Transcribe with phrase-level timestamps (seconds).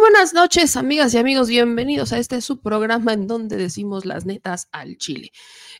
[0.00, 1.50] Buenas noches, amigas y amigos.
[1.50, 5.30] Bienvenidos a este subprograma en donde decimos las netas al chile.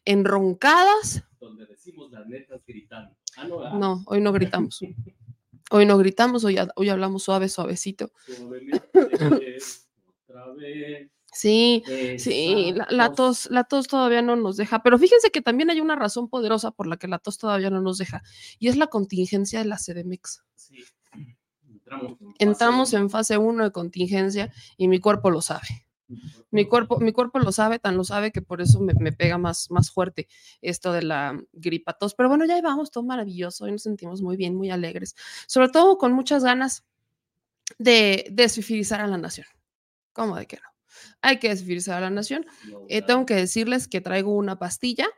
[0.04, 1.24] Enroncadas.
[1.40, 3.16] Donde decimos las netas gritando.
[3.38, 3.78] Ah, no.
[3.78, 4.80] No, hoy no gritamos.
[5.70, 8.12] Hoy no gritamos, hoy, hoy hablamos suave, suavecito.
[9.14, 9.88] Otra vez.
[11.32, 11.82] Sí,
[12.18, 15.80] sí, la, la tos, la tos todavía no nos deja, pero fíjense que también hay
[15.80, 18.22] una razón poderosa por la que la tos todavía no nos deja,
[18.58, 20.42] y es la contingencia de la CDMX.
[20.56, 20.84] Sí.
[22.38, 25.86] Entramos en, fase 1 de contingencia y mi cuerpo lo sabe.
[26.50, 29.38] Mi cuerpo, mi cuerpo lo sabe, tan lo sabe que por eso me, me pega
[29.38, 30.26] más, más fuerte
[30.60, 32.14] esto de la gripa tos.
[32.14, 35.14] Pero bueno, ya vamos, todo maravilloso, hoy nos sentimos muy bien, muy alegres,
[35.46, 36.84] sobre todo con muchas ganas
[37.78, 39.46] de desfifilizar a la nación.
[40.12, 40.68] ¿Cómo de que no?
[41.22, 42.46] Hay que desfifilizar a la nación.
[42.88, 45.08] Eh, tengo que decirles que traigo una pastilla.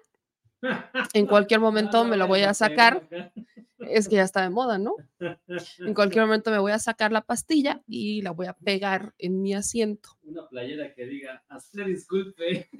[1.14, 3.08] En cualquier momento me la voy a sacar.
[3.88, 4.96] Es que ya está de moda, ¿no?
[5.78, 9.42] En cualquier momento me voy a sacar la pastilla y la voy a pegar en
[9.42, 10.10] mi asiento.
[10.22, 12.70] Una playera que diga, hazle disculpe.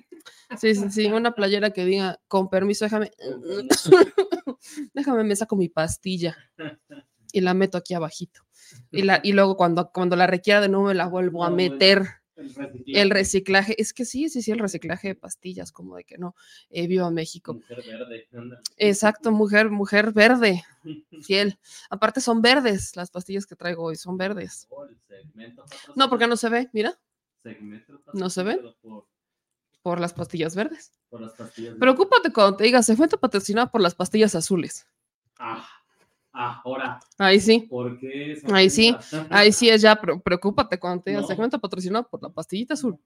[0.59, 3.11] Sí, sí, sí, una playera que diga, con permiso, déjame,
[4.95, 6.37] déjame, me saco mi pastilla
[7.33, 8.43] y la meto aquí abajito.
[8.91, 12.22] Y, la, y luego cuando, cuando la requiera de nuevo me la vuelvo a meter.
[12.43, 13.01] El reciclaje.
[13.03, 16.35] El reciclaje, es que sí, sí, sí, el reciclaje de pastillas, como de que no,
[16.71, 17.55] eh, viva México.
[17.55, 18.29] Mujer verde.
[18.77, 20.63] Exacto, mujer, mujer verde,
[21.23, 21.59] fiel.
[21.91, 24.67] Aparte son verdes las pastillas que traigo hoy, son verdes.
[24.71, 24.87] Oh,
[25.97, 26.99] No, porque no se ve, mira,
[28.13, 28.61] ¿No se ve?
[29.83, 30.93] Por, las pastillas verdes.
[31.09, 31.75] por las pastillas.
[31.79, 34.87] Preocúpate cuando te diga, se fue patrocinada por las pastillas azules.
[35.39, 35.67] Ah,
[36.33, 38.41] ahora, Ahí sí, ¿por qué?
[38.53, 38.97] Ahí sí,
[39.31, 41.23] ahí sí es ya, pero preocúpate cuando te No.
[41.23, 42.99] segmento patrocinado por la pastillita azul.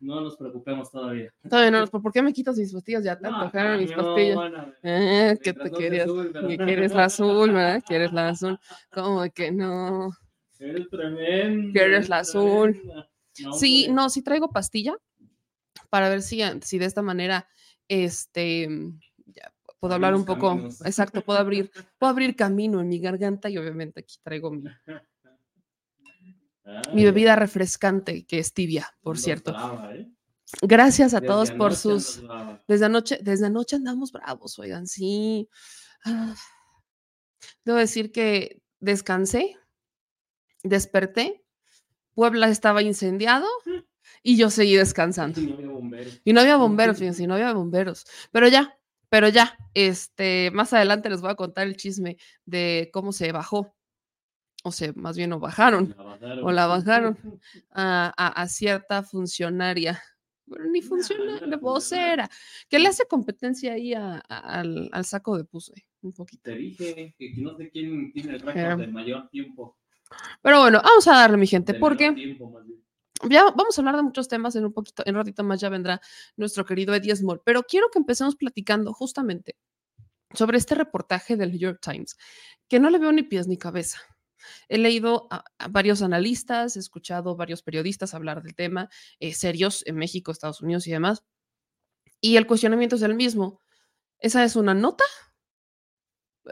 [0.00, 1.32] No nos preocupemos todavía.
[1.48, 3.04] Todavía no, ¿por qué me quitas mis pastillas?
[3.04, 4.36] Ya te No, antojaron mis pastillas.
[4.36, 7.82] bueno, Eh, mientras te querías, azul, quieres la azul, ¿verdad?
[7.86, 8.58] Quieres la azul.
[8.92, 10.10] ¿Cómo de que no?
[10.58, 11.72] Eres tremendo.
[11.72, 12.80] Que eres eres la azul.
[13.40, 14.96] No, Sí, pues, no, sí traigo pastilla
[15.90, 17.46] para ver si, si de esta manera,
[17.88, 18.68] este,
[19.82, 20.80] puedo hablar un poco, caminos.
[20.84, 24.62] exacto, puedo abrir, puedo abrir camino en mi garganta y obviamente aquí traigo mi,
[26.92, 29.52] mi Ay, bebida refrescante que es tibia, por cierto.
[29.52, 30.08] brava, ¿eh?
[30.62, 32.22] Gracias a Desde todos por sus,
[32.68, 35.48] desde anoche, desde anoche andamos bravos, oigan, sí.
[36.04, 36.34] Ah,
[37.64, 39.56] Debo decir que descansé,
[40.62, 41.44] desperté,
[42.14, 43.46] Puebla estaba incendiado
[44.22, 45.40] y yo seguí descansando.
[45.40, 46.20] No había bomberos.
[46.24, 48.06] Y no había bomberos, fíjense, y no había bomberos.
[48.32, 48.78] Pero ya,
[49.12, 53.76] pero ya, este, más adelante les voy a contar el chisme de cómo se bajó,
[54.64, 56.44] o sea, más bien o bajaron La bajaron.
[56.44, 57.18] O la bajaron.
[57.72, 60.02] a, a- a cierta funcionaria.
[60.46, 61.58] Bueno, ni funciona, la funcionaria.
[61.60, 62.30] vocera,
[62.70, 66.44] que le hace competencia ahí a- a- al, al saco de puse, un poquito.
[66.44, 69.76] Te dije que no sé quién tiene el récord de mayor tiempo.
[70.40, 72.50] Pero bueno, vamos a darle, mi gente, de porque tiempo.
[73.30, 76.00] Ya vamos a hablar de muchos temas en un poquito, en ratito más ya vendrá
[76.36, 79.56] nuestro querido Eddie Small, pero quiero que empecemos platicando justamente
[80.34, 82.16] sobre este reportaje del New York Times,
[82.68, 83.98] que no le veo ni pies ni cabeza.
[84.68, 88.88] He leído a, varios analistas, he escuchado varios periodistas hablar del tema,
[89.20, 91.24] eh, serios en México, Estados Unidos y demás,
[92.20, 93.60] y el cuestionamiento es el mismo.
[94.18, 95.04] ¿Esa es una nota?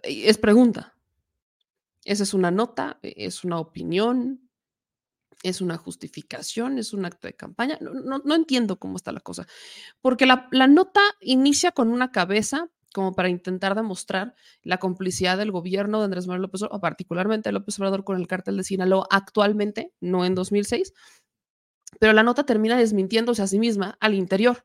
[0.02, 0.94] Eh, Es pregunta.
[2.04, 2.98] ¿Esa es una nota?
[3.02, 4.49] ¿Es una opinión?
[5.42, 6.78] ¿Es una justificación?
[6.78, 7.78] ¿Es un acto de campaña?
[7.80, 9.46] No, no- no entiendo cómo está la cosa.
[10.02, 15.98] Porque la, nota inicia con una cabeza como para intentar demostrar la complicidad del gobierno
[16.00, 19.06] de Andrés Manuel López Obrador, o particularmente de López Obrador con el cártel de Sinaloa
[19.10, 20.94] actualmente, no en 2006,
[22.00, 24.64] pero la nota termina desmintiéndose a sí misma al interior.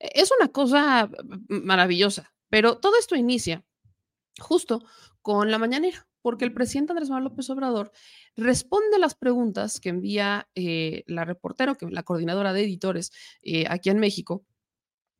[0.00, 3.64] E- Es una cosa mm, maravillosa, pero todo esto inicia
[4.40, 4.84] justo
[5.22, 7.92] con la mañanera, porque el presidente Andrés Manuel López Obrador
[8.36, 13.98] responde las preguntas que envía eh, la reportera, la coordinadora de editores eh, aquí en
[13.98, 14.44] México,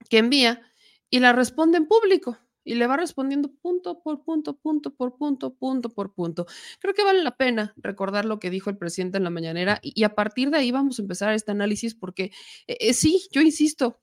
[0.08, 0.62] que envía
[1.10, 5.54] y la responde en público y le va respondiendo punto por punto, punto por punto,
[5.54, 6.46] punto por punto.
[6.80, 10.04] Creo que vale la pena recordar lo que dijo el presidente en la mañanera y,
[10.04, 12.30] a partir de ahí vamos a empezar este análisis porque
[12.66, 14.00] eh, sí, yo insisto,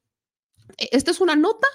[0.78, 1.68] eh, ¿esta es una nota?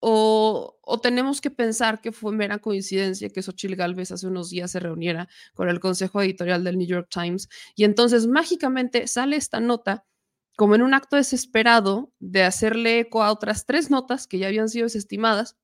[0.00, 4.80] O, tenemos que pensar que fue mera coincidencia que Xochitl Galvez hace unos días se
[4.80, 10.04] reuniera con el consejo editorial del New York Times y entonces mágicamente sale esta nota
[10.56, 14.68] como en un acto desesperado de hacerle eco a otras tres notas que ya habían
[14.68, 15.56] sido desestimadas,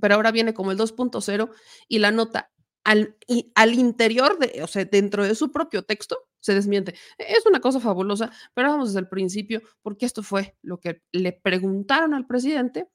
[0.00, 1.50] pero ahora viene como el 2.0
[1.88, 2.50] y la nota
[2.84, 3.16] al,
[3.54, 6.94] al interior, de, o sea, dentro de su propio texto, se desmiente.
[7.18, 11.32] Es una cosa fabulosa, pero vamos desde el principio, porque esto fue lo que le
[11.32, 12.88] preguntaron al presidente,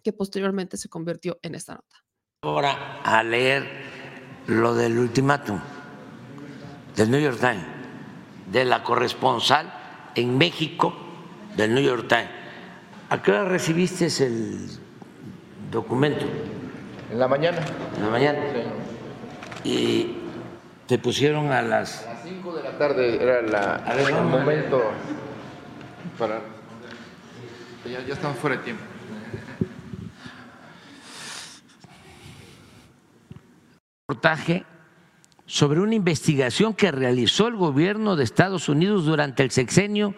[0.00, 1.96] que posteriormente se convirtió en esta nota.
[2.42, 3.68] ahora a leer
[4.46, 5.60] lo del ultimátum
[6.96, 7.64] del New York Times.
[8.50, 9.72] de la corresponsal
[10.14, 10.92] en México
[11.56, 12.30] del New York Times.
[13.10, 14.68] ¿A qué hora recibiste el
[15.70, 16.24] documento?
[17.10, 17.58] En la mañana.
[17.96, 18.38] En la mañana.
[19.64, 20.16] Y
[20.86, 22.06] te pusieron a las...
[22.06, 24.82] A las 5 de la tarde era la, A ver, el momento
[26.18, 26.40] para...
[27.84, 28.82] Ya, ya estamos fuera de tiempo.
[34.10, 34.64] Reportaje
[35.46, 40.16] sobre una investigación que realizó el gobierno de Estados Unidos durante el sexenio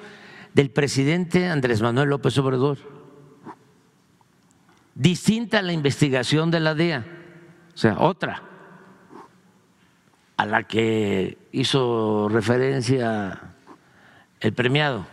[0.54, 2.78] del presidente Andrés Manuel López Obrador.
[4.94, 7.04] Distinta a la investigación de la DEA,
[7.74, 8.42] o sea, otra,
[10.38, 13.54] a la que hizo referencia
[14.40, 15.06] el premiado.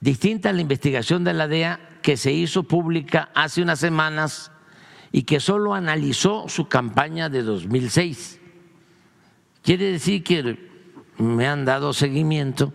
[0.00, 4.52] Distinta a la investigación de la DEA que se hizo pública hace unas semanas
[5.12, 8.40] y que solo analizó su campaña de 2006.
[9.62, 10.70] Quiere decir que
[11.18, 12.72] me han dado seguimiento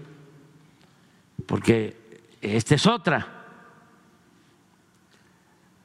[1.45, 3.31] porque esta es otra.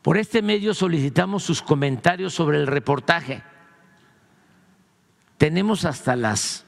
[0.03, 3.43] Por este medio solicitamos sus comentarios sobre el reportaje.
[5.37, 6.67] Tenemos hasta las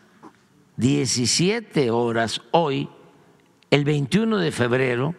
[0.77, 2.89] 17 horas hoy,
[3.71, 5.15] el 21 de febrero,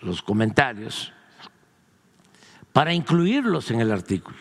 [0.00, 1.12] los comentarios
[2.78, 4.38] para incluirlos en el artículo.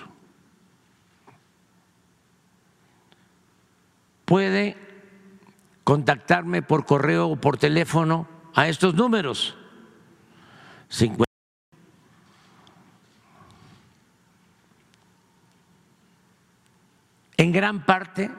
[4.25, 4.77] Puede
[5.83, 9.57] contactarme por correo o por teléfono a estos números.
[10.89, 11.23] 50.
[17.37, 18.29] En gran parte,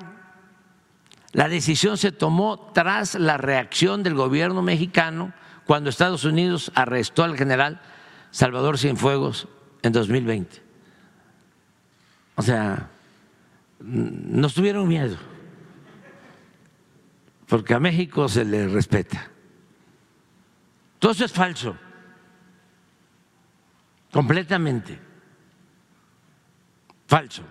[1.33, 5.33] la decisión se tomó tras la reacción del gobierno mexicano
[5.67, 7.83] cuando Estados Unidos arrestó al general
[8.31, 9.49] Salvador Cienfuegos
[9.89, 10.63] en 2020.
[12.37, 12.89] O sea,
[13.81, 15.17] nos tuvieron miedo,
[17.49, 19.29] porque a México se le respeta.
[20.99, 21.77] Todo eso es falso,
[24.13, 24.99] completamente
[27.07, 27.43] falso.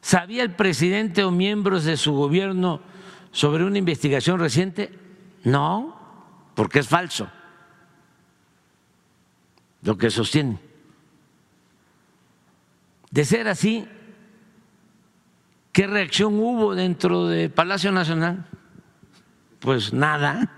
[0.00, 2.80] ¿Sabía el presidente o miembros de su gobierno
[3.32, 4.98] sobre una investigación reciente?
[5.44, 5.98] No,
[6.54, 7.30] porque es falso
[9.88, 10.58] lo que sostiene.
[13.10, 13.88] De ser así,
[15.72, 18.44] ¿qué reacción hubo dentro de Palacio Nacional?
[19.60, 20.52] Pues nada,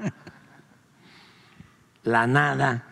[2.02, 2.84] la nada.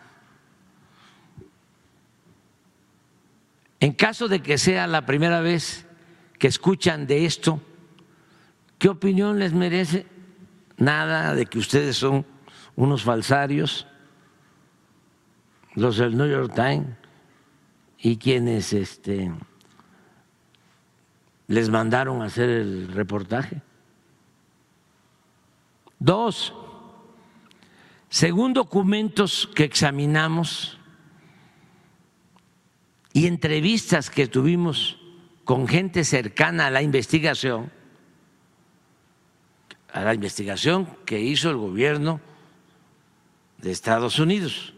[3.81, 5.87] En caso de que sea la primera vez
[6.37, 7.61] que escuchan de esto,
[8.77, 10.07] ¿qué opinión les merece?
[10.77, 12.25] Nada de que ustedes son
[12.77, 13.88] unos falsarios
[15.79, 16.87] los del New York Times
[17.99, 19.31] y quienes este,
[21.47, 23.61] les mandaron a hacer el reportaje.
[25.97, 26.53] Dos,
[28.09, 30.77] según documentos que examinamos
[33.13, 34.97] y entrevistas que tuvimos
[35.43, 37.71] con gente cercana a la investigación,
[39.91, 42.21] a la investigación que hizo el gobierno
[43.57, 44.73] de Estados Unidos.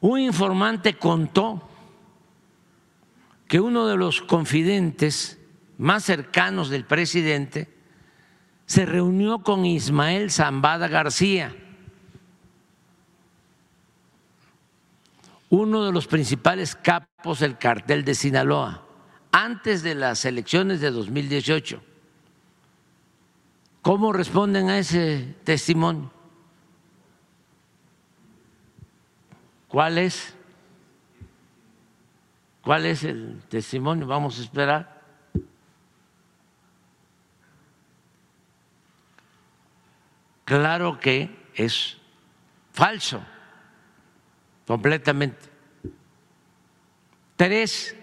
[0.00, 1.68] Un informante contó
[3.48, 5.38] que uno de los confidentes
[5.78, 7.72] más cercanos del presidente
[8.66, 11.56] se reunió con Ismael Zambada García,
[15.48, 18.84] uno de los principales capos del cartel de Sinaloa,
[19.32, 21.82] antes de las elecciones de 2018.
[23.80, 26.17] ¿Cómo responden a ese testimonio?
[29.68, 30.34] ¿Cuál es?
[32.62, 34.06] ¿Cuál es el testimonio?
[34.06, 34.98] Vamos a esperar.
[40.44, 41.98] Claro que es
[42.72, 43.22] falso,
[44.66, 45.46] completamente.
[47.36, 47.94] Tres,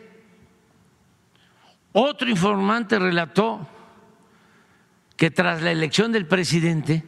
[1.91, 3.67] otro informante relató
[5.17, 7.03] que tras la elección del presidente,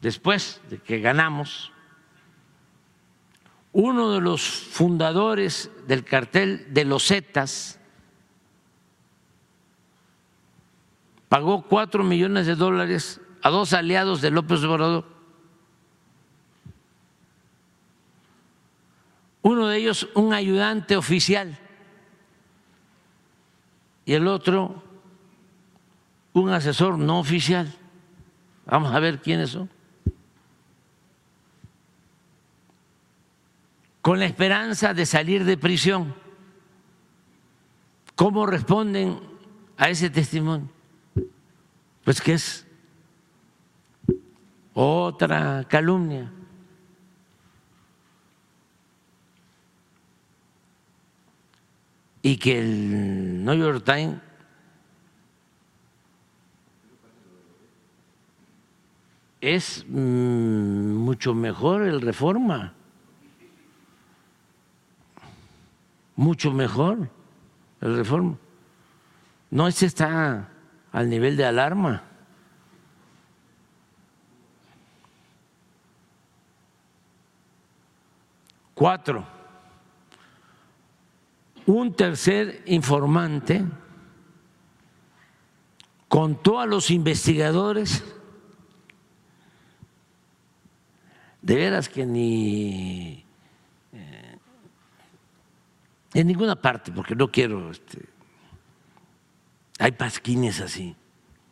[0.00, 1.73] después de que ganamos,
[3.74, 7.80] uno de los fundadores del cartel de los Zetas
[11.28, 15.04] pagó cuatro millones de dólares a dos aliados de López Obrador.
[19.42, 21.58] Uno de ellos un ayudante oficial
[24.04, 24.84] y el otro
[26.32, 27.74] un asesor no oficial.
[28.66, 29.68] Vamos a ver quiénes son.
[34.04, 36.14] Con la esperanza de salir de prisión
[38.14, 39.18] ¿Cómo responden
[39.76, 40.68] a ese testimonio?
[42.04, 42.66] Pues que es
[44.72, 46.30] otra calumnia.
[52.22, 54.20] Y que el New York Times
[59.40, 62.73] es mm, mucho mejor el reforma,
[66.16, 67.08] mucho mejor
[67.80, 68.36] el reforma.
[69.50, 70.48] No, este está
[70.92, 72.02] al nivel de alarma.
[78.74, 79.24] Cuatro,
[81.66, 83.64] un tercer informante
[86.08, 88.04] contó a los investigadores
[91.40, 93.23] de veras que ni
[96.14, 98.08] en ninguna parte, porque no quiero, este,
[99.78, 100.96] hay pasquines así,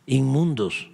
[0.05, 0.89] inmundos.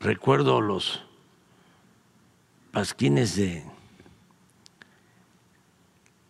[0.00, 1.02] Recuerdo los
[2.70, 3.64] pasquines de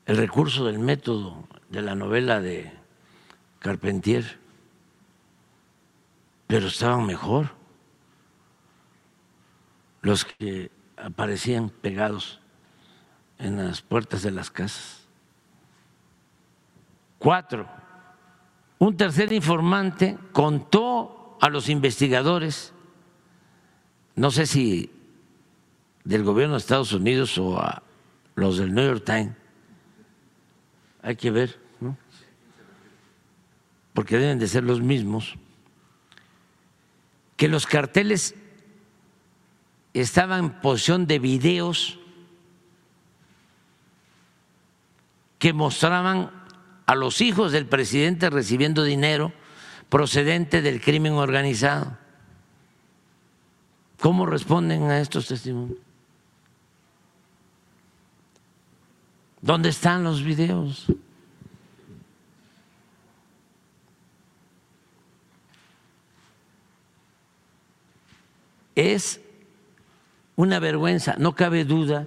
[0.07, 2.73] el recurso del método de la novela de
[3.59, 4.39] Carpentier
[6.47, 7.56] pero estaban mejor
[10.07, 12.39] los que aparecían pegados
[13.41, 15.05] en las puertas de las casas.
[17.19, 17.69] Cuatro,
[18.79, 22.73] un tercer informante contó a los investigadores,
[24.15, 24.93] no sé si
[26.05, 27.83] del gobierno de Estados Unidos o a
[28.37, 29.35] los del New York Times,
[31.03, 31.97] hay que ver, ¿no?
[33.93, 35.35] porque deben de ser los mismos
[37.37, 38.37] que los carteles
[40.01, 41.99] estaban en posición de videos
[45.39, 46.31] que mostraban
[46.87, 49.33] a los hijos del presidente recibiendo dinero
[49.89, 51.97] procedente del crimen organizado.
[54.01, 55.79] ¿Cómo responden a estos testimonios?
[59.41, 60.87] ¿Dónde están los videos?
[68.77, 69.21] es
[70.37, 72.07] una vergüenza, no cabe duda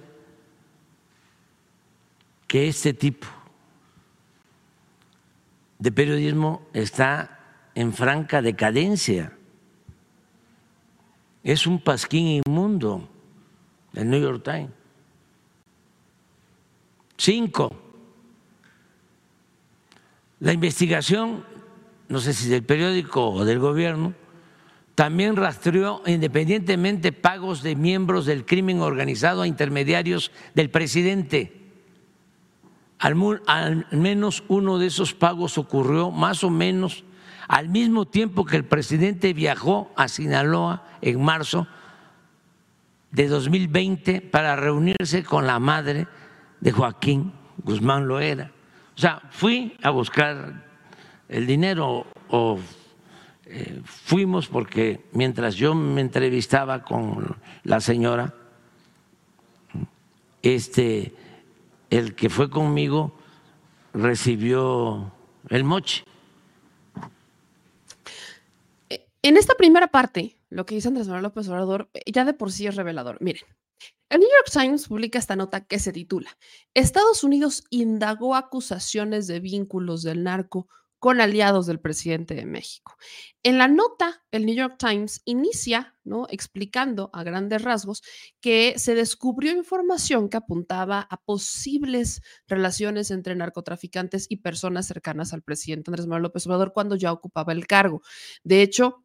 [2.46, 3.26] que este tipo
[5.78, 7.40] de periodismo está
[7.74, 9.36] en franca decadencia.
[11.42, 13.08] Es un pasquín inmundo,
[13.94, 14.70] el New York Times.
[17.16, 17.74] Cinco,
[20.38, 21.44] la investigación,
[22.08, 24.14] no sé si del periódico o del gobierno,
[25.00, 31.58] también rastreó independientemente pagos de miembros del crimen organizado a intermediarios del presidente.
[32.98, 33.16] Al,
[33.92, 37.04] menos uno de esos pagos ocurrió más o menos
[37.48, 41.66] al mismo tiempo que el presidente viajó a Sinaloa en marzo
[43.10, 46.08] de 2020 para reunirse con la madre
[46.60, 47.32] de Joaquín
[47.64, 48.52] Guzmán Loera.
[48.98, 50.62] O sea, fui a buscar
[51.26, 52.58] el dinero o
[53.84, 58.34] fuimos porque mientras yo me entrevistaba con la señora,
[60.42, 61.14] este,
[61.90, 63.12] el que fue conmigo
[63.92, 65.12] recibió
[65.48, 66.04] el moche.
[69.22, 72.52] En esta primera parte, lo que dice Andrés Manuel López Obrador eh, ya de por
[72.52, 73.18] sí es revelador.
[73.20, 73.42] Miren,
[74.08, 76.36] el New York Times publica esta nota que se titula
[76.74, 80.68] Estados Unidos indagó acusaciones de vínculos del narco
[81.00, 82.94] con aliados del presidente de México.
[83.42, 86.26] En la nota, el New York Times inicia ¿no?
[86.30, 88.02] explicando a grandes rasgos
[88.40, 95.42] que se descubrió información que apuntaba a posibles relaciones entre narcotraficantes y personas cercanas al
[95.42, 98.02] presidente Andrés Manuel López Obrador cuando ya ocupaba el cargo.
[98.44, 99.04] De hecho,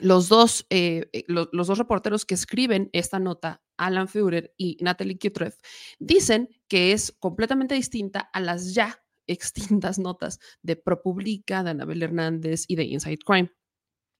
[0.00, 5.56] los dos, eh, eh, reporteros que escriben esta nota, Alan Führer y Natalie Kitreff,
[5.98, 9.00] dicen que es completamente distinta a las ya
[9.32, 13.50] extintas notas de ProPublica, de Anabel Hernández y de Inside Crime.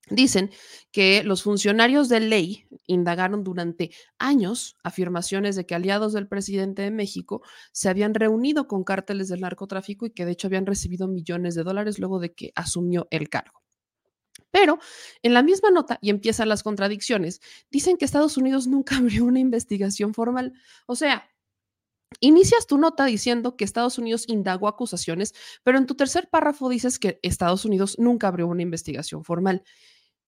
[0.08, 0.50] Dicen
[0.90, 6.90] que los funcionarios de ley indagaron durante años afirmaciones de que aliados del presidente de
[6.90, 11.54] México se habían reunido con cárteles del narcotráfico y que de hecho habían recibido millones
[11.54, 13.60] de dólares luego de que asumió el cargo.
[14.50, 14.78] Pero
[15.22, 17.40] en la misma nota, y empiezan las contradicciones,
[17.70, 20.54] dicen que Estados Unidos nunca abrió una investigación formal.
[20.86, 21.29] O sea,
[22.18, 26.98] Inicias tu nota diciendo que Estados Unidos indagó acusaciones, pero en tu tercer párrafo dices
[26.98, 29.62] que Estados Unidos nunca abrió una investigación formal.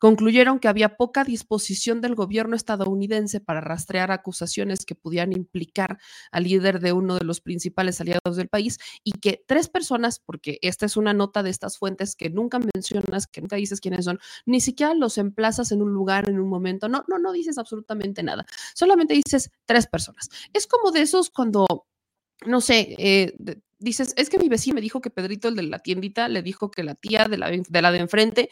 [0.03, 6.01] Concluyeron que había poca disposición del gobierno estadounidense para rastrear acusaciones que pudieran implicar
[6.33, 10.59] al líder de uno de los principales aliados del país y que tres personas, porque
[10.63, 14.19] esta es una nota de estas fuentes que nunca mencionas, que nunca dices quiénes son,
[14.45, 18.25] ni siquiera los emplazas en un lugar, en un momento, no, no, no dices absolutamente
[18.25, 18.45] nada,
[18.75, 20.31] solamente dices tres personas.
[20.53, 21.87] Es como de esos cuando
[22.45, 23.35] no sé, eh,
[23.83, 26.71] dices, es que mi vecino me dijo que Pedrito, el de la tiendita, le dijo
[26.71, 27.51] que la tía de la
[27.93, 28.49] de, enfrente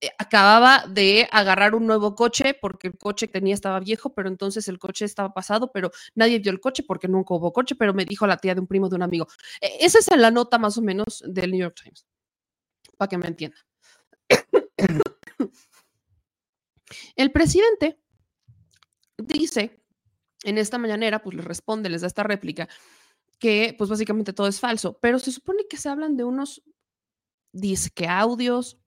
[0.00, 4.28] eh, acababa de agarrar un nuevo coche porque el coche que tenía estaba viejo, pero
[4.28, 7.94] entonces el coche estaba pasado, pero nadie vio el coche porque nunca hubo coche, pero
[7.94, 9.26] me dijo la tía de un primo de un amigo.
[9.60, 12.06] E, esa es la nota más o menos del New York Times,
[12.96, 13.60] para que me entiendan.
[17.16, 17.98] El presidente
[19.18, 19.82] dice
[20.44, 22.68] en esta mañanera, pues le responde, les da esta réplica,
[23.38, 26.62] que pues básicamente todo es falso, pero se supone que se hablan de unos
[27.52, 28.78] disque audios,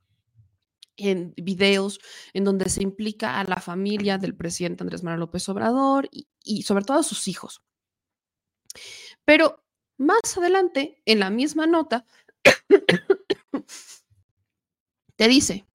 [1.00, 2.00] en videos
[2.34, 6.64] en donde se implica a la familia del presidente Andrés Manuel López Obrador y, y,
[6.64, 7.62] sobre todo a sus hijos.
[9.26, 9.64] Pero
[9.98, 12.06] más adelante, en la misma nota,
[15.16, 15.66] te dice,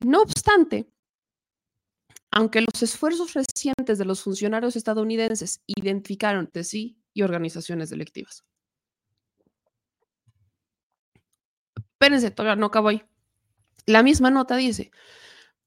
[0.00, 0.90] no obstante,
[2.30, 8.44] aunque los esfuerzos recientes de los funcionarios estadounidenses identificaron de sí y organizaciones delictivas.
[11.76, 13.02] Espérense, todavía no acabo ahí.
[13.86, 14.92] La misma nota dice,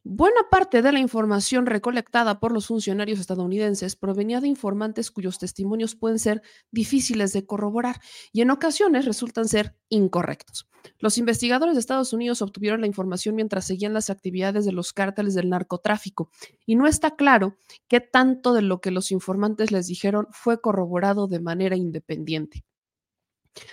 [0.03, 5.95] Buena parte de la información recolectada por los funcionarios estadounidenses provenía de informantes cuyos testimonios
[5.95, 8.01] pueden ser difíciles de corroborar
[8.33, 10.67] y en ocasiones resultan ser incorrectos.
[10.97, 15.35] Los investigadores de Estados Unidos obtuvieron la información mientras seguían las actividades de los cárteles
[15.35, 16.31] del narcotráfico
[16.65, 21.27] y no está claro qué tanto de lo que los informantes les dijeron fue corroborado
[21.27, 22.65] de manera independiente.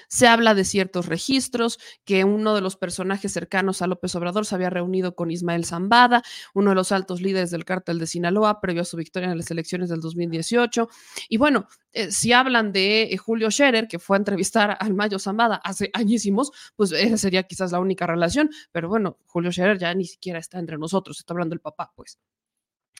[0.09, 4.55] Se habla de ciertos registros, que uno de los personajes cercanos a López Obrador se
[4.55, 6.23] había reunido con Ismael Zambada,
[6.55, 9.51] uno de los altos líderes del cártel de Sinaloa, previo a su victoria en las
[9.51, 10.88] elecciones del 2018.
[11.29, 15.19] Y bueno, eh, si hablan de eh, Julio Scherer, que fue a entrevistar al Mayo
[15.19, 19.95] Zambada hace añísimos, pues esa sería quizás la única relación, pero bueno, Julio Scherer ya
[19.95, 22.19] ni siquiera está entre nosotros, está hablando el papá, pues.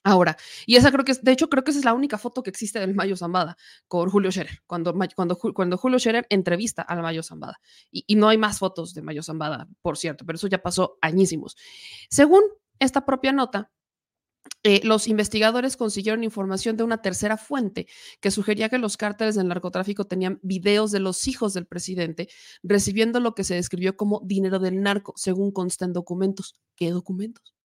[0.05, 2.43] Ahora, y esa creo que es, de hecho, creo que esa es la única foto
[2.43, 3.57] que existe del Mayo Zambada
[3.89, 7.61] con Julio Scherer, cuando, cuando, cuando Julio Scherer entrevista al Mayo Zambada.
[7.91, 11.57] Y, no hay más fotos de Mayo Zambada, por cierto, pero eso ya pasó añísimos.
[12.11, 12.43] Según
[12.79, 13.73] esta propia nota,
[14.63, 17.87] eh, los investigadores consiguieron información de una tercera fuente
[18.21, 22.29] que sugería que los cárteles del narcotráfico tenían videos de los hijos del presidente
[22.63, 26.59] recibiendo lo que se describió como dinero del narco, según consta en documentos.
[26.77, 27.58] ¿Qué documentos?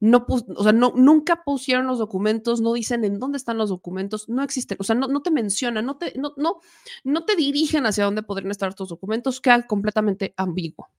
[0.00, 4.42] No, o sea, nunca pusieron los documentos, no dicen en dónde están los documentos, no
[4.42, 6.60] existen, o sea, no, no te mencionan, no te, no, no,
[7.04, 10.90] no te dirigen hacia dónde podrían estar estos documentos, queda completamente ambiguo.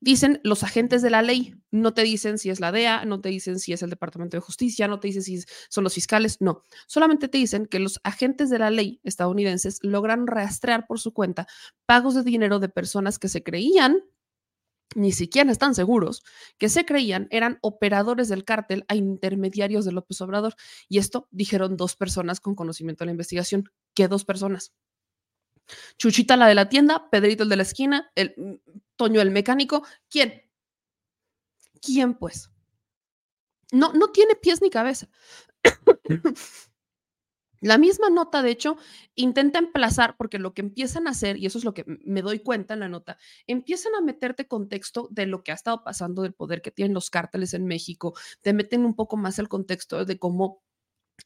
[0.00, 3.30] Dicen los agentes de la ley, no te dicen si es la DEA, no te
[3.30, 6.62] dicen si es el Departamento de Justicia, no te dicen si son los fiscales, no.
[6.86, 11.48] Solamente te dicen que los agentes de la ley estadounidenses logran rastrear por su cuenta
[11.84, 14.04] pagos de dinero de personas que se creían
[14.94, 16.22] ni siquiera están seguros,
[16.56, 20.54] que se creían eran operadores del cártel a intermediarios de López Obrador.
[20.88, 23.70] Y esto dijeron dos personas con conocimiento de la investigación.
[23.94, 24.72] ¿Qué dos personas?
[25.98, 28.54] Chuchita, la de la tienda, Pedrito, el de la esquina, el mm,
[28.96, 29.84] Toño, el mecánico.
[30.08, 30.42] ¿Quién?
[31.80, 32.50] ¿Quién, pues?
[33.72, 35.08] No, no tiene pies ni cabeza.
[37.60, 38.76] La misma nota, de hecho,
[39.14, 42.40] intenta emplazar, porque lo que empiezan a hacer, y eso es lo que me doy
[42.40, 46.34] cuenta en la nota, empiezan a meterte contexto de lo que ha estado pasando, del
[46.34, 50.18] poder que tienen los cárteles en México, te meten un poco más el contexto de
[50.18, 50.62] cómo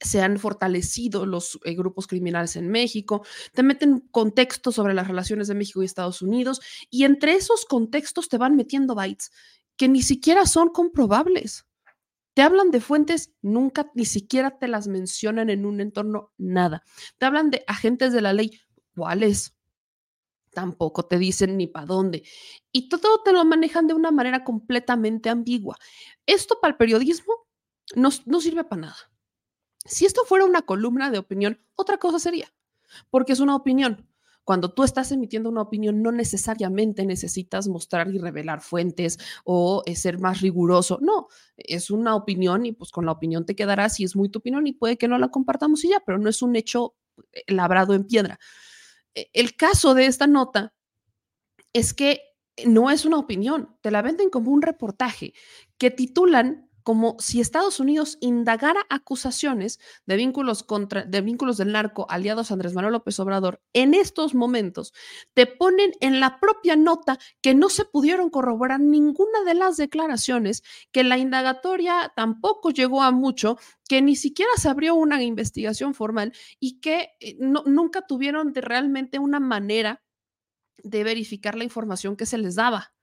[0.01, 5.49] se han fortalecido los eh, grupos criminales en México, te meten contexto sobre las relaciones
[5.49, 9.31] de México y Estados Unidos, y entre esos contextos te van metiendo bytes
[9.77, 11.67] que ni siquiera son comprobables.
[12.35, 16.83] Te hablan de fuentes, nunca ni siquiera te las mencionan en un entorno, nada.
[17.19, 18.59] Te hablan de agentes de la ley,
[18.95, 19.55] ¿cuáles?
[20.53, 22.25] Tampoco te dicen ni para dónde.
[22.73, 25.77] Y todo te lo manejan de una manera completamente ambigua.
[26.27, 27.35] Esto para el periodismo
[27.97, 28.97] no, sirve para nada.
[29.85, 32.53] Si esto fuera una columna de opinión, otra cosa sería,
[33.11, 34.09] porque es una opinión.
[34.45, 39.95] Cuando tú estás emitiendo una opinión, no necesariamente necesitas mostrar y revelar fuentes o eh,
[39.95, 40.99] ser más riguroso.
[41.01, 44.41] No, es una opinión y pues con la opinión te quedarás si es muy tu
[44.41, 46.95] opinión y puede que no la compartamos y ya, pero no es un hecho
[47.33, 48.39] eh, labrado en piedra.
[49.15, 50.75] E, el caso de esta nota
[51.73, 52.21] es que
[52.67, 55.33] no es una opinión, te la venden como un reportaje
[55.79, 62.07] que titulan como si Estados Unidos indagara acusaciones de vínculos, contra, de vínculos del narco
[62.11, 64.93] aliados a Andrés Manuel López Obrador, en estos momentos
[65.35, 70.63] te ponen en la propia nota que no se pudieron corroborar ninguna de las declaraciones,
[70.91, 76.33] que la indagatoria tampoco llegó a mucho, que ni siquiera se abrió una investigación formal
[76.59, 80.03] y que eh, no, nunca tuvieron de realmente una manera
[80.83, 82.95] de verificar la información que se les daba.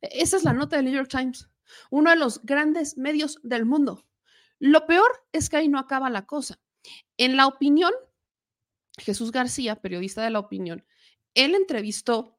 [0.00, 1.48] E, esa es la nota del New York Times
[1.90, 4.06] uno de los grandes medios del mundo.
[4.58, 6.60] Lo peor es que ahí no acaba la cosa.
[7.16, 7.92] En la opinión,
[8.98, 10.84] Jesús García, periodista de la opinión,
[11.34, 12.38] él entrevistó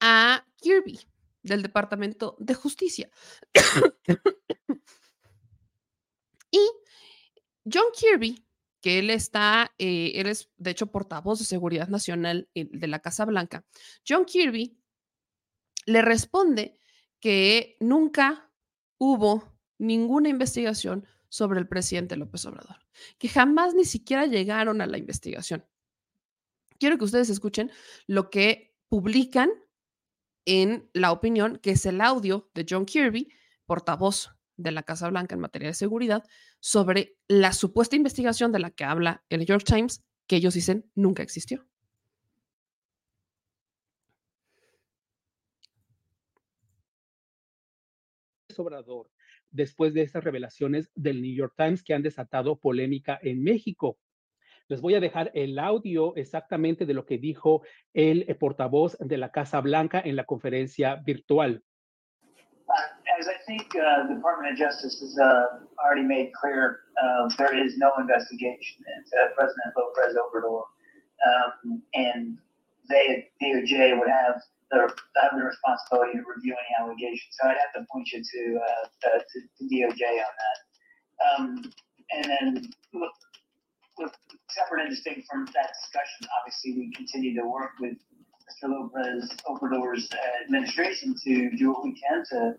[0.00, 1.00] a Kirby
[1.42, 3.10] del Departamento de Justicia.
[6.50, 6.60] y
[7.70, 8.44] John Kirby,
[8.80, 13.00] que él está, eh, él es de hecho portavoz de Seguridad Nacional eh, de la
[13.00, 13.64] Casa Blanca,
[14.06, 14.78] John Kirby
[15.86, 16.78] le responde
[17.20, 18.50] que nunca
[18.98, 22.76] hubo ninguna investigación sobre el presidente López Obrador,
[23.18, 25.64] que jamás ni siquiera llegaron a la investigación.
[26.78, 27.70] Quiero que ustedes escuchen
[28.06, 29.50] lo que publican
[30.44, 33.32] en la opinión, que es el audio de John Kirby,
[33.66, 36.24] portavoz de la Casa Blanca en materia de seguridad,
[36.60, 40.90] sobre la supuesta investigación de la que habla el New York Times, que ellos dicen
[40.94, 41.66] nunca existió.
[48.58, 49.10] Obrador
[49.50, 53.98] después de estas revelaciones del New York Times que han desatado polémica en México.
[54.68, 57.62] Les voy a dejar el audio exactamente de lo que dijo
[57.94, 61.62] el eh, portavoz de la Casa Blanca en la conferencia virtual.
[63.18, 67.54] As I think uh, the Department of Justice has uh, already made clear, uh, there
[67.54, 70.64] is no investigation into President Lopez Obrador,
[71.24, 72.36] um, and
[72.90, 74.78] they DOJ would have the,
[75.22, 77.36] have the responsibility to review any allegations.
[77.38, 80.58] So I'd have to point you to, uh, to, to DOJ on that.
[81.22, 81.72] Um,
[82.12, 83.12] and then look,
[83.98, 84.14] look,
[84.50, 87.96] separate and distinct from that discussion, obviously we continue to work with
[88.46, 88.70] Mr.
[88.70, 90.08] Lopez Obrador's
[90.44, 92.54] administration to do what we can to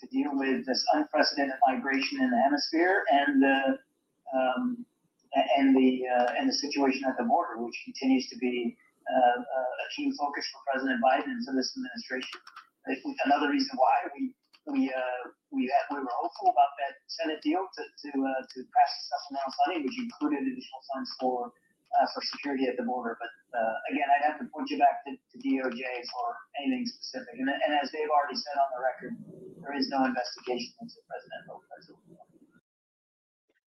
[0.00, 3.78] to deal with this unprecedented migration in the hemisphere and the
[4.36, 4.84] um,
[5.56, 8.76] and the uh, and the situation at the border, which continues to be
[9.10, 12.38] uh, a key focus for President Biden and for this administration.
[13.26, 14.34] Another reason why we
[14.66, 15.22] we uh,
[15.54, 19.04] we had, we were hopeful about that Senate deal to to, uh, to pass the
[19.10, 23.14] supplemental funding, which included additional funds for uh, for security at the border.
[23.18, 26.26] But uh, again, I'd have to point you back to, to DOJ for
[26.62, 27.38] anything specific.
[27.38, 29.12] And, and as they've already said on the record,
[29.62, 31.90] there is no investigation into President Lopez.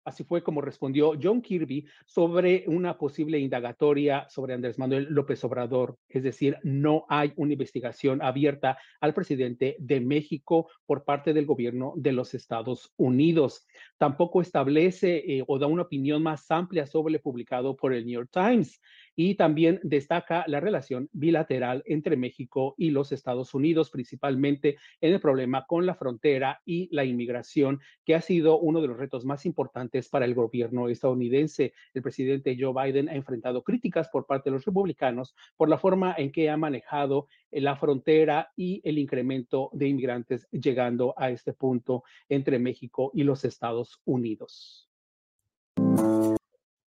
[0.05, 5.97] Así fue como respondió John Kirby sobre una posible indagatoria sobre Andrés Manuel López Obrador.
[6.07, 11.93] Es decir, no hay una investigación abierta al presidente de México por parte del gobierno
[11.95, 13.65] de los Estados Unidos.
[13.97, 18.13] Tampoco establece eh, o da una opinión más amplia sobre lo publicado por el New
[18.13, 18.79] York Times
[19.15, 25.19] y también destaca la relación bilateral entre México y los Estados Unidos, principalmente en el
[25.19, 29.45] problema con la frontera y la inmigración, que ha sido uno de los retos más
[29.45, 31.73] importantes para el gobierno estadounidense.
[31.93, 36.15] El presidente Joe Biden ha enfrentado críticas por parte de los republicanos por la forma
[36.17, 42.03] en que ha manejado la frontera y el incremento de inmigrantes llegando a este punto
[42.27, 44.89] entre México y los Estados Unidos.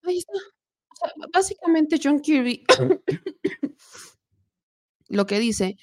[0.04, 0.38] Ahí está
[1.32, 2.64] básicamente John Kirby
[5.12, 5.76] lo que dice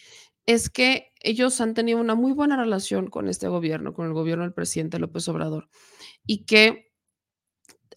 [0.46, 4.44] es que ellos han tenido una muy buena relación con este gobierno, con el gobierno
[4.44, 5.70] del presidente López Obrador,
[6.26, 6.92] y que,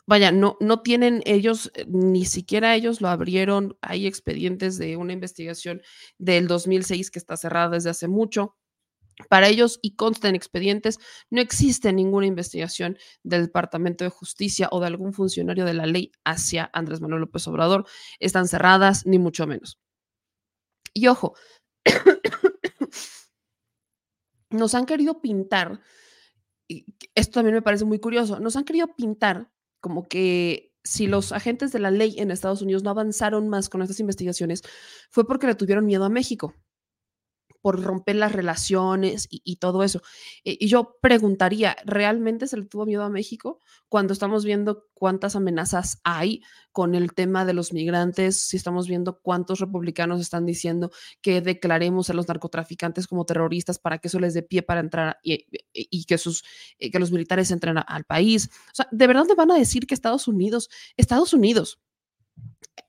[0.07, 5.15] vaya, no, no tienen ellos, eh, ni siquiera ellos lo abrieron, hay expedientes de una
[5.15, 5.81] investigación
[6.19, 8.57] del 2006 que está cerrada desde hace mucho,
[9.29, 10.99] para ellos, y consta en expedientes,
[11.31, 16.13] no existe ninguna investigación del Departamento de Justicia o de algún funcionario de la ley
[16.25, 17.87] hacia Andrés Manuel López Obrador.
[18.21, 19.79] Están cerradas, ni mucho menos.
[20.95, 21.35] Y ojo,
[24.51, 25.81] nos han querido pintar,
[26.69, 31.33] y esto también me parece muy curioso, nos han querido pintar como que si los
[31.33, 34.63] agentes de la ley en Estados Unidos no avanzaron más con estas investigaciones,
[35.11, 36.55] fue porque le tuvieron miedo a México
[37.63, 40.03] por romper las relaciones y, todo eso.
[40.45, 45.37] Eh, y yo preguntaría, ¿realmente se le tuvo miedo a México cuando estamos viendo cuántas
[45.37, 48.37] amenazas hay con el tema de los migrantes?
[48.37, 50.91] Si estamos viendo cuántos republicanos están diciendo
[51.23, 55.19] que declaremos a los narcotraficantes como terroristas para que eso les dé pie para entrar
[55.23, 56.45] y, que, sus,
[56.79, 58.51] eh, que los militares entren al país.
[58.73, 61.81] O sea, ¿de verdad le van a decir que Estados Unidos, Estados Unidos,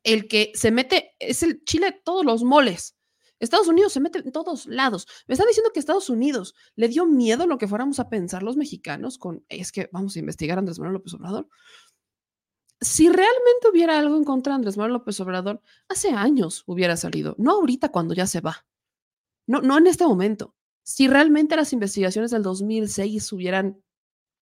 [0.03, 2.97] el que se mete es el chile todos los moles?
[3.43, 5.08] Estados Unidos se mete en todos lados.
[5.27, 8.58] Me están diciendo que Estados Unidos le dio miedo lo que fuéramos a pensar los
[8.58, 11.47] mexicanos con, es que vamos a investigar a Andrés Manuel López Obrador.
[12.82, 17.36] Si realmente hubiera algo en contra de Andrés Manuel López Obrador, hace años hubiera salido,
[17.38, 18.65] no ahorita cuando ya se va,
[19.47, 20.56] no, no en este momento.
[20.84, 23.82] Si realmente las investigaciones del 2006 hubieran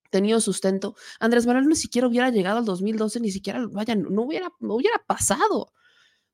[0.09, 4.51] tenido sustento, Andrés Manuel ni siquiera hubiera llegado al 2012, ni siquiera, vaya, no hubiera,
[4.59, 5.71] no hubiera pasado.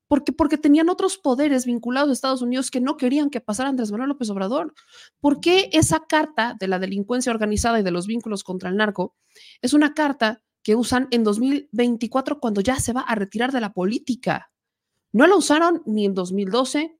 [0.08, 3.90] Porque, porque tenían otros poderes vinculados a Estados Unidos que no querían que pasara Andrés
[3.90, 4.74] Manuel López Obrador.
[5.20, 9.14] ¿Por qué esa carta de la delincuencia organizada y de los vínculos contra el narco
[9.62, 13.72] es una carta que usan en 2024 cuando ya se va a retirar de la
[13.72, 14.50] política?
[15.12, 16.98] No la usaron ni en 2012,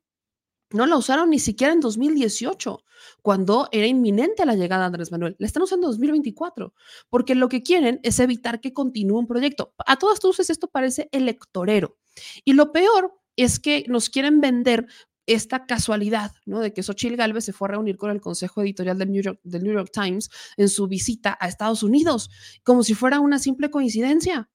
[0.71, 2.85] no la usaron ni siquiera en 2018,
[3.23, 5.37] cuando era inminente la llegada de Andrés Manuel.
[5.38, 6.75] La están usando en 2024,
[7.09, 9.75] porque lo que quieren es evitar que continúe un proyecto.
[9.87, 11.97] A todas luces esto parece electorero.
[12.44, 14.87] Y lo peor es que nos quieren vender
[15.28, 16.61] esta casualidad, ¿no?
[16.61, 19.40] De que Xochitl Galvez se fue a reunir con el consejo editorial del New, York,
[19.44, 22.31] New York Times en su visita a Estados Unidos,
[22.62, 24.48] como si fuera una simple coincidencia.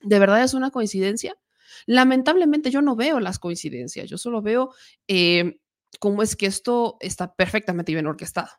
[0.00, 1.38] ¿De verdad es una coincidencia?
[1.86, 4.74] Lamentablemente yo no veo las coincidencias, yo solo veo
[5.06, 5.60] eh,
[6.00, 8.50] cómo es que esto está perfectamente bien orquestado,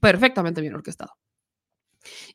[0.00, 1.12] perfectamente bien orquestado.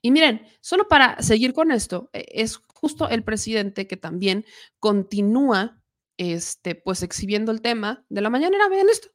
[0.01, 4.45] Y miren, solo para seguir con esto, e, es justo el presidente que también
[4.79, 5.81] continúa,
[6.17, 8.69] este, pues exhibiendo el tema de la mañanera.
[8.69, 9.09] Vean esto.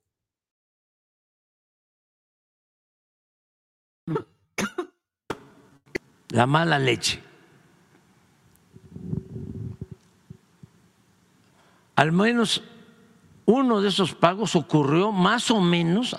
[6.31, 7.23] La mala leche.
[11.95, 12.65] Al menos
[13.45, 16.17] uno de esos pagos ocurrió más o menos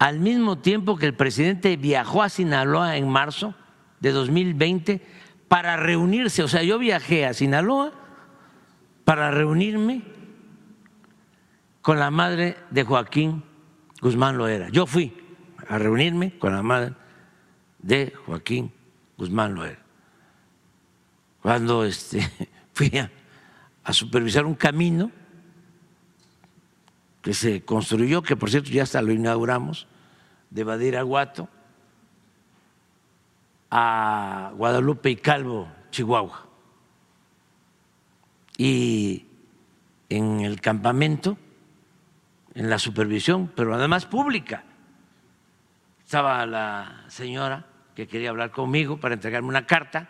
[0.00, 3.54] al mismo tiempo que el presidente viajó a Sinaloa en marzo
[4.00, 5.21] de 2020
[5.52, 6.42] para reunirse.
[6.42, 7.92] O sea, yo viajé a Sinaloa
[9.04, 10.00] para reunirme
[11.82, 13.44] con la madre de Joaquín
[14.00, 14.70] Guzmán Loera.
[14.70, 15.12] Yo fui
[15.68, 16.94] a reunirme con la madre
[17.80, 18.72] de Joaquín
[19.18, 19.78] Guzmán Loera.
[21.42, 22.26] Cuando este,
[22.72, 23.10] fui a
[23.84, 25.10] a supervisar un camino
[27.20, 29.86] que se construyó, que por cierto ya hasta lo inauguramos,
[30.48, 31.50] de Badiraguato
[33.74, 36.46] a Guadalupe y Calvo, Chihuahua.
[38.58, 39.26] Y
[40.10, 41.38] en el campamento,
[42.54, 44.62] en la supervisión, pero además pública,
[46.04, 47.64] estaba la señora
[47.96, 50.06] que quería hablar conmigo para entregarme una carta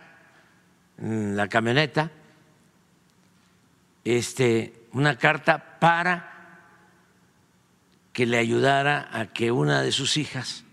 [0.98, 2.10] en la camioneta
[4.04, 6.30] este, una carta para
[8.12, 10.64] que le ayudara a que una de sus hijas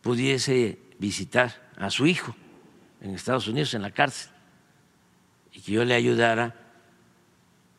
[0.00, 2.36] pudiese visitar a su hijo
[3.00, 4.30] en Estados Unidos, en la cárcel,
[5.52, 6.54] y que yo le ayudara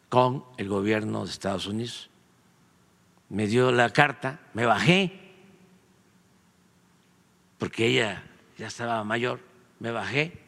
[0.10, 2.10] con el gobierno de Estados Unidos.
[3.30, 5.20] Me dio la carta, me bajé,
[7.60, 8.24] porque ella
[8.58, 9.40] ya estaba mayor,
[9.80, 10.42] me bajé,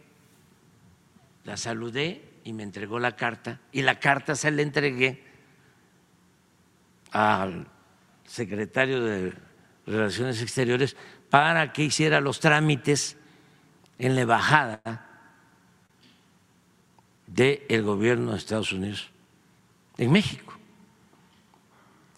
[1.43, 5.23] la saludé y me entregó la carta y la carta se la entregué
[7.11, 7.67] al
[8.25, 9.33] secretario de
[9.85, 10.95] Relaciones Exteriores
[11.29, 13.17] para que hiciera los trámites
[13.99, 14.82] en la embajada
[17.27, 19.10] del gobierno de Estados Unidos
[19.97, 20.53] en México,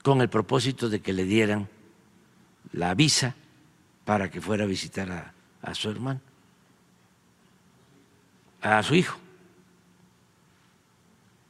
[0.03, 1.67] con el propósito de que le dieran
[2.71, 3.35] la visa
[4.03, 6.21] para que fuera a visitar a, a su hermano,
[8.61, 9.17] a su hijo.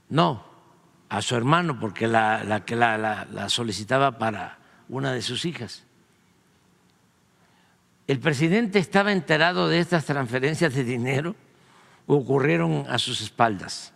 [0.09, 0.45] No,
[1.09, 4.57] a su hermano, porque la, que la, solicitaba para
[4.89, 5.84] una de sus hijas.
[8.07, 11.35] ¿El presidente estaba enterado de estas transferencias de dinero
[12.05, 13.91] o ocurrieron a sus espaldas?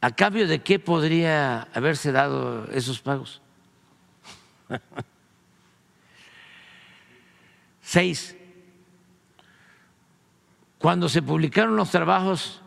[0.00, 3.42] ¿A cambio de qué podría haberse dado esos pagos?
[7.82, 8.36] Seis,
[10.78, 12.62] cuando se publicaron los trabajos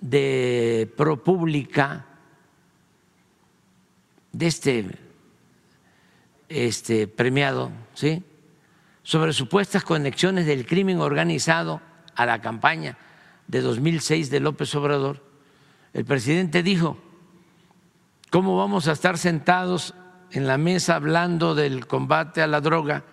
[0.00, 2.06] de ProPública,
[4.32, 5.09] de este,
[6.50, 8.22] este premiado, ¿sí?
[9.02, 11.80] sobre supuestas conexiones del crimen organizado
[12.14, 12.98] a la campaña
[13.48, 15.24] de 2006 de López Obrador,
[15.94, 16.98] el presidente dijo,
[18.28, 19.94] ¿cómo vamos a estar sentados
[20.32, 23.04] en la mesa hablando del combate a la droga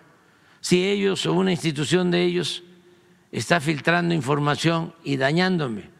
[0.60, 2.62] si ellos o una institución de ellos
[3.32, 5.90] está filtrando información y dañándome.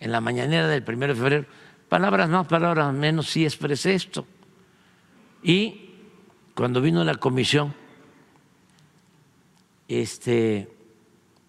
[0.00, 1.46] En la mañanera del primero de febrero,
[1.88, 4.26] palabras más, palabras menos, sí expresé esto.
[5.42, 5.91] Y
[6.54, 7.74] cuando vino la comisión,
[9.88, 10.68] este,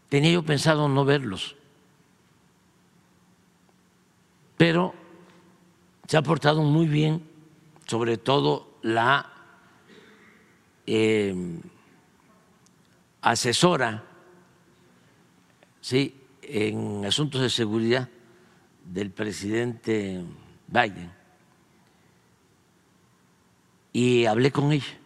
[0.09, 1.55] tenía yo pensado no verlos.
[4.63, 4.93] pero
[6.07, 7.21] se ha portado muy bien,
[7.85, 9.29] sobre todo la
[10.87, 11.59] eh,
[13.19, 14.05] asesora
[15.81, 18.07] sí, en asuntos de seguridad
[18.85, 20.23] del presidente
[20.67, 21.11] Biden.
[23.93, 24.97] Y hablé con ella.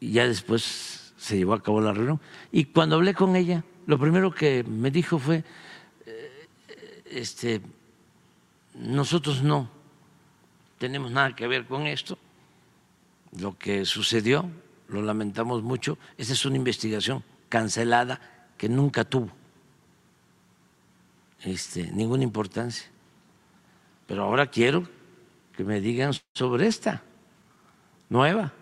[0.00, 2.20] Y ya después se llevó a cabo la reunión.
[2.52, 5.42] Y cuando hablé con ella, lo primero que me dijo fue,
[6.06, 6.44] eh,
[7.10, 7.60] este,
[8.74, 9.68] nosotros no
[10.78, 12.18] tenemos nada que ver con esto,
[13.38, 14.48] lo que sucedió,
[14.88, 18.20] lo lamentamos mucho, esa es una investigación cancelada
[18.56, 19.30] que nunca tuvo
[21.42, 22.88] este, ninguna importancia.
[24.06, 24.88] Pero ahora quiero
[25.58, 27.02] que me digan sobre esta
[28.10, 28.52] nueva.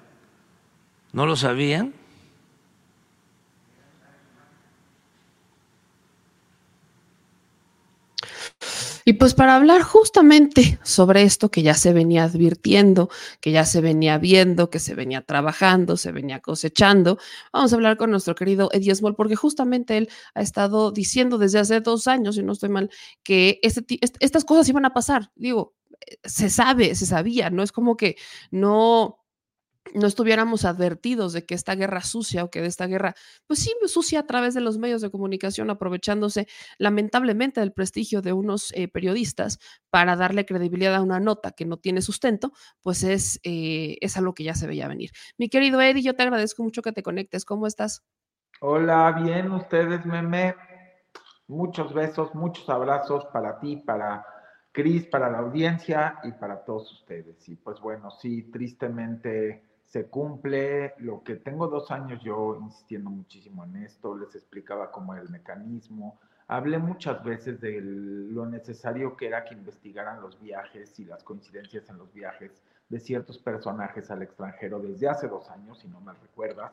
[1.13, 1.93] ¿No lo sabían?
[9.05, 13.11] Y pues para hablar justamente sobre esto que ya se venía advirtiendo,
[13.43, 17.19] que ya se venía viendo, que se venía trabajando, se venía cosechando,
[17.53, 21.59] vamos a hablar con nuestro querido Eddie Small, porque justamente él ha estado diciendo desde
[21.59, 22.91] hace dos años, si no estoy mal,
[23.23, 23.85] que este,
[24.19, 25.31] estas cosas iban a pasar.
[25.37, 25.75] Digo,
[26.25, 28.17] se sabe, se sabía, no es como que
[28.51, 29.27] no
[29.95, 33.15] no estuviéramos advertidos de que esta guerra sucia o que de esta guerra,
[33.47, 38.33] pues sí, sucia a través de los medios de comunicación, aprovechándose lamentablemente del prestigio de
[38.33, 39.59] unos eh, periodistas
[39.91, 44.35] para darle credibilidad a una nota que no tiene sustento, pues es, eh, es algo
[44.35, 45.11] que ya se veía venir.
[45.39, 47.45] Mi querido Eddie, yo te agradezco mucho que te conectes.
[47.45, 48.05] ¿Cómo estás?
[48.61, 50.55] Hola, bien, ustedes, meme.
[51.49, 54.25] Muchos besos, muchos abrazos para ti, para
[54.77, 57.49] Cris, para la audiencia y para todos ustedes.
[57.49, 60.93] Y pues bueno, sí, tristemente se cumple.
[60.99, 65.31] Lo que tengo dos años yo insistiendo muchísimo en esto, les explicaba cómo era el
[65.31, 71.25] mecanismo, hablé muchas veces de lo necesario que era que investigaran los viajes y las
[71.25, 76.03] coincidencias en los viajes de ciertos personajes al extranjero desde hace dos años, si no
[76.03, 76.73] me recuerdas,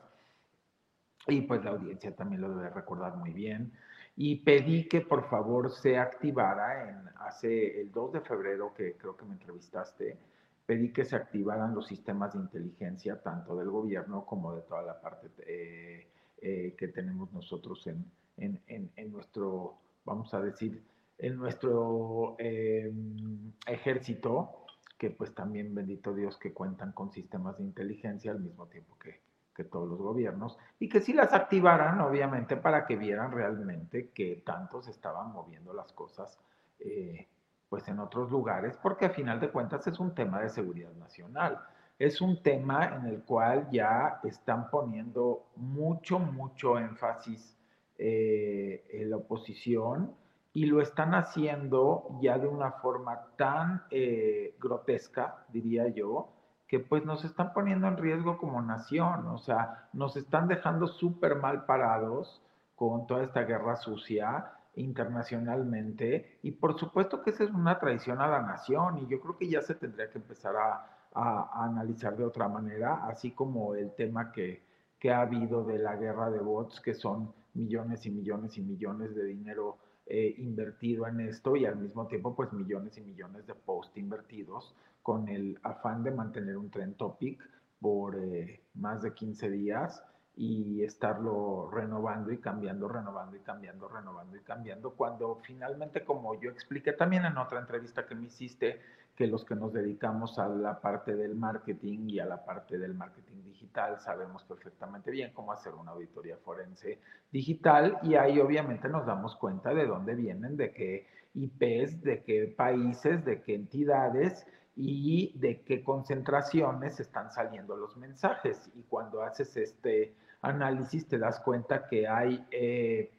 [1.27, 3.71] y pues la audiencia también lo debe recordar muy bien,
[4.15, 9.17] y pedí que por favor se activara en hace el 2 de febrero, que creo
[9.17, 10.17] que me entrevistaste,
[10.65, 15.01] pedí que se activaran los sistemas de inteligencia tanto del gobierno como de toda la
[15.01, 16.07] parte eh,
[16.41, 18.05] eh, que tenemos nosotros en,
[18.37, 20.83] en, en, nuestro, vamos a decir,
[21.17, 24.65] en nuestro em, ejército,
[24.97, 29.21] que pues también, bendito Dios, que cuentan con sistemas de inteligencia al mismo tiempo que,
[29.55, 34.41] que todos los gobiernos, y que sí las activaran, obviamente, para que vieran realmente que
[34.45, 36.39] tanto se estaban moviendo las cosas
[36.79, 37.27] eh,
[37.69, 41.59] pues en otros lugares, porque a final de cuentas es un tema de seguridad nacional.
[41.97, 47.57] Es un tema en el cual ya están poniendo mucho, mucho énfasis
[47.97, 50.15] eh, en la oposición
[50.53, 56.29] y lo están haciendo ya de una forma tan eh, grotesca, diría yo,
[56.67, 61.35] que pues nos están poniendo en riesgo como nación, o sea, nos están dejando súper
[61.35, 62.41] mal parados
[62.75, 68.27] con toda esta guerra sucia internacionalmente y por supuesto que esa es una traición a
[68.27, 72.47] la nación y yo creo que ya se tendría que empezar a, analizar de otra
[72.47, 74.63] manera, así como el tema que,
[74.97, 79.13] que, ha habido de la guerra de bots, que son millones y millones y millones
[79.13, 83.55] de dinero eh, invertido en esto y al mismo tiempo pues millones y millones de
[83.55, 87.43] post invertidos con el afán de mantener un trend topic
[87.79, 90.01] por eh, más de 15 días
[90.35, 96.49] y estarlo renovando y cambiando, renovando y cambiando, renovando y cambiando, cuando finalmente, como yo
[96.49, 98.79] expliqué también en otra entrevista que me hiciste,
[99.15, 102.95] que los que nos dedicamos a la parte del marketing y a la parte del
[102.95, 106.99] marketing digital sabemos perfectamente bien cómo hacer una auditoría forense
[107.31, 112.53] digital y ahí obviamente nos damos cuenta de dónde vienen, de qué IPs, de qué
[112.57, 118.71] países, de qué entidades y de qué concentraciones están saliendo los mensajes.
[118.75, 123.11] Y cuando haces este análisis te das cuenta que hay eh,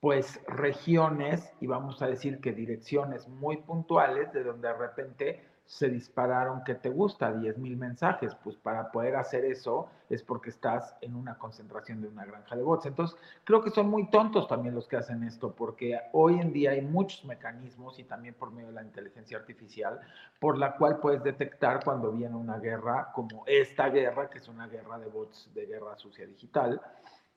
[0.00, 5.88] pues regiones y vamos a decir que direcciones muy puntuales de donde de repente se
[5.88, 7.32] dispararon, que te gusta?
[7.32, 8.34] 10 mil mensajes.
[8.42, 12.64] Pues para poder hacer eso es porque estás en una concentración de una granja de
[12.64, 12.86] bots.
[12.86, 16.72] Entonces, creo que son muy tontos también los que hacen esto, porque hoy en día
[16.72, 20.00] hay muchos mecanismos y también por medio de la inteligencia artificial,
[20.40, 24.66] por la cual puedes detectar cuando viene una guerra como esta guerra, que es una
[24.66, 26.80] guerra de bots, de guerra sucia digital,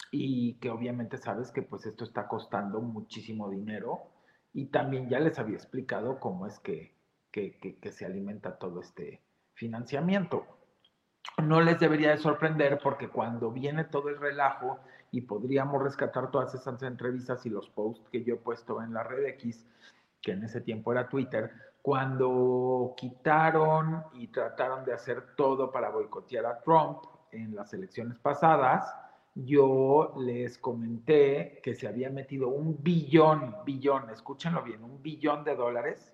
[0.10, 4.08] y que obviamente sabes que pues esto está costando muchísimo dinero.
[4.54, 6.93] Y también ya les había explicado cómo es que
[7.34, 9.22] que, se alimenta todo este
[9.56, 10.46] financiamiento.
[11.42, 14.80] no les debería de sorprender porque cuando viene todo el relajo
[15.12, 19.04] y podríamos rescatar todas esas entrevistas y los posts que yo he puesto en la
[19.04, 19.66] red X,
[20.22, 26.46] que en ese tiempo era Twitter, cuando quitaron y trataron de hacer todo para boicotear
[26.46, 27.00] a Trump
[27.32, 28.96] en las elecciones pasadas,
[29.36, 35.56] yo les comenté que se había metido un billón, billón, escúchenlo bien, un billón de
[35.56, 36.14] dólares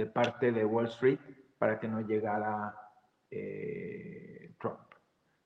[0.00, 1.18] de parte de Wall Street
[1.58, 2.74] para que no llegara
[3.30, 4.80] eh, Trump.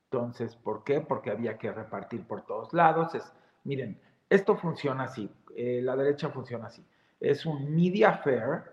[0.05, 1.01] Entonces, ¿por qué?
[1.01, 3.13] Porque había que repartir por todos lados.
[3.15, 3.33] Es,
[3.65, 3.99] miren,
[4.29, 6.85] esto funciona así, eh, la derecha funciona así.
[7.19, 8.63] Es un media fair,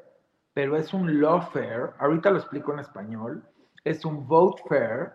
[0.54, 3.42] pero es un law fair, ahorita lo explico en español,
[3.82, 5.12] es un vote fair,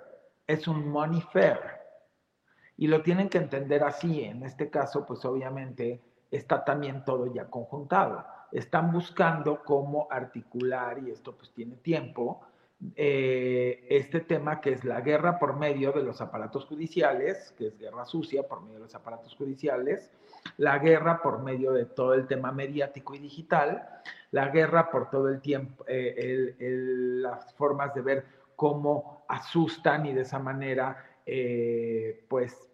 [0.47, 1.59] es un money fair.
[2.75, 4.23] Y lo tienen que entender así.
[4.23, 8.25] En este caso, pues obviamente está también todo ya conjuntado.
[8.51, 12.41] Están buscando cómo articular, y esto pues tiene tiempo,
[12.95, 17.77] eh, este tema que es la guerra por medio de los aparatos judiciales, que es
[17.79, 20.11] guerra sucia por medio de los aparatos judiciales,
[20.57, 23.89] la guerra por medio de todo el tema mediático y digital,
[24.31, 28.25] la guerra por todo el tiempo, eh, las formas de ver
[28.55, 32.69] cómo asustan y de esa manera eh, pues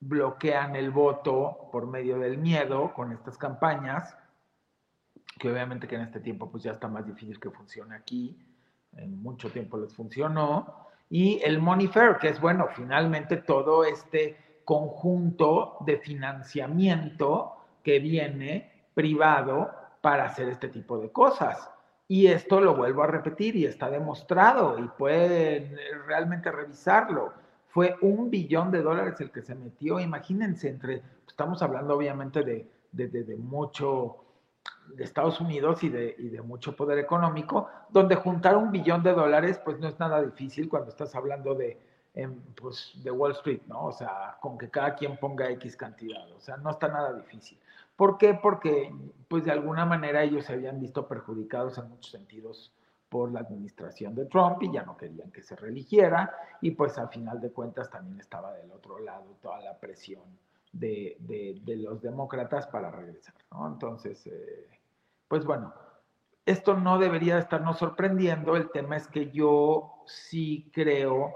[0.00, 4.16] bloquean el voto por medio del miedo con estas campañas,
[5.38, 8.36] que obviamente que en este tiempo pues ya está más difícil que funcione aquí,
[8.92, 14.36] en mucho tiempo les funcionó, y el Money Fair, que es bueno, finalmente todo este
[14.64, 19.70] conjunto de financiamiento que viene privado
[20.00, 21.70] para hacer este tipo de cosas.
[22.06, 25.76] Y esto lo vuelvo a repetir y está demostrado y pueden
[26.06, 27.32] realmente revisarlo
[27.74, 29.98] fue un billón de dólares el que se metió.
[29.98, 34.23] Imagínense, entre, estamos hablando obviamente de, de, mucho,
[34.88, 39.12] de Estados Unidos y de, y de mucho poder económico, donde juntar un billón de
[39.12, 41.78] dólares, pues no es nada difícil cuando estás hablando de,
[42.14, 43.86] em, pues, de Wall Street, ¿no?
[43.86, 47.58] O sea, con que cada quien ponga X cantidad, o sea, no está nada difícil.
[47.96, 48.34] ¿Por qué?
[48.34, 48.92] Porque,
[49.28, 52.72] pues de alguna manera ellos se habían visto perjudicados en muchos sentidos
[53.08, 57.08] por la administración de Trump y ya no querían que se religiera y pues al
[57.10, 60.24] final de cuentas también estaba del otro lado toda la presión
[60.74, 61.16] de,
[61.64, 63.66] de, los demócratas para regresar, ¿no?
[63.66, 64.68] Entonces, eh,
[65.28, 65.72] pues bueno,
[66.44, 71.34] esto no debería estarnos sorprendiendo, el tema es que yo sí creo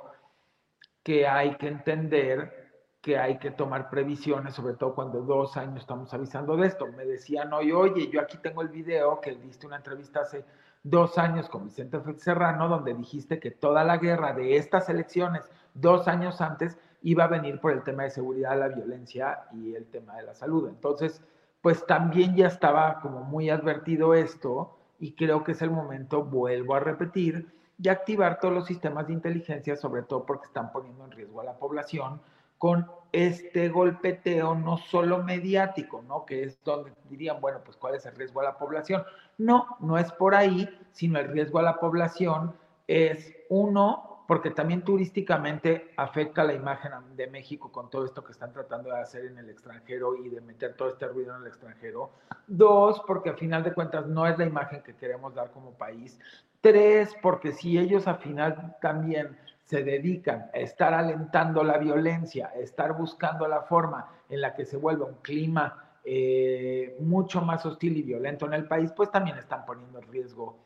[1.02, 2.68] que hay que entender
[3.00, 6.86] que hay que tomar previsiones, sobre todo cuando dos años estamos avisando de esto.
[6.88, 10.44] Me decían hoy, oye, yo aquí tengo el video que diste una entrevista hace
[10.82, 15.42] dos años con Vicente Serrano, donde dijiste que toda la guerra de estas elecciones,
[15.74, 19.86] dos años antes, iba a venir por el tema de seguridad, la violencia y el
[19.86, 20.68] tema de la salud.
[20.68, 21.22] Entonces,
[21.62, 26.74] pues también ya estaba como muy advertido esto y creo que es el momento, vuelvo
[26.74, 31.12] a repetir, de activar todos los sistemas de inteligencia, sobre todo porque están poniendo en
[31.12, 32.20] riesgo a la población
[32.58, 36.26] con este golpeteo no solo mediático, ¿no?
[36.26, 39.04] Que es donde dirían, bueno, pues cuál es el riesgo a la población.
[39.38, 42.54] No, no es por ahí, sino el riesgo a la población
[42.88, 48.52] es uno, porque también turísticamente afecta la imagen de México con todo esto que están
[48.52, 52.10] tratando de hacer en el extranjero y de meter todo este ruido en el extranjero.
[52.46, 56.20] Dos, porque a final de cuentas no es la imagen que queremos dar como país.
[56.60, 62.58] Tres, porque si ellos al final también se dedican a estar alentando la violencia, a
[62.58, 67.96] estar buscando la forma en la que se vuelva un clima eh, mucho más hostil
[67.96, 70.58] y violento en el país, pues también están poniendo en riesgo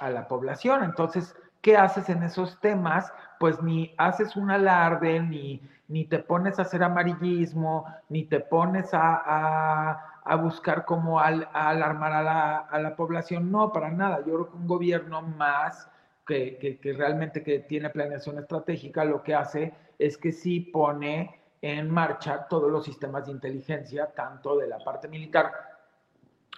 [0.00, 0.84] a la población.
[0.84, 1.34] Entonces,
[1.66, 3.12] ¿qué haces en esos temas?
[3.40, 8.90] Pues ni haces un alarde, ni, ni te pones a hacer amarillismo, ni te pones
[8.92, 13.50] a, buscar cómo alarmar a la, a la población.
[13.50, 14.18] No, para nada.
[14.18, 15.90] Yo creo que un gobierno más
[16.24, 22.46] que, realmente que tiene planeación estratégica, lo que hace es que sí pone en marcha
[22.46, 25.50] todos los sistemas de inteligencia, tanto de la parte militar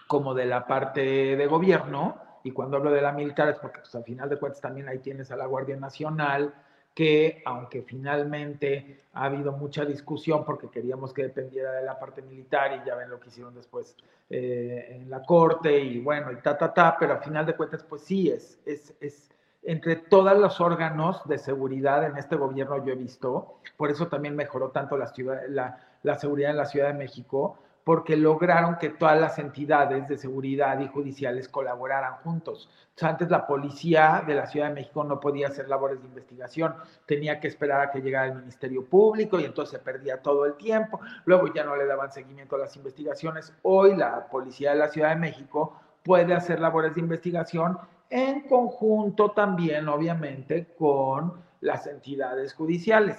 [0.07, 1.01] como de la parte
[1.35, 2.28] de gobierno.
[2.45, 4.99] Y cuando hablo de la militar es porque pues, al final de cuentas también ahí
[4.99, 6.55] tienes a la Guardia Nacional,
[6.95, 12.73] que aunque finalmente ha habido mucha discusión porque queríamos que dependiera de la parte militar
[12.73, 13.95] y ya ven lo que hicieron después
[14.31, 17.85] eh, en la corte y bueno, y ta, ta, ta, pero al final de cuentas
[17.85, 19.31] pues sí, es, es, es
[19.63, 24.35] entre todos los órganos de seguridad en este gobierno yo he visto, por eso también
[24.35, 27.59] mejoró tanto la, ciudad, la, seguridad en la Ciudad de México,
[27.89, 32.69] porque lograron que todas las entidades de seguridad y judiciales colaboraran juntos.
[33.01, 36.75] antes la policía de la Ciudad de México no podía hacer labores de investigación,
[37.07, 40.53] tenía que esperar a que llegara el Ministerio Público y entonces se perdía todo el
[40.59, 43.55] tiempo, luego ya no le daban seguimiento a las investigaciones.
[43.63, 47.79] Hoy la policía de la Ciudad de México puede hacer labores de investigación
[48.11, 53.17] en conjunto también, obviamente, con las entidades judiciales.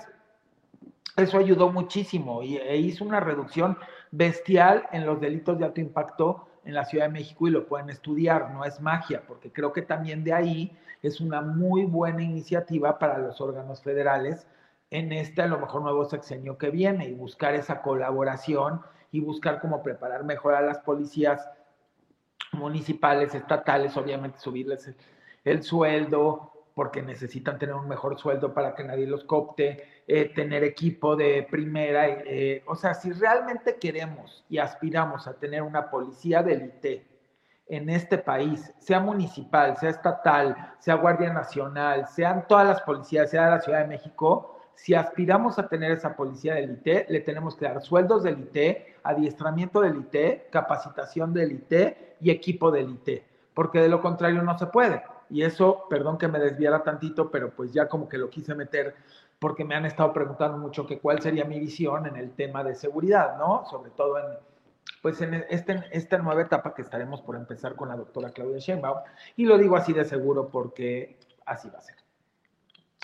[1.17, 3.77] Eso ayudó muchísimo y, e hizo una reducción
[4.11, 7.89] bestial en los delitos de alto impacto en la Ciudad de México y lo pueden
[7.89, 12.99] estudiar, no es magia, porque creo que también de ahí es una muy buena iniciativa
[12.99, 14.45] para los órganos federales
[14.91, 18.81] en este a lo mejor nuevo sexenio que viene y buscar esa colaboración
[19.11, 21.47] y buscar cómo preparar mejor a las policías
[22.51, 24.95] municipales, estatales, obviamente subirles el,
[25.43, 30.63] el sueldo, porque necesitan tener un mejor sueldo para que nadie los copte, eh, tener
[30.63, 32.07] equipo de primera.
[32.07, 37.05] eh, o sea, si realmente queremos y aspiramos a tener una policía de élite
[37.67, 43.43] en este país, sea municipal, sea estatal, sea Guardia Nacional, sean todas las policías, sea
[43.43, 47.57] de la Ciudad de México, si aspiramos a tener esa policía de élite, le tenemos
[47.57, 53.25] que dar sueldos de élite, adiestramiento de élite, capacitación de élite y equipo de élite,
[53.53, 55.03] porque de lo contrario no se puede.
[55.29, 58.95] Y eso, perdón que me desviara tantito, pero pues ya como que lo quise meter
[59.39, 62.75] porque me han estado preguntando mucho que cuál sería mi visión en el tema de
[62.75, 63.63] seguridad, ¿no?
[63.65, 64.25] Sobre todo en,
[65.01, 68.99] pues en este, esta nueva etapa que estaremos por empezar con la doctora Claudia Sheinbaum.
[69.37, 71.95] Y lo digo así de seguro porque así va a ser.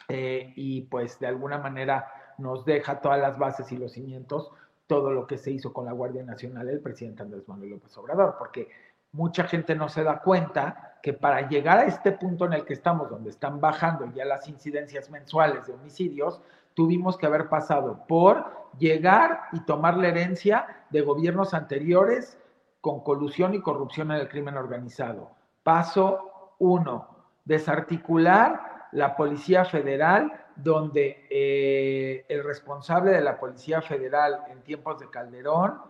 [0.10, 2.08] Eh, y pues de alguna manera
[2.38, 4.52] nos deja todas las bases y los cimientos,
[4.88, 8.36] todo lo que se hizo con la Guardia Nacional del presidente Andrés Manuel López Obrador,
[8.38, 8.70] porque
[9.14, 12.74] mucha gente no se da cuenta que para llegar a este punto en el que
[12.74, 16.42] estamos, donde están bajando ya las incidencias mensuales de homicidios,
[16.74, 22.40] tuvimos que haber pasado por llegar y tomar la herencia de gobiernos anteriores
[22.82, 25.30] con colusión y corrupción en el crimen organizado.
[25.62, 27.08] Paso uno,
[27.44, 35.12] desarticular la Policía Federal, donde eh, el responsable de la Policía Federal en tiempos de
[35.12, 35.84] Calderón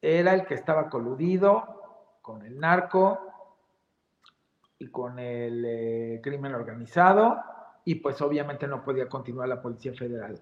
[0.00, 3.31] era el que estaba coludido con el narco
[4.82, 7.38] y con el eh, crimen organizado
[7.84, 10.40] y pues obviamente no podía continuar la Policía Federal.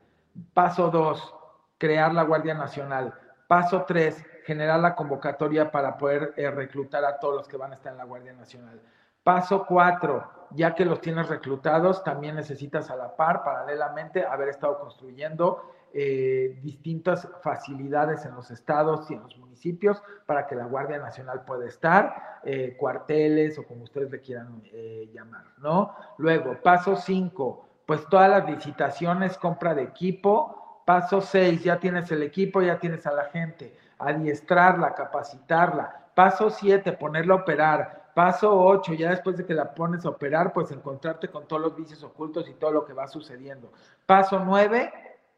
[0.54, 1.34] Paso dos,
[1.76, 3.12] crear la Guardia Nacional.
[3.46, 7.74] Paso tres, generar la convocatoria para poder eh, reclutar a todos los que van a
[7.74, 8.80] estar en la Guardia Nacional.
[9.22, 14.78] Paso cuatro, ya que los tienes reclutados, también necesitas a la par, paralelamente, haber estado
[14.80, 20.98] construyendo eh, distintas facilidades en los estados y en los municipios para que la Guardia
[20.98, 25.94] Nacional pueda estar, eh, cuarteles o como ustedes le quieran eh, llamar, ¿no?
[26.18, 30.82] Luego, paso 5, pues todas las licitaciones, compra de equipo.
[30.86, 36.06] Paso 6, ya tienes el equipo, ya tienes a la gente, adiestrarla, capacitarla.
[36.14, 37.99] Paso 7, ponerla a operar.
[38.14, 41.76] Paso 8, ya después de que la pones a operar, pues encontrarte con todos los
[41.76, 43.72] vicios ocultos y todo lo que va sucediendo.
[44.06, 44.92] Paso 9,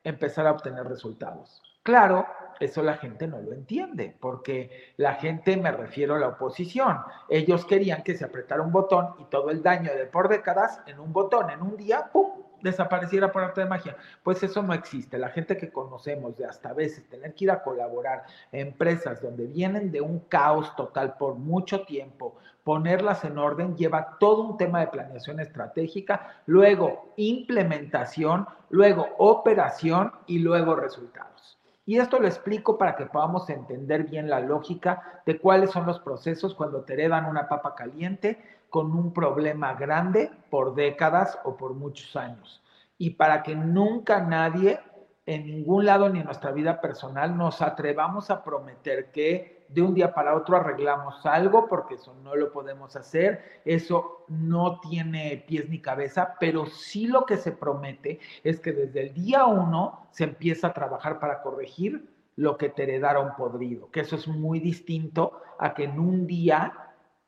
[0.04, 1.62] empezar a obtener resultados.
[1.82, 2.26] Claro,
[2.60, 7.64] eso la gente no lo entiende, porque la gente, me refiero a la oposición, ellos
[7.64, 11.12] querían que se apretara un botón y todo el daño de por décadas en un
[11.12, 12.30] botón, en un día, ¡pum!,
[12.60, 13.96] desapareciera por arte de magia.
[14.22, 15.18] Pues eso no existe.
[15.18, 18.22] La gente que conocemos de hasta a veces tener que ir a colaborar
[18.52, 24.16] en empresas donde vienen de un caos total por mucho tiempo, ponerlas en orden lleva
[24.20, 31.58] todo un tema de planeación estratégica, luego implementación, luego operación y luego resultados.
[31.84, 35.98] Y esto lo explico para que podamos entender bien la lógica de cuáles son los
[35.98, 41.74] procesos cuando te heredan una papa caliente con un problema grande por décadas o por
[41.74, 42.62] muchos años.
[42.98, 44.78] Y para que nunca nadie
[45.26, 49.94] en ningún lado ni en nuestra vida personal nos atrevamos a prometer que de un
[49.94, 55.68] día para otro arreglamos algo, porque eso no lo podemos hacer, eso no tiene pies
[55.68, 60.24] ni cabeza, pero sí lo que se promete es que desde el día uno se
[60.24, 65.40] empieza a trabajar para corregir lo que te heredaron podrido, que eso es muy distinto
[65.58, 66.72] a que en un día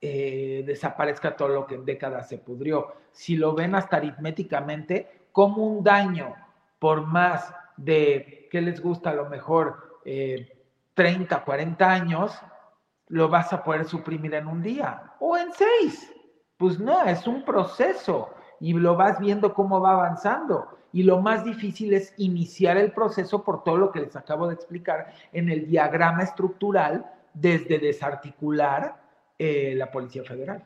[0.00, 2.94] eh, desaparezca todo lo que en décadas se pudrió.
[3.12, 6.34] Si lo ven hasta aritméticamente, como un daño
[6.78, 9.10] por más de, ¿qué les gusta?
[9.10, 10.53] A lo mejor eh,
[10.94, 12.32] 30, 40 años,
[13.08, 16.12] lo vas a poder suprimir en un día o en seis.
[16.56, 18.30] Pues no, es un proceso
[18.60, 20.78] y lo vas viendo cómo va avanzando.
[20.92, 24.54] Y lo más difícil es iniciar el proceso por todo lo que les acabo de
[24.54, 29.02] explicar en el diagrama estructural desde desarticular
[29.38, 30.64] eh, la Policía Federal.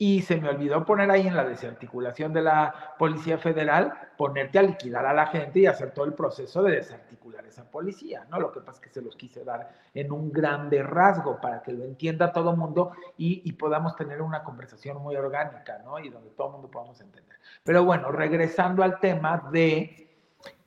[0.00, 4.62] Y se me olvidó poner ahí en la desarticulación de la Policía Federal, ponerte a
[4.62, 8.38] liquidar a la gente y hacer todo el proceso de desarticular esa policía, ¿no?
[8.38, 11.72] Lo que pasa es que se los quise dar en un grande rasgo para que
[11.72, 15.98] lo entienda todo el mundo y, y, podamos tener una conversación muy orgánica, ¿no?
[15.98, 17.36] Y donde todo el mundo podamos entender.
[17.64, 20.08] Pero bueno, regresando al tema de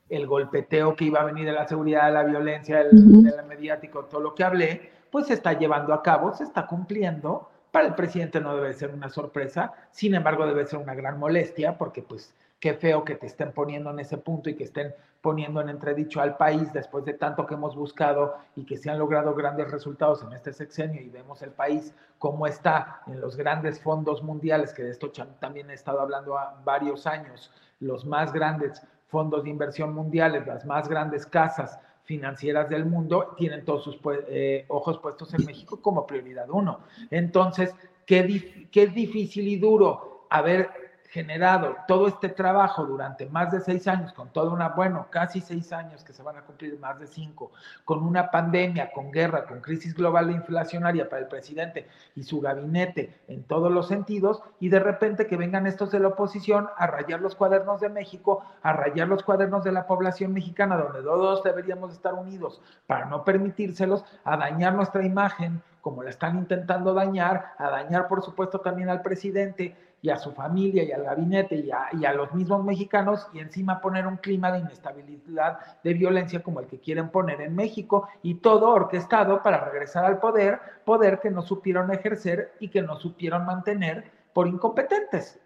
[0.09, 4.05] el golpeteo que iba a venir de la seguridad, de la violencia, del, del mediático,
[4.05, 7.95] todo lo que hablé, pues se está llevando a cabo, se está cumpliendo para el
[7.95, 12.33] presidente no debe ser una sorpresa, sin embargo debe ser una gran molestia porque pues
[12.59, 16.21] qué feo que te estén poniendo en ese punto y que estén poniendo en entredicho
[16.21, 20.23] al país después de tanto que hemos buscado y que se han logrado grandes resultados
[20.23, 24.83] en este sexenio y vemos el país cómo está en los grandes fondos mundiales, que
[24.83, 29.93] de esto también he estado hablando a varios años, los más grandes fondos de inversión
[29.93, 31.79] mundiales, las más grandes casas
[32.11, 33.97] financieras del mundo, tienen todos sus
[34.27, 36.81] eh, ojos puestos en México como prioridad uno.
[37.09, 37.73] Entonces,
[38.05, 40.80] qué, qué difícil y duro haber
[41.11, 45.73] generado todo este trabajo durante más de seis años, con toda una, bueno, casi seis
[45.73, 47.51] años que se van a cumplir más de cinco,
[47.83, 51.85] con una pandemia, con guerra, con crisis global e inflacionaria para el presidente
[52.15, 56.07] y su gabinete en todos los sentidos, y de repente que vengan estos de la
[56.07, 60.77] oposición a rayar los cuadernos de México, a rayar los cuadernos de la población mexicana,
[60.77, 66.37] donde todos deberíamos estar unidos para no permitírselos, a dañar nuestra imagen, como la están
[66.37, 71.03] intentando dañar, a dañar por supuesto también al presidente y a su familia y al
[71.03, 75.59] gabinete y a, y a, los mismos mexicanos y encima poner un clima de inestabilidad,
[75.83, 80.19] de violencia como el que quieren poner en México y todo orquestado para regresar al
[80.19, 85.39] poder, poder que no supieron ejercer y que no supieron mantener por incompetentes.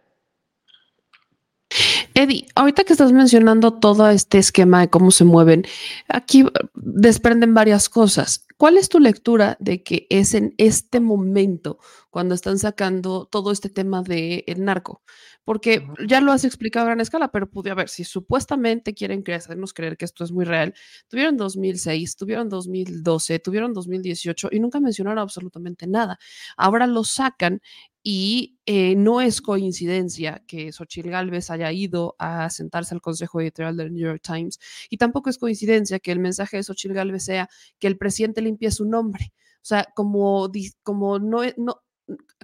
[2.14, 5.66] Eddie, ahorita que estás mencionando todo este esquema de cómo se mueven,
[6.08, 8.45] aquí desprenden varias cosas.
[8.58, 11.78] ¿Cuál es tu lectura de que es en este momento
[12.10, 15.02] cuando están sacando todo este tema del el narco?
[15.44, 19.74] Porque ya lo has explicado a gran escala, pero pude ver, si supuestamente quieren hacernos
[19.74, 20.74] creer que esto es muy real,
[21.10, 26.18] tuvieron 2006, tuvieron 2012, tuvieron 2018 y nunca mencionaron absolutamente nada.
[26.56, 27.62] Ahora lo sacan
[28.08, 33.76] y eh, no es coincidencia que Xochitl Galvez haya ido a sentarse al consejo editorial
[33.76, 34.60] del New York Times
[34.92, 37.50] y tampoco es coincidencia que el mensaje de Xochitl Galvez sea
[37.80, 39.34] que el presidente limpie su nombre.
[39.56, 40.52] O sea, como,
[40.84, 41.82] como no, no,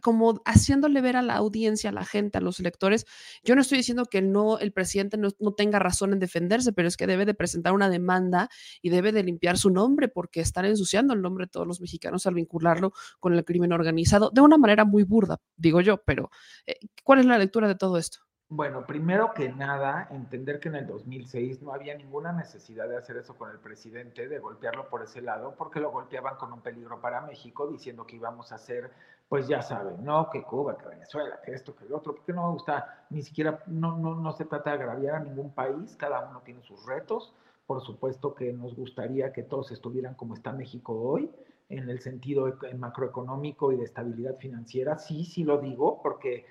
[0.01, 3.05] como haciéndole ver a la audiencia, a la gente, a los electores,
[3.43, 6.97] yo no estoy diciendo que no el presidente no, tenga razón en defenderse, pero es
[6.97, 8.49] que debe de presentar una demanda
[8.82, 12.26] y debe de limpiar su nombre porque están ensuciando el nombre de todos los mexicanos
[12.26, 16.32] al vincularlo con el crimen organizado de una manera muy burda, digo yo, pero
[16.66, 18.20] eh, ¿cuál es la lectura de todo esto?
[18.53, 23.16] Bueno, primero que nada, entender que en el 2006 no había ninguna necesidad de hacer
[23.16, 26.99] eso con el presidente, de golpearlo por ese lado, porque lo golpeaban con un peligro
[26.99, 28.91] para México, diciendo que íbamos a hacer,
[29.32, 32.47] pues ya saben, no, que Cuba, que Venezuela, que esto, que el otro, porque no
[32.47, 36.27] me gusta, ni siquiera, no, no, no se trata de agraviar a ningún país, cada
[36.29, 37.34] uno tiene sus retos,
[37.65, 41.32] por supuesto que nos gustaría que todos estuvieran como está México hoy,
[41.69, 46.45] en el sentido macroeconómico y de estabilidad financiera, sí, sí lo digo, porque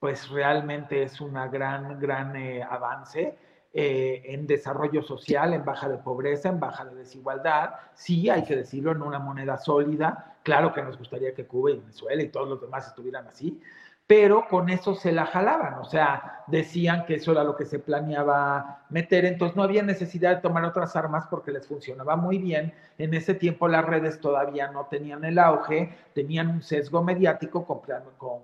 [0.00, 3.38] pues realmente es una gran, gran eh, avance
[3.72, 7.74] eh, en desarrollo social, en baja de pobreza, en baja de desigualdad.
[7.94, 10.33] Sí, hay que decirlo, en una moneda sólida.
[10.44, 13.60] Claro que nos gustaría que Cuba y Venezuela y todos los demás estuvieran así,
[14.06, 17.78] pero con eso se la jalaban, o sea, decían que eso era lo que se
[17.78, 22.74] planeaba meter, entonces no había necesidad de tomar otras armas porque les funcionaba muy bien.
[22.98, 27.64] En ese tiempo las redes todavía no tenían el auge, tenían un sesgo mediático,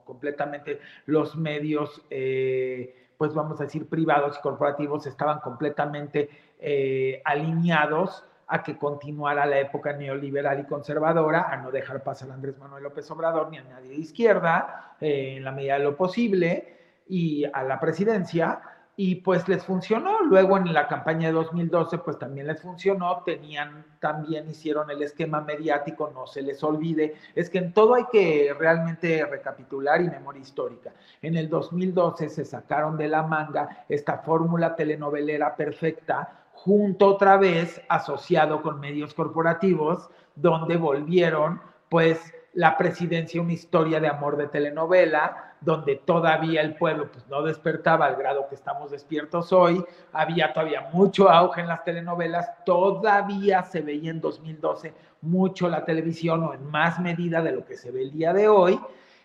[0.07, 8.25] completamente los medios, eh, pues vamos a decir, privados y corporativos estaban completamente eh, alineados
[8.51, 12.83] a que continuara la época neoliberal y conservadora, a no dejar pasar a Andrés Manuel
[12.83, 16.77] López Obrador ni a nadie de izquierda, eh, en la medida de lo posible,
[17.09, 18.61] y a la presidencia,
[18.97, 20.21] y pues les funcionó.
[20.25, 25.41] Luego en la campaña de 2012, pues también les funcionó, tenían, también hicieron el esquema
[25.41, 30.43] mediático, no se les olvide, es que en todo hay que realmente recapitular y memoria
[30.43, 30.93] histórica.
[31.23, 37.81] En el 2012 se sacaron de la manga esta fórmula telenovelera perfecta, junto otra vez
[37.89, 45.55] asociado con medios corporativos, donde volvieron pues la presidencia una historia de amor de telenovela,
[45.63, 49.83] donde todavía el pueblo pues no despertaba al grado que estamos despiertos hoy,
[50.13, 54.93] había todavía mucho auge en las telenovelas, todavía se veía en 2012
[55.23, 58.49] mucho la televisión o en más medida de lo que se ve el día de
[58.49, 58.79] hoy,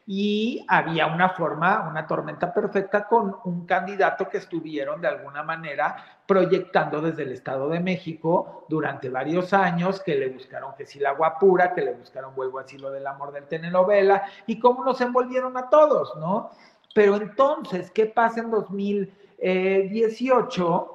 [0.07, 5.95] y había una forma, una tormenta perfecta con un candidato que estuvieron de alguna manera
[6.27, 11.09] proyectando desde el Estado de México durante varios años, que le buscaron que si la
[11.09, 15.01] agua pura, que le buscaron vuelvo así lo del amor del telenovela, y cómo nos
[15.01, 16.51] envolvieron a todos, ¿no?
[16.93, 20.91] Pero entonces, ¿qué pasa en 2018?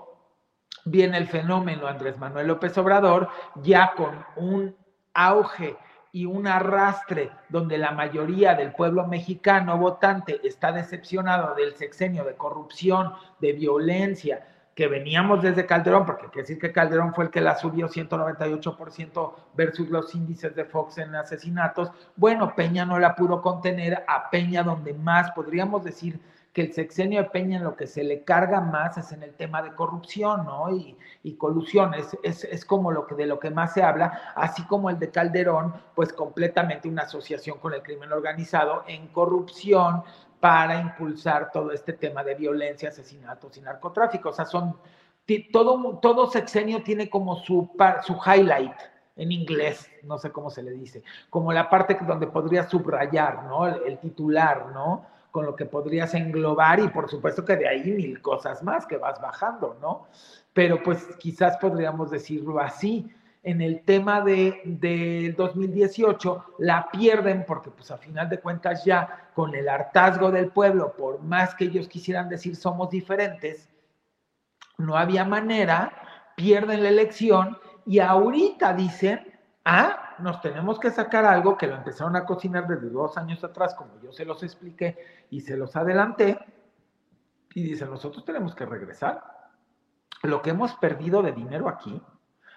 [0.84, 4.76] Viene el fenómeno Andrés Manuel López Obrador, ya con un
[5.14, 5.76] auge
[6.12, 12.34] y un arrastre donde la mayoría del pueblo mexicano votante está decepcionado del sexenio de
[12.34, 17.30] corrupción, de violencia, que veníamos desde Calderón, porque hay que decir que Calderón fue el
[17.30, 23.14] que la subió 198% versus los índices de Fox en asesinatos, bueno, Peña no la
[23.14, 26.20] pudo contener, a Peña donde más podríamos decir
[26.52, 29.34] que el sexenio de Peña en lo que se le carga más es en el
[29.34, 30.74] tema de corrupción, ¿no?
[30.74, 34.32] Y, y colusión, es, es, es, como lo que, de lo que más se habla,
[34.34, 40.02] así como el de Calderón, pues completamente una asociación con el crimen organizado en corrupción
[40.40, 44.30] para impulsar todo este tema de violencia, asesinatos y narcotráfico.
[44.30, 44.76] O sea, son,
[45.52, 47.70] todo, todo sexenio tiene como su,
[48.02, 48.74] su highlight,
[49.16, 53.66] en inglés, no sé cómo se le dice, como la parte donde podría subrayar, ¿no?
[53.66, 55.04] El, el titular, ¿no?
[55.30, 58.96] Con lo que podrías englobar y por supuesto que de ahí mil cosas más que
[58.96, 60.06] vas bajando, ¿no?
[60.52, 63.10] Pero pues quizás podríamos decirlo así.
[63.42, 69.30] En el tema de, de 2018 la pierden porque pues a final de cuentas ya
[69.34, 73.70] con el hartazgo del pueblo, por más que ellos quisieran decir somos diferentes,
[74.76, 75.92] no había manera,
[76.36, 77.56] pierden la elección
[77.86, 79.29] y ahorita dicen,
[79.70, 83.74] ah, nos tenemos que sacar algo que lo empezaron a cocinar desde dos años atrás,
[83.74, 86.38] como yo se los expliqué y se los adelanté,
[87.54, 89.22] y dicen, nosotros tenemos que regresar.
[90.22, 92.00] Lo que hemos perdido de dinero aquí,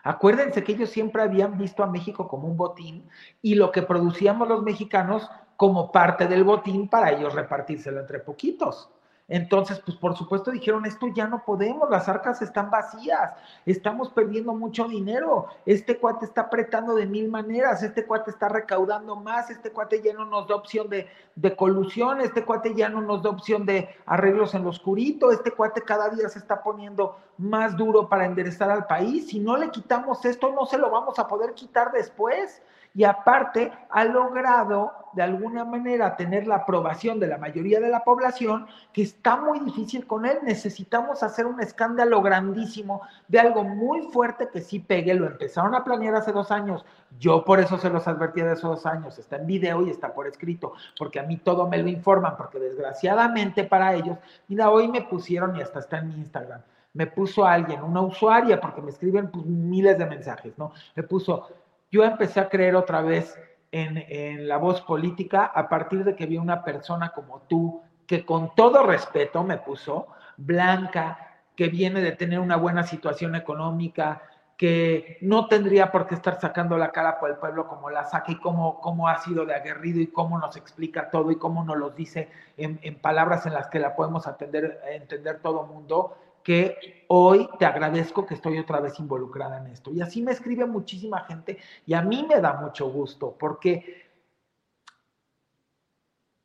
[0.03, 3.09] acuérdense que ellos siempre habían visto a México como un botín
[3.41, 8.91] y lo que producíamos los mexicanos como parte del botín para ellos repartírselo entre poquitos.
[9.29, 13.31] Entonces, pues por supuesto dijeron, esto ya no podemos, las arcas están vacías,
[13.65, 19.15] estamos perdiendo mucho dinero, este cuate está apretando de mil maneras, este cuate está recaudando
[19.15, 22.99] más, este cuate ya no nos da opción de, de colusión, este cuate ya no
[22.99, 27.17] nos da opción de arreglos en lo oscurito, este cuate cada día se está poniendo
[27.37, 31.17] más duro para enderezar al país, si no le quitamos esto, no se lo vamos
[31.17, 32.61] a poder quitar después
[32.95, 38.03] y aparte ha logrado de alguna manera tener la aprobación de la mayoría de la
[38.03, 40.39] población, que está muy difícil con él.
[40.43, 45.13] Necesitamos hacer un escándalo grandísimo de algo muy fuerte que sí pegue.
[45.13, 46.83] Lo empezaron a planear hace dos años.
[47.19, 49.17] Yo por eso se los advertí de esos dos años.
[49.19, 52.59] Está en video y está por escrito, porque a mí todo me lo informan, porque
[52.59, 54.17] desgraciadamente para ellos,
[54.47, 56.61] mira, hoy me pusieron y hasta está en mi Instagram
[56.93, 60.73] me puso alguien, una usuaria, porque me escriben pues, miles de mensajes, ¿no?
[60.95, 61.49] Me puso,
[61.93, 63.39] yo empecé a creer otra vez
[63.71, 68.55] en, la voz política a partir de que vi una persona como tú, que con
[68.55, 74.23] todo respeto me puso, blanca, que viene de tener una buena situación económica,
[74.57, 78.31] que no tendría por qué estar sacando la cara por el pueblo como la saca
[78.31, 81.91] y cómo, ha sido de aguerrido y cómo nos explica todo y cómo nos lo
[81.91, 88.25] dice en, palabras en las que la podemos entender todo mundo que hoy te agradezco
[88.25, 89.91] que estoy otra vez involucrada en esto.
[89.91, 94.03] Y así me escribe muchísima gente y a mí me da mucho gusto porque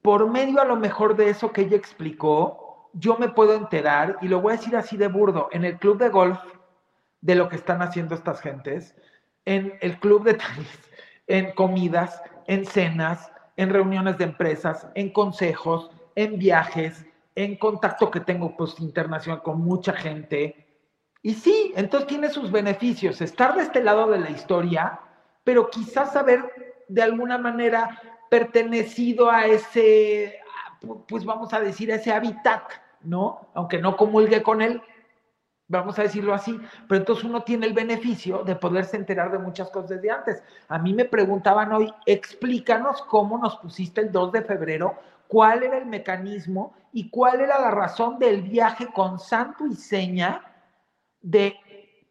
[0.02, 4.28] por medio a lo mejor de eso que ella explicó, yo me puedo enterar, y
[4.28, 6.38] lo voy a decir así de burdo, en el club de golf
[7.20, 8.94] de lo que están haciendo estas gentes,
[9.44, 10.90] en el club de tenis,
[11.26, 17.04] en comidas, en cenas, en reuniones de empresas, en consejos, en viajes,
[17.44, 20.66] en contacto que tengo pues internacional con mucha gente.
[21.22, 24.98] Y sí, entonces tiene sus beneficios, estar de este lado de la historia,
[25.44, 30.40] pero quizás haber de alguna manera pertenecido a ese,
[31.06, 32.72] pues vamos a decir, a ese hábitat,
[33.02, 33.48] ¿no?
[33.54, 34.82] Aunque no comulgue con él,
[35.68, 36.58] vamos a decirlo así,
[36.88, 40.42] pero entonces uno tiene el beneficio de poderse enterar de muchas cosas desde antes.
[40.66, 44.96] A mí me preguntaban hoy, explícanos cómo nos pusiste el 2 de febrero
[45.28, 50.42] cuál era el mecanismo y cuál era la razón del viaje con santo y seña
[51.20, 51.54] de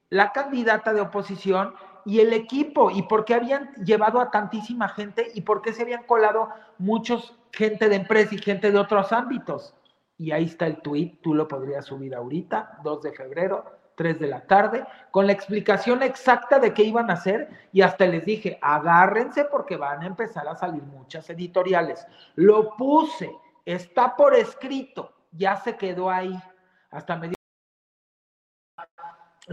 [0.10, 1.74] la candidata de oposición
[2.06, 5.82] y el equipo y por qué habían llevado a tantísima gente y por qué se
[5.82, 9.76] habían colado muchos gente de empresa y gente de otros ámbitos.
[10.18, 14.28] Y ahí está el tweet, tú lo podrías subir ahorita, 2 de febrero, 3 de
[14.28, 18.60] la tarde, con la explicación exacta de qué iban a hacer y hasta les dije,
[18.62, 22.06] agárrense porque van a empezar a salir muchas editoriales.
[22.36, 23.30] Lo puse,
[23.66, 26.40] está por escrito, ya se quedó ahí.
[26.92, 27.34] Hasta me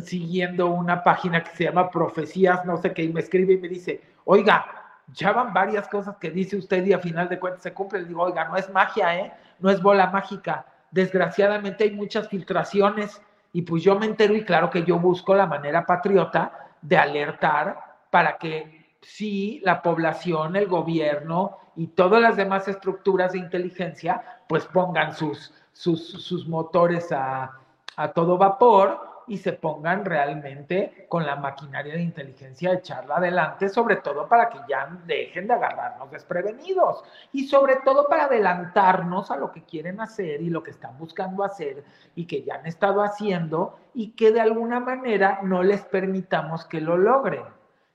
[0.03, 3.69] siguiendo una página que se llama Profecías, no sé qué, y me escribe y me
[3.69, 4.67] dice, oiga,
[5.09, 8.01] ya van varias cosas que dice usted y a final de cuentas se cumple.
[8.03, 9.33] Le digo, oiga, no es magia, ¿eh?
[9.59, 10.67] No es bola mágica.
[10.91, 13.21] Desgraciadamente hay muchas filtraciones
[13.55, 17.79] y pues yo me entero y claro que yo busco la manera patriota de alertar
[18.11, 24.67] para que sí la población, el gobierno y todas las demás estructuras de inteligencia pues
[24.67, 27.53] pongan sus, sus, sus motores a,
[27.97, 33.69] a todo vapor y se pongan realmente con la maquinaria de inteligencia a echarla adelante,
[33.69, 39.37] sobre todo para que ya dejen de agarrarnos desprevenidos y sobre todo para adelantarnos a
[39.37, 43.03] lo que quieren hacer y lo que están buscando hacer y que ya han estado
[43.03, 47.45] haciendo y que de alguna manera no les permitamos que lo logren.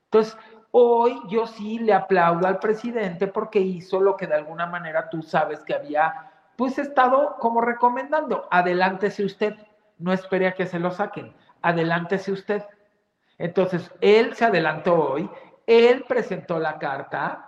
[0.04, 0.36] Entonces,
[0.72, 5.22] hoy yo sí le aplaudo al presidente porque hizo lo que de alguna manera tú
[5.22, 9.56] sabes que había pues estado como recomendando, adelántese usted,
[10.00, 11.32] no espere a que se lo saquen,
[11.62, 12.64] adelántese usted.
[13.38, 15.30] Entonces, él se adelantó hoy,
[15.66, 17.46] él presentó la carta,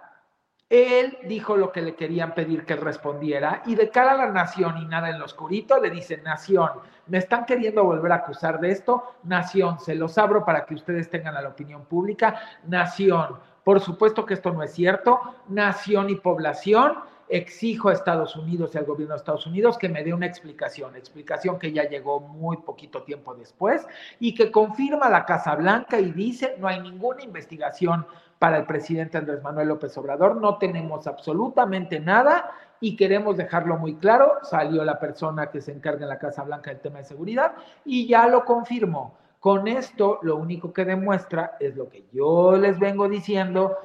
[0.73, 4.79] él dijo lo que le querían pedir que respondiera y de cara a la nación
[4.79, 6.71] y nada en lo oscurito le dice, nación,
[7.09, 11.11] me están queriendo volver a acusar de esto, nación, se los abro para que ustedes
[11.11, 16.15] tengan a la opinión pública, nación, por supuesto que esto no es cierto, nación y
[16.15, 16.95] población,
[17.29, 20.97] exijo a Estados Unidos y al gobierno de Estados Unidos que me dé una explicación,
[20.97, 23.87] explicación que ya llegó muy poquito tiempo después
[24.21, 28.07] y que confirma la Casa Blanca y dice no hay ninguna investigación
[28.39, 32.51] para el presidente Andrés Manuel López Obrador, no tenemos absolutamente nada
[32.81, 36.71] y queremos dejarlo muy claro, salió la persona que se encarga en la Casa Blanca
[36.71, 37.55] del tema de seguridad
[37.85, 39.15] y ya lo confirmó.
[39.39, 43.77] Con esto lo único que demuestra es lo que yo les vengo diciendo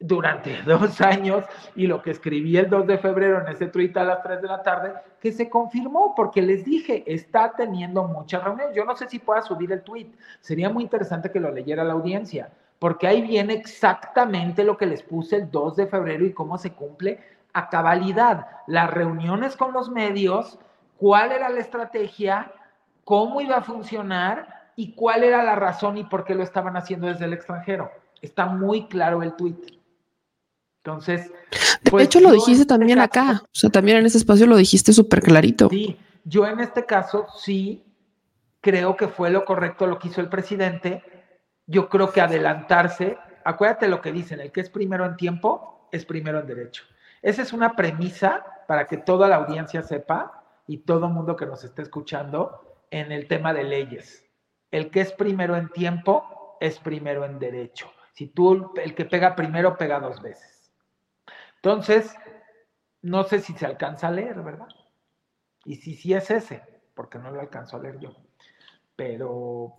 [0.00, 1.44] durante dos años
[1.76, 4.48] y lo que escribí el 2 de febrero en ese tweet a las 3 de
[4.48, 8.74] la tarde, que se confirmó porque les dije, está teniendo muchas reuniones.
[8.74, 10.08] Yo no sé si pueda subir el tweet,
[10.40, 15.02] sería muy interesante que lo leyera la audiencia, porque ahí viene exactamente lo que les
[15.02, 17.20] puse el 2 de febrero y cómo se cumple
[17.52, 18.46] a cabalidad.
[18.66, 20.58] Las reuniones con los medios,
[20.96, 22.52] cuál era la estrategia,
[23.04, 27.06] cómo iba a funcionar y cuál era la razón y por qué lo estaban haciendo
[27.06, 27.90] desde el extranjero.
[28.22, 29.79] Está muy claro el tweet.
[30.84, 31.30] Entonces.
[31.82, 33.42] De pues, hecho, lo dijiste este también caso- acá.
[33.44, 35.68] O sea, también en ese espacio lo dijiste súper clarito.
[35.68, 37.84] Sí, yo en este caso sí
[38.60, 41.02] creo que fue lo correcto lo que hizo el presidente.
[41.66, 46.04] Yo creo que adelantarse, acuérdate lo que dicen, el que es primero en tiempo es
[46.04, 46.84] primero en derecho.
[47.22, 51.46] Esa es una premisa para que toda la audiencia sepa y todo el mundo que
[51.46, 54.24] nos esté escuchando en el tema de leyes.
[54.70, 57.90] El que es primero en tiempo es primero en derecho.
[58.14, 60.59] Si tú, el que pega primero, pega dos veces.
[61.62, 62.14] Entonces,
[63.02, 64.68] no sé si se alcanza a leer, ¿verdad?
[65.64, 66.62] Y si sí es ese,
[66.94, 68.10] porque no lo alcanzo a leer yo.
[68.96, 69.74] Pero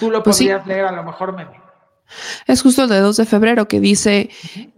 [0.00, 0.44] tú lo Pues sí.
[0.44, 1.60] podrías leer a lo mejor, meme.
[2.46, 4.30] Es justo el de 2 de febrero que dice,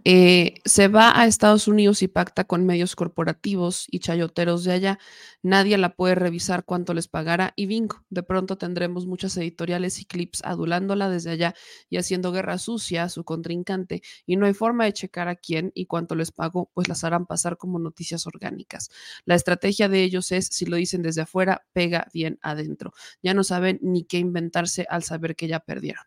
[0.03, 4.99] eh, se va a Estados Unidos y pacta con medios corporativos y chayoteros de allá.
[5.41, 10.05] Nadie la puede revisar cuánto les pagará y bingo, de pronto tendremos muchas editoriales y
[10.05, 11.55] clips adulándola desde allá
[11.89, 15.71] y haciendo guerra sucia a su contrincante y no hay forma de checar a quién
[15.73, 18.89] y cuánto les pagó, pues las harán pasar como noticias orgánicas.
[19.25, 22.93] La estrategia de ellos es, si lo dicen desde afuera, pega bien adentro.
[23.23, 26.03] Ya no saben ni qué inventarse al saber que ya perdieron.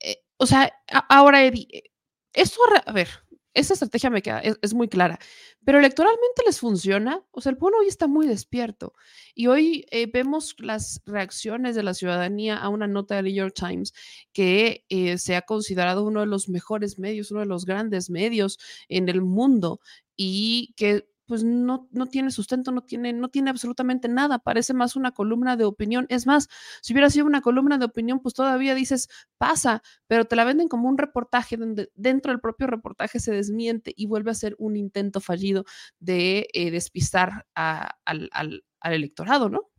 [0.00, 0.72] Eh, o sea,
[1.08, 1.82] ahora, Eddie, eh,
[2.32, 3.08] esto, a ver,
[3.54, 5.18] esa estrategia me queda, es, muy clara,
[5.64, 7.22] pero electoralmente les funciona.
[7.32, 8.94] O sea, el pueblo hoy está muy despierto
[9.34, 13.54] y hoy eh, vemos las reacciones de la ciudadanía a una nota del New York
[13.54, 13.92] Times
[14.32, 14.86] que
[15.18, 19.20] se ha considerado uno de los mejores medios, uno de los grandes medios en el
[19.20, 19.80] mundo
[20.16, 24.96] y que pues no, no tiene sustento, no tiene, no tiene absolutamente nada, parece más
[24.96, 26.04] una columna de opinión.
[26.10, 26.50] Es más,
[26.82, 29.08] si hubiera sido una columna de opinión, pues todavía dices,
[29.38, 33.94] pasa, pero te la venden como un reportaje donde dentro del propio reportaje se desmiente
[33.96, 35.64] y vuelve a ser un intento fallido
[36.00, 39.70] de eh, despistar al, al- electorado, ¿no?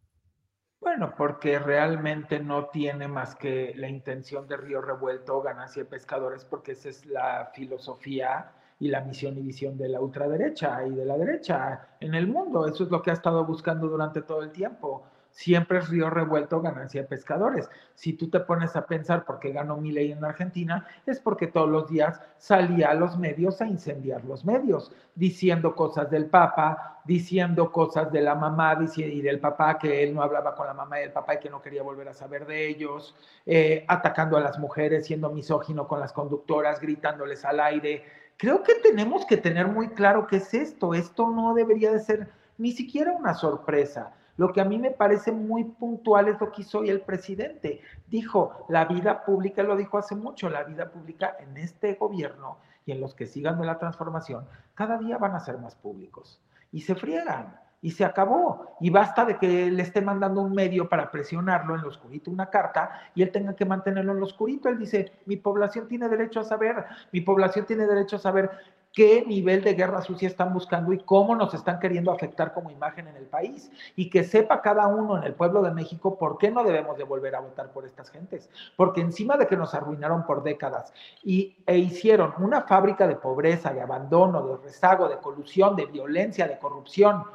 [0.79, 6.45] Bueno, porque realmente no tiene más que la intención de Río Revuelto, ganancia de pescadores,
[6.45, 11.05] porque esa es la filosofía y la misión y visión de la ultraderecha y de
[11.05, 12.67] la derecha en el mundo.
[12.67, 15.03] Eso es lo que ha estado buscando durante todo el tiempo.
[15.33, 17.67] Siempre es Río Revuelto, ganancia de pescadores.
[17.95, 21.67] Si tú te pones a pensar por qué ganó Milei en Argentina, es porque todos
[21.67, 27.71] los días salía a los medios a incendiar los medios, diciendo cosas del Papa, diciendo
[27.71, 31.05] cosas de la mamá y del papá, que él no hablaba con la mamá y
[31.05, 33.15] el papá y que no quería volver a saber de ellos,
[33.45, 38.03] eh, atacando a las mujeres, siendo misógino con las conductoras, gritándoles al aire.
[38.37, 40.93] Creo que tenemos que tener muy claro qué es esto.
[40.93, 44.13] Esto no debería de ser ni siquiera una sorpresa.
[44.35, 47.81] Lo que a mí me parece muy puntual es lo que hizo hoy el presidente.
[48.07, 52.91] Dijo, la vida pública, lo dijo hace mucho, la vida pública en este gobierno y
[52.91, 56.41] en los que sigan de la transformación, cada día van a ser más públicos.
[56.71, 58.77] Y se friegan, y se acabó.
[58.79, 62.49] Y basta de que le esté mandando un medio para presionarlo en lo oscurito, una
[62.49, 64.69] carta, y él tenga que mantenerlo en lo oscurito.
[64.69, 68.49] Él dice, mi población tiene derecho a saber, mi población tiene derecho a saber
[68.93, 73.07] qué nivel de guerra sucia están buscando y cómo nos están queriendo afectar como imagen
[73.07, 73.69] en el país.
[73.97, 77.03] Y que sepa cada uno en el pueblo de México por qué no debemos de
[77.03, 78.49] volver a votar por estas gentes.
[78.77, 83.73] Porque encima de que nos arruinaron por décadas y, e hicieron una fábrica de pobreza,
[83.73, 87.25] de abandono, de rezago, de colusión, de violencia, de corrupción,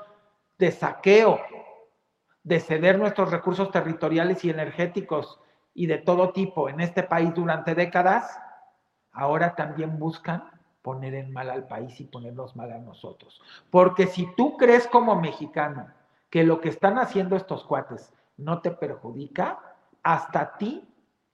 [0.59, 1.41] de saqueo,
[2.43, 5.41] de ceder nuestros recursos territoriales y energéticos
[5.75, 8.39] y de todo tipo en este país durante décadas,
[9.13, 10.45] ahora también buscan
[10.83, 13.41] poner en mal al país y ponernos mal a nosotros.
[13.71, 15.89] Porque si tú crees como mexicano
[16.31, 19.61] que lo que están haciendo estos cuates no te perjudica,
[20.03, 20.89] hasta a ti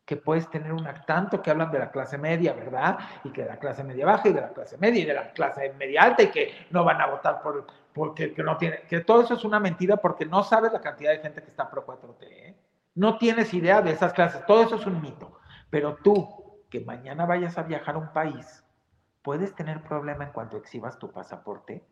[0.04, 2.98] que puedes tener un tanto que hablan de la clase media, ¿verdad?
[3.24, 5.32] Y que de la clase media baja y de la clase media y de la
[5.32, 9.00] clase media alta y que no van a votar por porque que no tiene, que
[9.00, 11.86] todo eso es una mentira porque no sabes la cantidad de gente que está pro
[11.86, 12.56] 4T, ¿eh?
[12.96, 15.38] No tienes idea de esas clases, todo eso es un mito.
[15.70, 18.64] Pero tú, que mañana vayas a viajar a un país
[19.22, 21.82] puedes tener problema en cuanto exhibas tu pasaporte,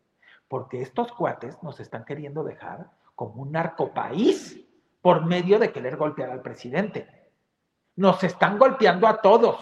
[0.49, 4.61] porque estos cuates nos están queriendo dejar como un narcopaís
[5.01, 7.22] por medio de querer golpear al presidente.
[7.97, 9.59] Nos están golpeando a todos.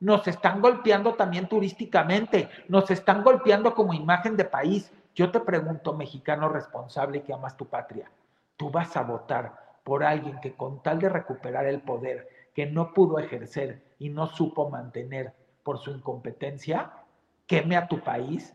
[0.00, 2.48] Nos están golpeando también turísticamente.
[2.68, 4.92] Nos están golpeando como imagen de país.
[5.14, 8.10] Yo te pregunto, mexicano responsable que amas tu patria,
[8.56, 12.92] ¿tú vas a votar por alguien que con tal de recuperar el poder que no
[12.92, 16.92] pudo ejercer y no supo mantener por su incompetencia,
[17.46, 18.54] queme a tu país,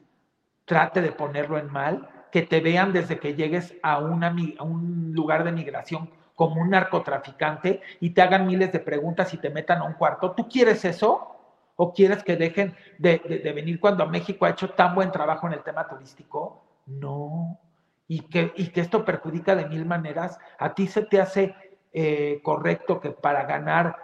[0.66, 5.44] trate de ponerlo en mal, que te vean desde que llegues a, a un lugar
[5.44, 9.86] de migración como un narcotraficante y te hagan miles de preguntas y te metan a
[9.86, 10.32] un cuarto.
[10.32, 11.30] ¿Tú quieres eso?
[11.76, 15.64] ¿O quieres que dejen de, venir cuando México ha hecho tan buen trabajo en el
[15.64, 16.64] tema turístico?
[16.86, 17.60] No.
[18.08, 20.40] Y que, y que esto perjudica de mil maneras.
[20.60, 21.56] ¿A ti se te hace
[21.94, 23.98] eh, correcto que para ganar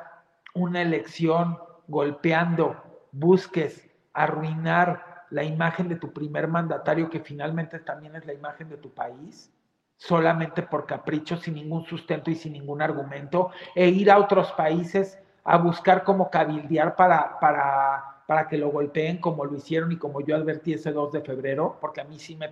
[0.53, 2.75] una elección golpeando
[3.11, 8.77] busques arruinar la imagen de tu primer mandatario, que finalmente también es la imagen de
[8.77, 9.51] tu país,
[9.99, 15.19] solamente por capricho, sin ningún sustento y sin ningún argumento, e ir a otros países
[15.43, 20.21] a buscar cómo cabildear para, para, para que lo golpeen como lo hicieron y como
[20.21, 22.49] yo advertí ese 2 de febrero, porque a mí sí me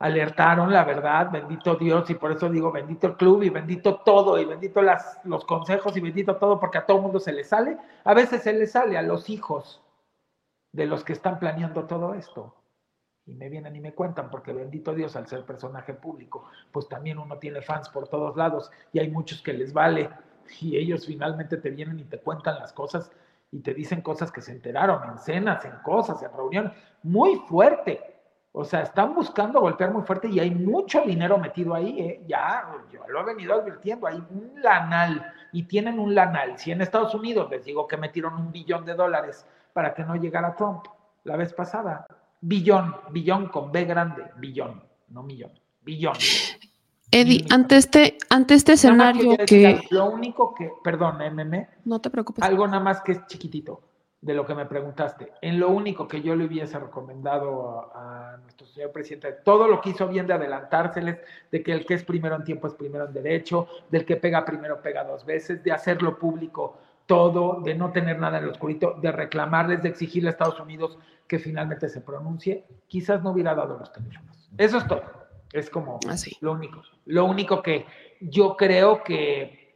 [0.00, 4.38] alertaron, la verdad, bendito Dios, y por eso digo, bendito el club y bendito todo,
[4.40, 7.78] y bendito las, los consejos y bendito todo, porque a todo mundo se le sale,
[8.02, 9.80] a veces se le sale a los hijos
[10.72, 12.57] de los que están planeando todo esto.
[13.28, 17.18] Y me vienen y me cuentan, porque bendito Dios, al ser personaje público, pues también
[17.18, 20.08] uno tiene fans por todos lados y hay muchos que les vale
[20.60, 23.12] y ellos finalmente te vienen y te cuentan las cosas
[23.50, 26.72] y te dicen cosas que se enteraron en cenas, en cosas, en reuniones,
[27.02, 28.00] muy fuerte.
[28.52, 32.24] O sea, están buscando golpear muy fuerte y hay mucho dinero metido ahí, ¿eh?
[32.26, 36.58] ya, yo lo he venido advirtiendo, hay un lanal y tienen un lanal.
[36.58, 40.16] Si en Estados Unidos les digo que metieron un billón de dólares para que no
[40.16, 40.86] llegara Trump
[41.24, 42.06] la vez pasada,
[42.40, 46.14] billón, billón con B grande, billón, no millón, billón.
[47.10, 49.80] Eddie, ante este, ante este escenario que...
[49.90, 52.44] Lo único que, perdón, MM, no te preocupes.
[52.44, 53.82] Algo nada más que es chiquitito
[54.20, 55.32] de lo que me preguntaste.
[55.40, 59.90] En lo único que yo le hubiese recomendado a, nuestro señor presidente, todo lo que
[59.90, 61.18] hizo bien de adelantárseles,
[61.50, 64.44] de que el que es primero en tiempo es primero en derecho, del que pega
[64.44, 66.78] primero pega dos veces, de hacerlo público
[67.08, 70.98] todo, de no tener nada en el oscurito, de reclamarles, de exigirle a Estados Unidos
[71.26, 74.50] que finalmente se pronuncie, quizás no hubiera dado los teléfonos.
[74.58, 75.02] Eso es todo.
[75.52, 76.36] Es como Así.
[76.42, 76.82] lo único.
[77.06, 77.86] Lo único que
[78.20, 79.74] yo creo que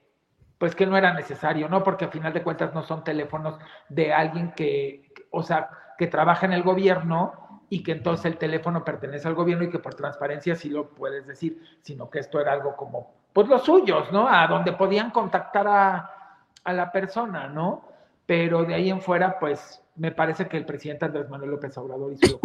[0.58, 1.82] pues que no era necesario, ¿no?
[1.82, 3.58] Porque al final de cuentas no son teléfonos
[3.88, 8.84] de alguien que, o sea, que trabaja en el gobierno y que entonces el teléfono
[8.84, 12.52] pertenece al gobierno y que por transparencia sí lo puedes decir, sino que esto era
[12.52, 14.28] algo como, pues los suyos, ¿no?
[14.28, 16.21] A donde podían contactar a,
[16.64, 17.88] a la persona, ¿no?
[18.26, 22.12] Pero de ahí en fuera, pues me parece que el presidente Andrés Manuel López Obrador
[22.12, 22.40] hizo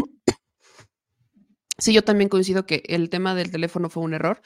[1.80, 4.42] Sí, yo también coincido que el tema del teléfono fue un error.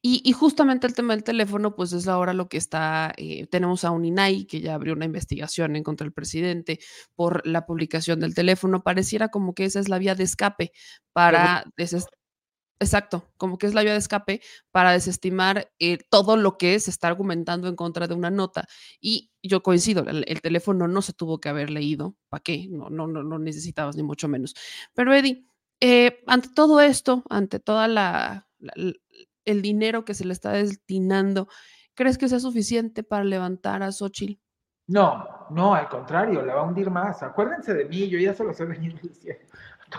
[0.00, 3.92] Y, justamente el tema del teléfono, pues es ahora lo que está, eh, tenemos a
[3.92, 6.80] un INAI que ya abrió una investigación en contra del presidente
[7.14, 8.82] por la publicación del teléfono.
[8.82, 10.72] Pareciera como que esa es la vía de escape
[11.12, 11.64] para...
[12.80, 14.40] Exacto, como que es la vía de escape
[14.72, 18.66] para desestimar eh, todo lo que se está argumentando en contra de una nota.
[19.00, 22.66] Y yo coincido, el, el teléfono no se tuvo que haber leído, ¿para qué?
[22.68, 24.54] No, no, no, no necesitabas ni mucho menos.
[24.94, 25.46] Pero Eddie,
[25.80, 28.48] eh, ante todo esto, ante toda la,
[29.44, 31.48] el dinero que se le está destinando,
[31.94, 34.40] ¿crees que sea suficiente para levantar a Xochitl?
[34.88, 37.22] No, no, al contrario, la va a hundir más.
[37.22, 39.44] Acuérdense de mí, yo ya se los he venido diciendo.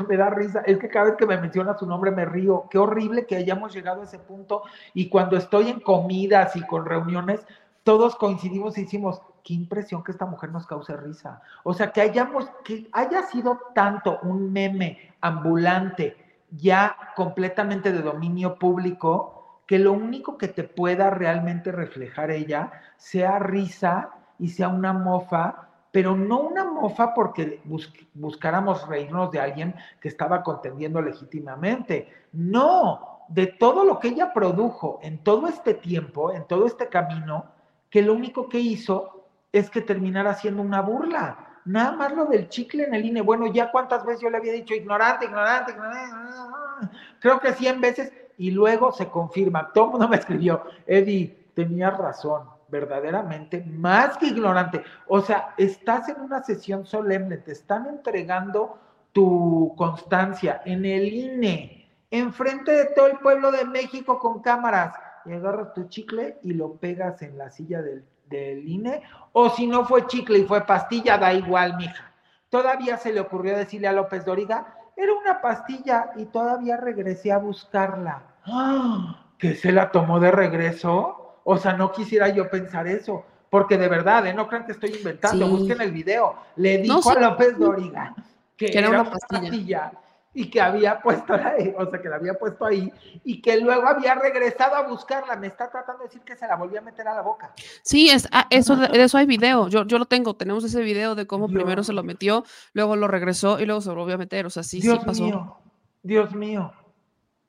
[0.08, 2.66] Me da risa, es que cada vez que me menciona su nombre me río.
[2.70, 4.64] Qué horrible que hayamos llegado a ese punto
[4.94, 7.46] y cuando estoy en comidas y con reuniones,
[7.84, 11.42] todos coincidimos y hicimos, qué impresión que esta mujer nos cause risa.
[11.64, 16.18] O sea, que hayamos, que haya sido tanto un meme ambulante,
[16.52, 23.40] ya completamente de dominio público, que lo único que te pueda realmente reflejar ella sea
[23.40, 29.76] risa y sea una mofa, pero no una mofa porque bus- buscáramos reírnos de alguien
[30.02, 32.12] que estaba contendiendo legítimamente.
[32.34, 37.46] No, de todo lo que ella produjo en todo este tiempo, en todo este camino,
[37.92, 41.38] que lo único que hizo es que terminara siendo una burla.
[41.66, 43.22] Nada más lo del chicle en el INE.
[43.22, 46.98] Bueno, ya cuántas veces yo le había dicho ignorante, ignorante, ignorante.
[47.20, 49.72] Creo que 100 veces y luego se confirma.
[49.72, 54.84] Todo el mundo me escribió, Eddie, tenías razón, verdaderamente, más que ignorante.
[55.08, 58.80] O sea, estás en una sesión solemne, te están entregando
[59.14, 64.96] tu constancia en el INE, enfrente de todo el pueblo de México con cámaras,
[65.26, 69.68] y agarras tu chicle y lo pegas en la silla del, del INE, o si
[69.68, 72.12] no fue chicle y fue pastilla, da igual, mija.
[72.50, 77.38] Todavía se le ocurrió decirle a López Doriga, era una pastilla y todavía regresé a
[77.38, 78.24] buscarla.
[78.46, 79.20] ¡Ah!
[79.38, 81.23] ¿Que se la tomó de regreso?
[81.44, 84.34] O sea, no quisiera yo pensar eso, porque de verdad, ¿eh?
[84.34, 85.52] no crean que estoy inventando, Sí.
[85.52, 86.36] busquen el video.
[86.56, 87.10] Le dijo No, sí.
[87.16, 88.16] a López Doriga
[88.56, 89.42] que, Que era era una pastilla.
[89.42, 89.92] pastilla
[90.36, 92.92] y que había puesto ahí, o sea, que la había puesto ahí
[93.24, 95.36] y que luego había regresado a buscarla.
[95.36, 97.54] Me está tratando de decir que se la volvió a meter a la boca.
[97.84, 99.68] Sí, es, ah, eso, de, eso hay video.
[99.68, 100.36] Yo, yo lo tengo.
[100.36, 103.82] Tenemos ese video de cómo Dios primero se lo metió, luego lo regresó y luego
[103.82, 104.48] se lo volvió a meter.
[104.48, 105.24] O sea, sí, Dios sí pasó.
[105.24, 105.58] mío,
[106.02, 106.74] Dios mío.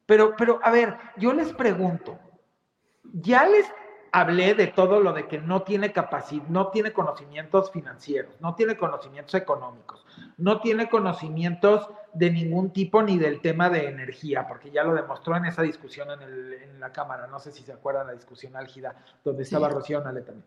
[0.05, 2.19] Pero, pero, a ver, yo les pregunto,
[3.15, 3.65] ya les
[4.17, 8.77] hablé de todo lo de que no tiene capacidad, no tiene conocimientos financieros, no tiene
[8.77, 10.07] conocimientos económicos,
[10.39, 15.37] no tiene conocimientos de ningún tipo ni del tema de energía, porque ya lo demostró
[15.37, 18.55] en esa discusión en, el- en la Cámara, no sé si se acuerdan la discusión
[18.55, 18.95] álgida
[19.25, 19.75] donde estaba Sí.
[19.75, 20.47] Rocío Nale también.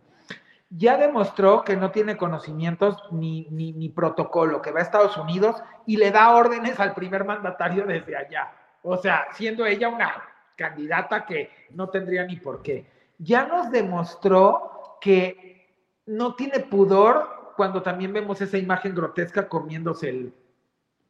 [0.69, 5.61] Ya demostró que no tiene conocimientos ni, ni, ni protocolo, que va a Estados Unidos
[5.85, 8.51] y le da órdenes al primer mandatario desde allá.
[8.81, 10.13] O sea, siendo ella una
[10.55, 12.95] candidata que no tendría ni por qué.
[13.17, 20.35] Ya nos demostró que no tiene pudor cuando también vemos esa imagen grotesca comiéndose el,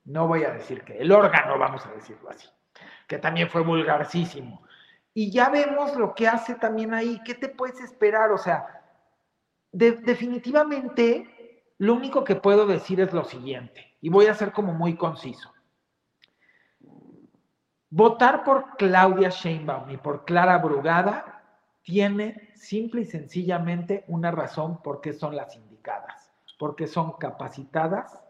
[0.05, 2.47] no voy a decir que, el órgano, vamos a decirlo así,
[3.07, 4.63] que también fue vulgarcísimo.
[5.13, 7.19] Y ya vemos lo que hace también ahí.
[7.25, 8.31] ¿Qué te puedes esperar?
[8.31, 8.83] O sea,
[9.71, 14.73] de- definitivamente lo único que puedo decir es lo siguiente, y voy a ser como
[14.73, 15.53] muy conciso.
[17.89, 21.36] Votar por Claudia Sheinbaum y por Clara Brugada
[21.87, 26.29] tiene simple y sencillamente una razón por qué son las indicadas,
[26.59, 28.21] porque son capacitadas,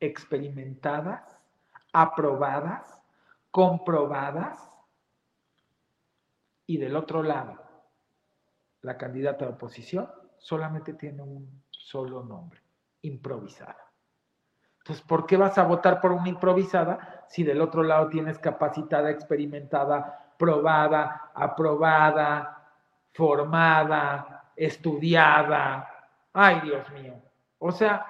[0.00, 1.22] experimentadas,
[1.92, 3.02] aprobadas,
[3.50, 4.66] comprobadas,
[6.66, 7.62] y del otro lado,
[8.80, 10.08] la candidata de oposición
[10.38, 12.62] solamente tiene un solo nombre,
[13.02, 13.92] improvisada.
[14.78, 19.10] Entonces, ¿por qué vas a votar por una improvisada si del otro lado tienes capacitada,
[19.10, 22.61] experimentada, probada, aprobada,
[23.12, 25.88] formada, estudiada?
[26.32, 27.14] Ay, Dios mío.
[27.58, 28.06] O sea,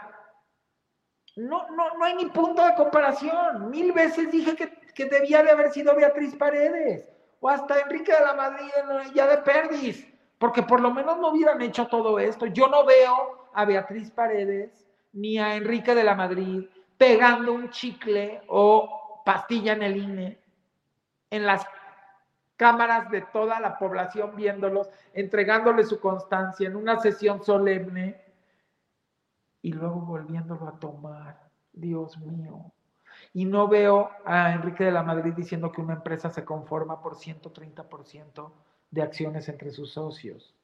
[1.37, 3.71] no, no, no hay ni punto de comparación.
[3.71, 7.09] Mil veces dije que, que debía de haber sido Beatriz Paredes
[7.41, 8.71] o hasta Enrique de la Madrid
[9.15, 10.07] ya de Perdis,
[10.39, 12.47] porque por lo menos no hubieran hecho todo esto.
[12.47, 18.43] Yo no veo a Beatriz Paredes ni a Enrique de la Madrid pegando un chicle
[18.49, 20.39] o pastilla en el INE
[21.31, 21.67] en las
[22.63, 28.23] cámaras de toda la población viéndolos, entregándole su constancia en una sesión solemne
[29.63, 31.51] y luego volviéndolo a tomar.
[31.73, 32.73] Dios mío.
[33.33, 37.17] Y no veo a Enrique de la Madrid diciendo que una empresa se conforma por
[37.17, 38.53] 130%
[38.91, 40.55] de acciones entre sus socios,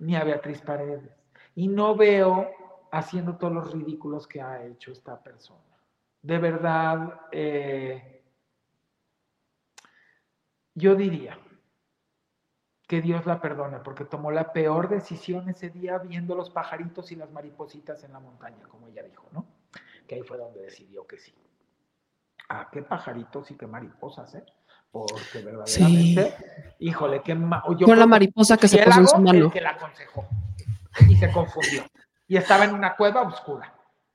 [0.00, 1.16] ni a Beatriz Paredes.
[1.54, 2.50] Y no veo
[2.90, 5.60] haciendo todos los ridículos que ha hecho esta persona.
[6.22, 8.17] De verdad, eh,
[10.78, 11.38] yo diría
[12.86, 17.16] que Dios la perdone porque tomó la peor decisión ese día viendo los pajaritos y
[17.16, 19.44] las maripositas en la montaña, como ella dijo, ¿no?
[20.06, 21.34] Que ahí fue donde decidió que sí.
[22.48, 24.44] Ah, qué pajaritos y qué mariposas, ¿eh?
[24.90, 26.34] Porque verdaderamente,
[26.78, 29.44] híjole, qué ma- yo Fue la mariposa que se puso en su mano.
[29.46, 30.26] El que la aconsejó
[31.10, 31.84] y se confundió.
[32.26, 33.74] Y estaba en una cueva oscura.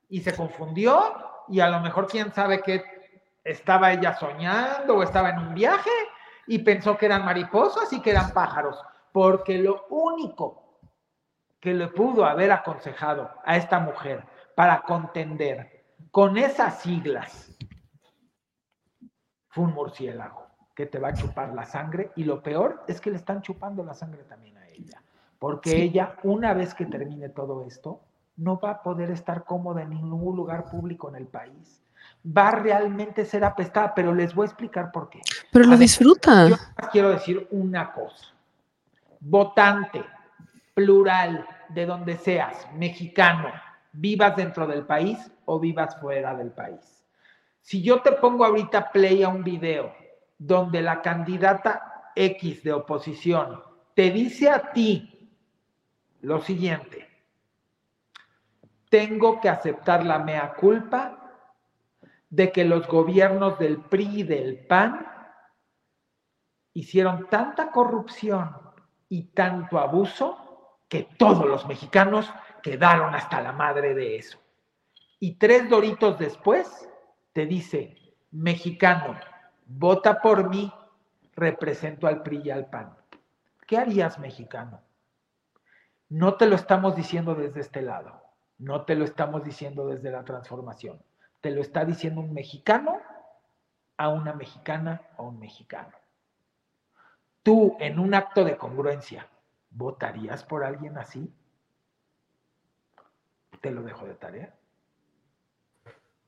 [0.09, 1.13] Y se confundió
[1.47, 2.83] y a lo mejor quién sabe qué
[3.43, 5.91] estaba ella soñando o estaba en un viaje
[6.47, 8.81] y pensó que eran mariposas y que eran pájaros.
[9.11, 10.79] Porque lo único
[11.59, 14.25] que le pudo haber aconsejado a esta mujer
[14.55, 17.57] para contender con esas siglas
[19.49, 23.11] fue un murciélago que te va a chupar la sangre y lo peor es que
[23.11, 25.01] le están chupando la sangre también a ella.
[25.39, 25.81] porque Sí.
[25.83, 27.99] ella, una vez que termine todo esto,
[28.37, 31.83] no va a poder estar cómoda en ningún lugar público en el país.
[32.25, 35.21] Va a realmente ser apestada, pero les voy a explicar por qué.
[35.53, 36.49] Pero lo disfruta.
[36.49, 36.57] Yo
[36.91, 38.33] quiero decir una cosa.
[39.19, 40.03] Votante,
[40.73, 43.51] plural, de donde seas, mexicano,
[43.91, 47.05] vivas dentro del país o vivas fuera del país.
[47.61, 49.93] Si yo te pongo ahorita play a un video
[50.37, 53.61] donde la candidata X de oposición
[53.93, 55.29] te dice a ti
[56.21, 57.07] lo siguiente,
[58.89, 61.19] tengo que aceptar la mea culpa
[62.29, 65.12] de que los gobiernos del PRI y del PAN
[66.73, 68.55] hicieron tanta corrupción
[69.09, 72.31] y tanto abuso que todos los mexicanos
[72.61, 74.39] quedaron hasta la madre de eso.
[75.19, 76.89] Y tres doritos después
[77.31, 77.95] te dice,
[78.31, 79.15] mexicano,
[79.65, 80.71] vota por mí,
[81.35, 82.95] represento al PRI y al PAN.
[83.65, 84.81] ¿Qué harías, mexicano?
[86.09, 88.21] No te lo estamos diciendo desde este lado,
[88.57, 91.01] no te lo estamos diciendo desde la transformación,
[91.41, 92.99] te lo está diciendo un mexicano
[93.97, 96.02] a una mexicana o un mexicano.
[97.43, 99.27] Tú, en un acto de congruencia,
[99.69, 101.29] ¿votarías por alguien así?
[103.61, 104.55] Te lo dejo de tarea.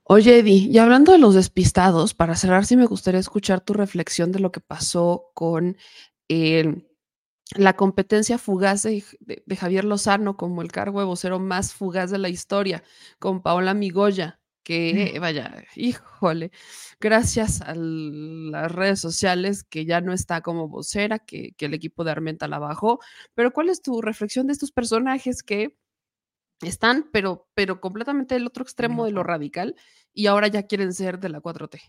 [0.03, 4.31] Oye, Eddie, y hablando de los despistados, para cerrar, sí me gustaría escuchar tu reflexión
[4.31, 5.77] de lo que pasó con
[7.55, 12.11] la competencia fugaz de, de- de Javier Lozano como el cargo de vocero más fugaz
[12.11, 12.83] de la historia,
[13.19, 16.51] con Paola Migoya, que vaya, híjole,
[16.99, 22.03] gracias a las redes sociales que ya no está como vocera, que, que el equipo
[22.03, 22.99] de Armenta la bajó.
[23.35, 25.77] Pero ¿cuál es tu reflexión de estos personajes que
[26.61, 29.75] están, pero, pero completamente del otro extremo de lo radical
[30.13, 31.79] y ahora ya quieren ser de la 4T?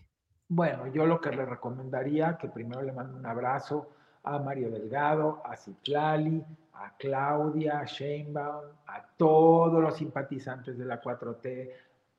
[0.47, 3.89] Bueno, yo lo que le recomendaría, que primero le mando un abrazo
[4.23, 6.43] a Mario Delgado, a Citlali,
[6.73, 11.71] a Claudia, a Sheinbaum, a todos los simpatizantes de la 4T,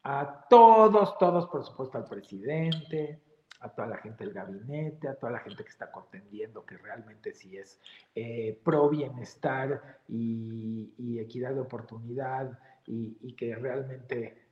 [0.02, 3.22] a todos, todos, por supuesto, al presidente,
[3.60, 7.32] a toda la gente del gabinete, a toda la gente que está contendiendo, que realmente
[7.32, 7.80] sí es
[8.14, 14.46] eh, pro bienestar y, equidad de oportunidad y, y que realmente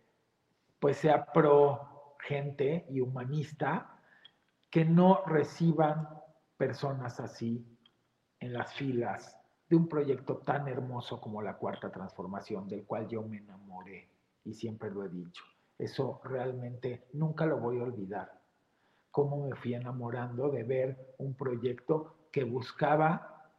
[0.81, 4.01] pues sea pro gente y humanista,
[4.69, 6.09] que no reciban
[6.57, 7.65] personas así
[8.41, 9.37] en las filas
[9.69, 14.09] de un proyecto tan hermoso como la Cuarta Transformación, del cual yo me enamoré
[14.47, 15.45] y siempre lo he dicho.
[15.77, 18.41] Eso realmente nunca lo voy a olvidar.
[19.11, 23.53] Cómo me fui enamorando de ver un proyecto que buscaba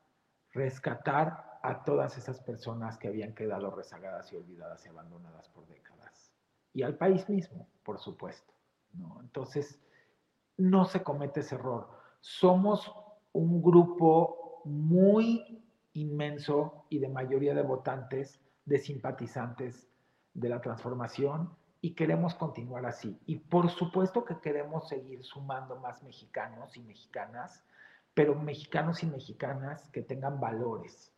[0.51, 6.34] rescatar a todas esas personas que habían quedado rezagadas y olvidadas y abandonadas por décadas.
[6.73, 8.53] Y al país mismo, por supuesto.
[8.93, 9.19] ¿no?
[9.22, 9.80] Entonces,
[10.55, 11.89] no se comete ese error.
[12.22, 12.91] Somos
[13.34, 19.89] un grupo muy inmenso y de mayoría de votantes, de simpatizantes
[20.38, 21.49] de la transformación
[21.81, 23.19] y queremos continuar así.
[23.26, 27.65] Y por supuesto que queremos seguir sumando más mexicanos y mexicanas,
[28.14, 31.11] pero mexicanos y mexicanas que tengan valores,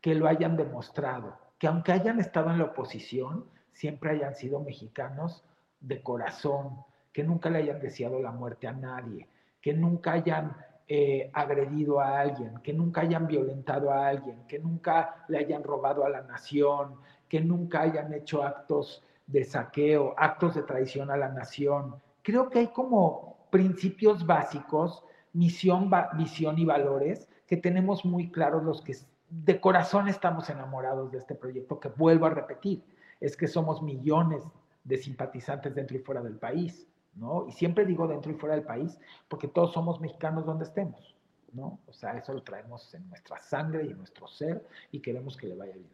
[0.00, 5.44] que lo hayan demostrado, que aunque hayan estado en la oposición, siempre hayan sido mexicanos
[5.80, 6.78] de corazón,
[7.12, 9.28] que nunca le hayan deseado la muerte a nadie,
[9.60, 10.56] que nunca hayan
[10.88, 16.06] eh, agredido a alguien, que nunca hayan violentado a alguien, que nunca le hayan robado
[16.06, 21.28] a la nación, que nunca hayan hecho actos de saqueo, actos de traición a la
[21.28, 21.96] nación.
[22.22, 28.82] Creo que hay como principios básicos, misión, visión y valores que tenemos muy claros los
[28.82, 28.96] que
[29.28, 32.84] de corazón estamos enamorados de este proyecto, que vuelvo a repetir,
[33.20, 34.44] es que somos millones
[34.84, 37.46] de simpatizantes dentro y fuera del país, ¿no?
[37.48, 38.98] Y siempre digo dentro y fuera del país,
[39.28, 41.16] porque todos somos mexicanos donde estemos,
[41.52, 41.80] ¿no?
[41.86, 45.48] O sea, eso lo traemos en nuestra sangre y en nuestro ser y queremos que
[45.48, 45.90] le vaya bien.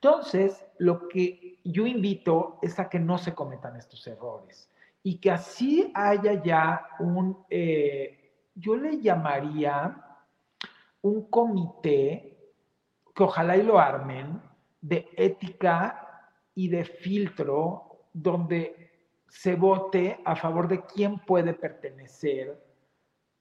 [0.00, 4.70] Entonces, lo que yo invito es a que no se cometan estos errores
[5.02, 10.04] y que así haya ya un, eh, yo le llamaría
[11.02, 12.38] un comité
[13.12, 14.40] que ojalá y lo armen
[14.80, 18.92] de ética y de filtro donde
[19.26, 22.64] se vote a favor de quién puede pertenecer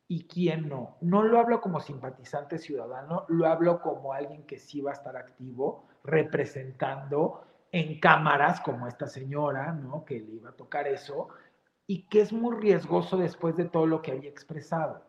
[0.07, 0.97] y quién no.
[1.01, 5.15] No lo hablo como simpatizante ciudadano, lo hablo como alguien que sí va a estar
[5.15, 10.05] activo representando en cámaras como esta señora, ¿no?
[10.05, 11.29] Que le iba a tocar eso
[11.85, 15.03] y que es muy riesgoso después de todo lo que había expresado.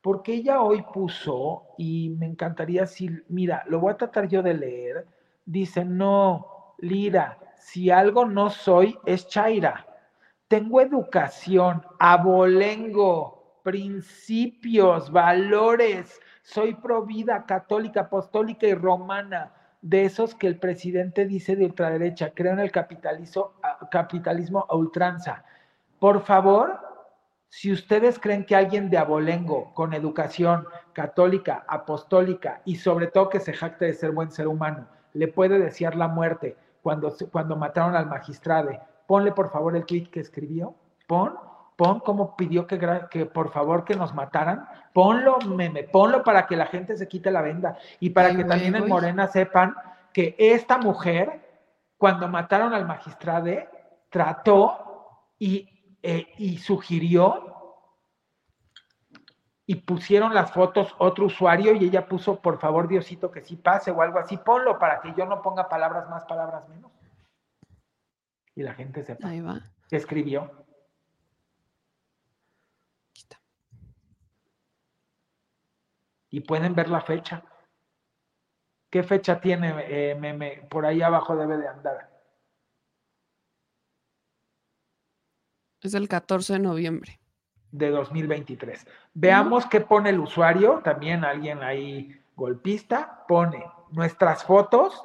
[0.00, 4.54] Porque ella hoy puso, y me encantaría si, mira, lo voy a tratar yo de
[4.54, 5.06] leer,
[5.44, 9.86] dice, no, Lira, si algo no soy, es Chaira.
[10.48, 19.52] Tengo educación, abolengo, principios, valores, soy pro vida, católica, apostólica y romana,
[19.82, 23.52] de esos que el presidente dice de ultraderecha, creo en el capitalismo,
[24.68, 25.44] a- ultranza.
[25.98, 26.78] Por favor,
[27.48, 33.40] si ustedes creen que alguien de abolengo, con educación católica, apostólica y sobre todo que
[33.40, 37.94] se jacte de ser buen ser humano, le puede desear la muerte cuando, cuando mataron
[37.94, 38.70] al magistrado,
[39.06, 40.74] ponle por favor el tweet que escribió,
[41.06, 41.34] pon,
[41.76, 46.66] pon como pidió que, por favor que nos mataran, ponlo, meme, ponlo para que la
[46.66, 48.88] gente se quite la venda y para Ay, que güey, también en.
[48.88, 49.74] Morena sepan
[50.12, 51.40] que esta mujer,
[51.96, 53.50] cuando mataron al magistrado,
[54.10, 57.52] trató y, eh, y sugirió
[59.64, 63.90] y pusieron las fotos otro usuario y ella puso, por favor, Diosito, que sí pase
[63.90, 66.92] o algo así, ponlo para que yo no ponga palabras más, palabras menos.
[68.54, 69.28] Y la gente sepa.
[69.28, 69.60] Ahí va.
[69.88, 70.42] ¿Qué escribió?
[73.10, 73.38] Aquí está.
[76.32, 77.44] Y pueden ver la fecha.
[78.90, 80.66] ¿Qué fecha tiene, eh, meme?
[80.68, 82.10] Por ahí abajo debe de andar.
[85.80, 87.20] Es el 14 de noviembre.
[87.70, 88.86] de 2023.
[89.14, 95.02] Veamos qué pone el usuario, también alguien ahí golpista, pone nuestras fotos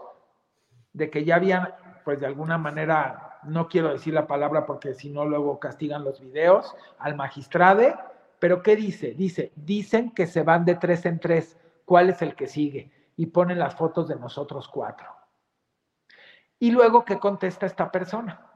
[0.92, 1.70] de que ya habían,
[2.04, 6.20] pues de alguna manera, no quiero decir la palabra porque si no luego castigan los
[6.20, 7.96] videos, al magistrade,
[8.40, 9.14] pero ¿qué dice?
[9.14, 12.92] Dice, dicen que se van de tres en tres, ¿cuál es el que sigue?
[13.16, 15.08] Y ponen las fotos de nosotros cuatro.
[16.60, 18.48] Y luego, ¿qué contesta esta persona?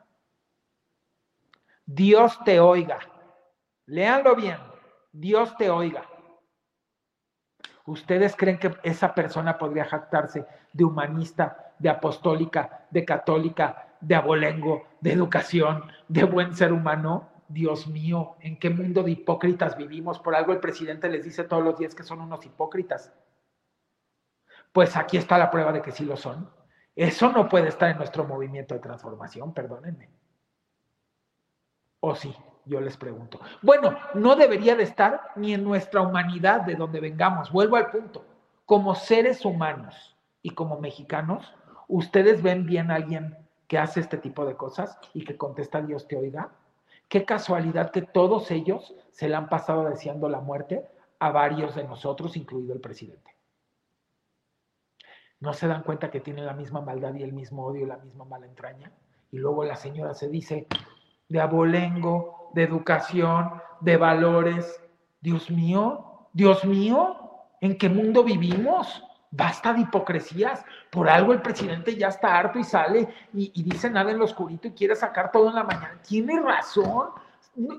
[1.85, 2.99] Dios te oiga.
[3.85, 4.57] Léanlo bien.
[5.11, 6.07] Dios te oiga.
[7.85, 14.87] ¿Ustedes creen que esa persona podría jactarse de humanista, de apostólica, de católica, de abolengo,
[15.01, 17.30] de educación, de buen ser humano?
[17.53, 20.19] Dios mío, ¿en qué mundo de hipócritas vivimos?
[20.19, 23.13] Por algo el presidente les dice todos los días que son unos hipócritas.
[24.71, 26.49] Pues aquí está la prueba de que sí lo son.
[26.95, 30.09] Eso no puede estar en nuestro movimiento de transformación, perdónenme.
[31.99, 32.35] ¿O sí?
[32.65, 33.39] Yo les pregunto.
[33.61, 37.51] Bueno, no debería de estar ni en nuestra humanidad de donde vengamos.
[37.51, 38.25] Vuelvo al punto.
[38.65, 41.53] Como seres humanos y como mexicanos,
[41.87, 43.37] ¿ustedes ven bien a alguien
[43.67, 46.51] que hace este tipo de cosas y que contesta Dios te oiga?
[47.11, 50.87] Qué casualidad que todos ellos se le han pasado deseando la muerte
[51.19, 53.35] a varios de nosotros, incluido el presidente.
[55.41, 58.23] ¿No se dan cuenta que tienen la misma maldad y el mismo odio la misma
[58.23, 58.93] mala entraña?
[59.29, 60.67] Y luego la señora se dice
[61.27, 64.81] de abolengo, de educación, de valores.
[65.19, 69.03] Dios mío, Dios mío, ¿en qué mundo vivimos?
[69.31, 70.63] Basta de hipocresías.
[70.89, 74.67] Por algo el presidente ya está harto y sale y, dice nada en lo oscurito
[74.67, 75.97] y quiere sacar todo en la mañana.
[76.05, 77.11] Tiene razón.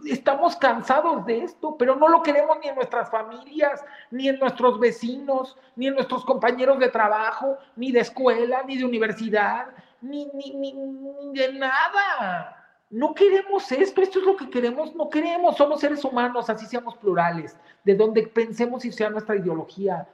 [0.06, 4.78] Estamos cansados de esto, pero no lo queremos ni en nuestras familias, ni en nuestros
[4.80, 9.66] vecinos, ni en nuestros compañeros de trabajo, ni de escuela, ni de universidad,
[10.00, 12.56] ni, ni, ni, ni de nada.
[12.90, 16.94] No queremos esto, esto es lo que queremos, no queremos, somos seres humanos, así seamos
[16.96, 20.06] plurales, de donde pensemos y sea nuestra ideología.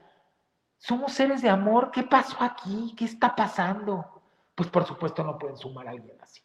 [0.79, 2.95] Somos seres de amor, ¿qué pasó aquí?
[2.97, 4.21] ¿Qué está pasando?
[4.55, 6.41] Pues por supuesto no pueden sumar a alguien así.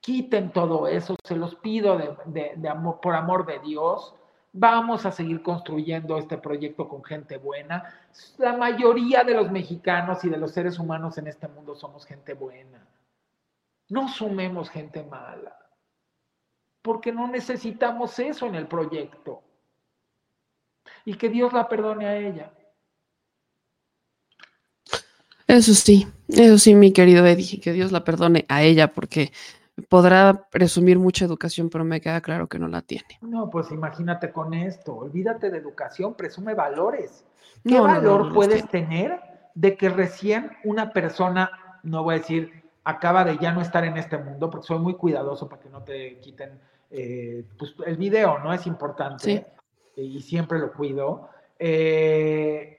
[0.00, 4.14] Quiten todo eso, se los pido de, amor, por amor de Dios.
[4.52, 7.84] Vamos a seguir construyendo este proyecto con gente buena.
[8.38, 12.34] La mayoría de los mexicanos y de los seres humanos en este mundo somos gente
[12.34, 12.86] buena.
[13.88, 15.56] No sumemos gente mala
[16.82, 19.42] porque no necesitamos eso en el proyecto.
[21.04, 22.52] Y que Dios la perdone a ella.
[25.52, 29.32] Eso sí, eso sí, mi querido Eddie, que Dios la perdone a ella porque
[29.90, 33.18] podrá presumir mucha educación, pero me queda claro que no la tiene.
[33.20, 37.26] No, pues imagínate con esto, olvídate de educación, presume valores.
[37.64, 39.20] ¿Qué No, valor no, no, puedes tener
[39.54, 41.50] de que recién una persona,
[41.82, 42.50] no voy a decir,
[42.84, 45.82] acaba de ya no estar en este mundo, porque soy muy cuidadoso para que no
[45.82, 46.58] te quiten
[46.90, 48.54] eh, pues, el video, ¿no?
[48.54, 49.46] Es importante
[49.94, 50.00] Sí.
[50.00, 51.28] y siempre lo cuido.
[51.58, 52.78] Eh,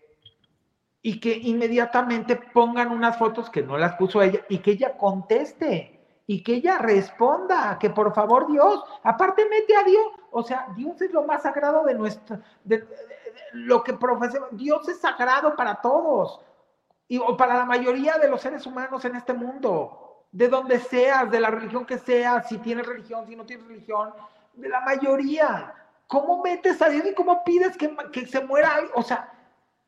[1.06, 6.00] y que inmediatamente pongan unas fotos que no las puso ella y que ella conteste
[6.26, 11.00] y que ella responda, que por favor Dios, aparte mete a Dios, o sea, Dios
[11.02, 12.88] es lo más sagrado de nuestra, de,
[13.52, 16.40] lo que profesamos, Dios es sagrado para todos
[17.10, 21.30] y o para la mayoría de los seres humanos en este mundo, de donde seas,
[21.30, 24.14] de la religión que seas, si tienes religión, si no tienes religión,
[24.54, 25.74] de la mayoría.
[26.08, 28.80] ¿Cómo metes a Dios y cómo pides que, que se muera?
[28.96, 29.32] O sea,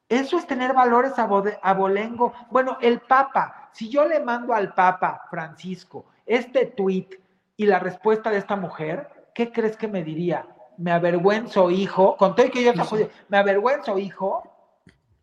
[0.10, 2.34] eso es tener valores abolengo.
[2.52, 7.10] Bueno, el Papa, si yo le mando al Papa Francisco este tweet
[7.58, 10.48] y la respuesta de esta mujer, ¿qué crees que me diría?
[10.78, 14.44] Me avergüenzo, hijo, con todo que yo Sí, me avergüenzo, hijo,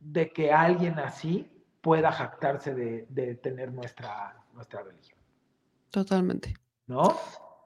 [0.00, 1.48] de que alguien así
[1.80, 5.18] pueda jactarse de, de tener nuestra, nuestra religión,
[5.90, 6.54] Totalmente.
[6.86, 7.16] ¿no?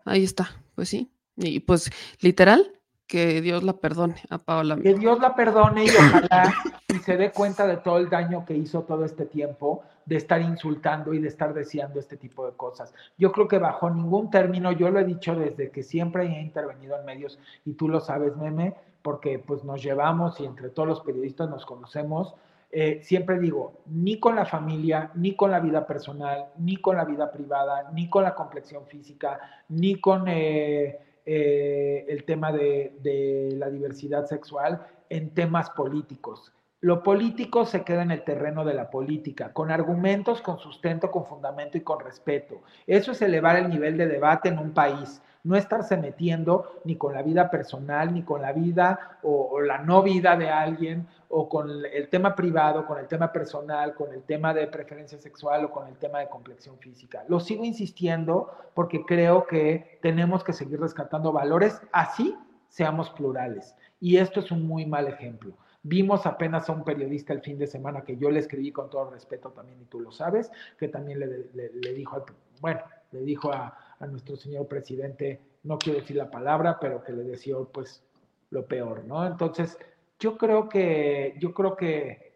[0.05, 1.13] Ahí está, pues sí.
[1.37, 1.91] Y pues
[2.21, 2.76] literal,
[3.07, 4.77] que Dios la perdone a Paola.
[4.77, 6.55] Que Dios la perdone y ojalá
[6.89, 10.41] y se dé cuenta de todo el daño que hizo todo este tiempo de estar
[10.41, 12.93] insultando y de estar deseando este tipo de cosas.
[13.19, 16.99] Yo creo que bajo ningún término, yo lo he dicho desde que siempre he intervenido
[16.99, 21.01] en medios y tú lo sabes, meme, porque pues nos llevamos y entre todos los
[21.01, 22.35] periodistas nos conocemos.
[22.73, 27.05] Eh, siempre digo, ni con la familia, ni con la vida personal, ni con la
[27.05, 33.51] vida privada, ni con la complexión física, ni con eh, eh, el tema de, de
[33.57, 36.53] la diversidad sexual en temas políticos.
[36.83, 41.25] Lo político se queda en el terreno de la política, con argumentos, con sustento, con
[41.25, 42.61] fundamento y con respeto.
[42.87, 47.15] Eso es elevar el nivel de debate en un país, no estarse metiendo ni con
[47.15, 51.71] la vida personal, ni con la vida o, la no vida de alguien, o con
[51.71, 55.89] el tema privado, con el tema personal, con el tema de preferencia sexual o con
[55.89, 57.25] el tema de complexión física.
[57.29, 62.37] Lo sigo insistiendo porque creo que tenemos que seguir rescatando valores, así
[62.69, 63.75] seamos plurales.
[63.99, 65.55] Y esto es un muy mal ejemplo.
[65.89, 69.09] Vimos apenas a un periodista el fin de semana que yo le escribí con todo
[69.09, 72.25] respeto también, y tú lo sabes, que también le, dijo, al,
[72.61, 72.81] bueno,
[73.13, 77.55] le dijo a, nuestro señor presidente, no quiero decir la palabra, pero que le decía
[77.73, 78.03] pues
[78.51, 79.25] lo peor, ¿no?
[79.25, 79.79] Entonces,
[80.19, 82.35] yo creo que, yo creo que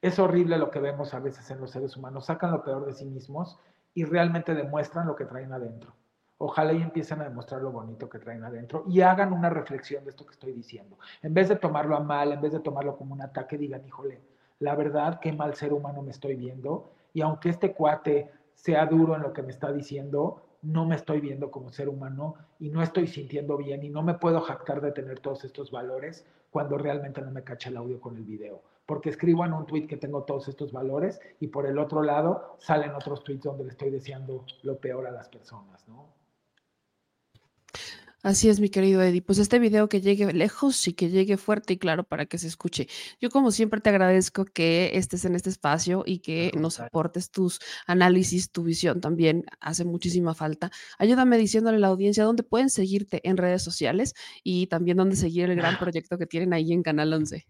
[0.00, 2.94] es horrible lo que vemos a veces en los seres humanos, sacan lo peor de
[2.94, 3.58] sí mismos
[3.92, 5.94] y realmente demuestran lo que traen adentro.
[6.38, 10.10] Ojalá y empiecen a demostrar lo bonito que traen adentro y hagan una reflexión de
[10.10, 10.98] esto que estoy diciendo.
[11.22, 14.20] En vez de tomarlo a mal, en vez de tomarlo como un ataque, digan, híjole,
[14.58, 16.90] la verdad, qué mal ser humano me estoy viendo.
[17.14, 21.20] Y aunque este cuate sea duro en lo que me está diciendo, no me estoy
[21.20, 24.92] viendo como ser humano y no estoy sintiendo bien y no me puedo jactar de
[24.92, 28.62] tener todos estos valores cuando realmente no me cacha el audio con el video.
[28.84, 32.56] Porque escribo en un tweet que tengo todos estos valores y por el otro lado
[32.58, 36.25] salen otros tweets donde le estoy deseando lo peor a las personas, ¿no?
[38.26, 39.22] Así es, mi querido Eddie.
[39.22, 42.48] Pues este video que llegue lejos y que llegue fuerte y claro para que se
[42.48, 42.88] escuche.
[43.20, 47.60] Yo como siempre te agradezco que estés en este espacio y que nos aportes tus
[47.86, 50.72] análisis, tu visión también hace muchísima falta.
[50.98, 54.12] Ayúdame diciéndole a la audiencia dónde pueden seguirte en redes sociales
[54.42, 57.46] y también dónde seguir el gran proyecto que tienen ahí en Canal 11.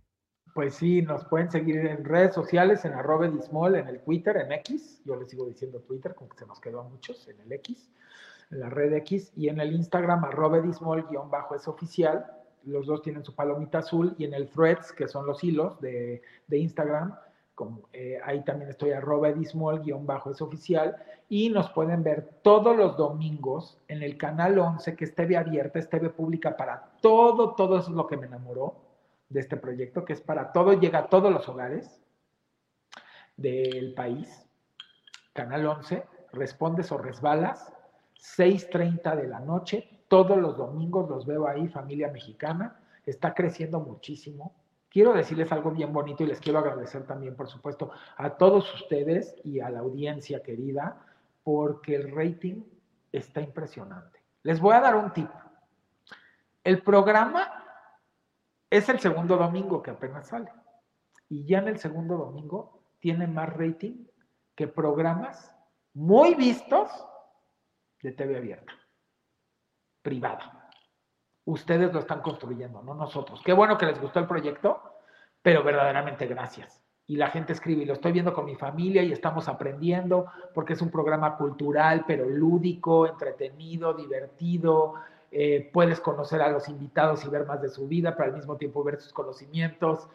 [0.54, 5.00] Pues sí, nos pueden seguir en redes sociales, en arroba en el Twitter, en X.
[5.06, 7.88] Yo les sigo diciendo Twitter, como que se nos quedó a muchos, en el X
[8.50, 12.26] en la red X y en el Instagram arroba edismol-es oficial.
[12.64, 16.22] Los dos tienen su palomita azul y en el threads, que son los hilos de,
[16.48, 17.14] de Instagram,
[17.94, 20.96] eh, ahí también estoy arroba edismol-es oficial
[21.28, 25.78] y nos pueden ver todos los domingos en el canal 11 que es TV abierta,
[25.78, 28.74] es TV pública para todo, todo eso es lo que me enamoró
[29.30, 32.02] de este proyecto, que es para todo, llega a todos los hogares
[33.38, 34.46] del país.
[35.32, 37.72] Canal 11, respondes o resbalas,
[38.18, 44.54] 6.30 de la noche, todos los domingos los veo ahí, familia mexicana, está creciendo muchísimo.
[44.88, 49.34] Quiero decirles algo bien bonito y les quiero agradecer también, por supuesto, a todos ustedes
[49.44, 51.04] y a la audiencia querida,
[51.44, 52.62] porque el rating
[53.12, 54.20] está impresionante.
[54.42, 55.30] Les voy a dar un tip.
[56.64, 57.64] El programa
[58.70, 60.52] es el segundo domingo que apenas sale.
[61.28, 64.06] Y ya en el segundo domingo tiene más rating
[64.54, 65.54] que programas
[65.92, 66.90] muy vistos
[68.02, 68.72] de TV abierta,
[70.02, 70.70] privada.
[71.44, 73.40] Ustedes lo están construyendo, no nosotros.
[73.44, 74.82] Qué bueno que les gustó el proyecto,
[75.42, 76.82] pero verdaderamente gracias.
[77.06, 80.72] Y la gente escribe, y lo estoy viendo con mi familia y estamos aprendiendo, porque
[80.72, 84.94] es un programa cultural, pero lúdico, entretenido, divertido.
[85.30, 88.56] Eh, puedes conocer a los invitados y ver más de su vida, pero al mismo
[88.56, 90.08] tiempo ver sus conocimientos.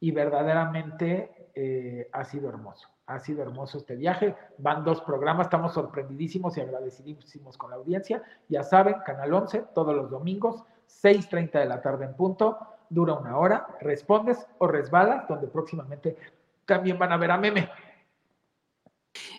[0.00, 2.93] Y verdaderamente eh, ha sido hermoso.
[3.06, 4.34] Ha sido hermoso este viaje.
[4.58, 8.22] Van dos programas, estamos sorprendidísimos y agradecidísimos con la audiencia.
[8.48, 10.64] Ya saben, Canal 11, todos los domingos,
[11.02, 12.58] 6.30 de la tarde en punto,
[12.88, 13.66] dura una hora.
[13.80, 16.16] Respondes o resbalas, donde próximamente
[16.64, 17.68] también van a ver a Meme.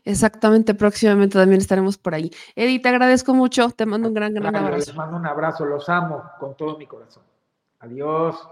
[0.03, 2.31] Exactamente, próximamente también estaremos por ahí.
[2.55, 4.77] Eddie, te agradezco mucho, te mando un gran, gran abrazo.
[4.77, 7.23] Les mando un abrazo, los amo con todo mi corazón.
[7.79, 8.47] Adiós.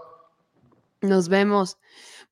[1.04, 1.78] Nos vemos.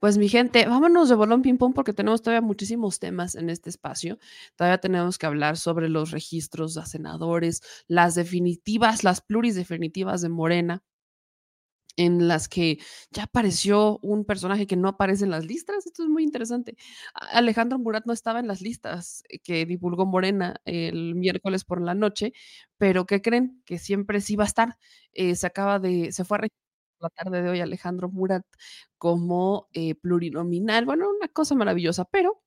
[0.01, 3.71] Pues mi gente, vámonos de bolón ping pong porque tenemos todavía muchísimos temas en este
[3.71, 4.19] espacio.
[4.57, 10.29] Todavía tenemos que hablar sobre los registros a senadores, las definitivas, las pluris definitivas de
[10.31, 10.83] Morena,
[11.97, 12.79] en las que
[13.11, 15.87] ya apareció un personaje que no aparece en las listas.
[15.87, 16.77] Esto es muy interesante.
[17.15, 22.33] Alejandro Murat no estaba en las listas que divulgó Morena el miércoles por la noche,
[22.79, 23.63] pero ¿qué creen?
[23.67, 24.79] Que siempre sí va a estar.
[25.13, 26.62] Eh, se acaba de, se fue a registrar
[27.03, 28.45] la tarde de hoy Alejandro Murat
[28.99, 30.85] como eh, plurinominal.
[30.87, 32.43] Bueno, una cosa maravillosa, pero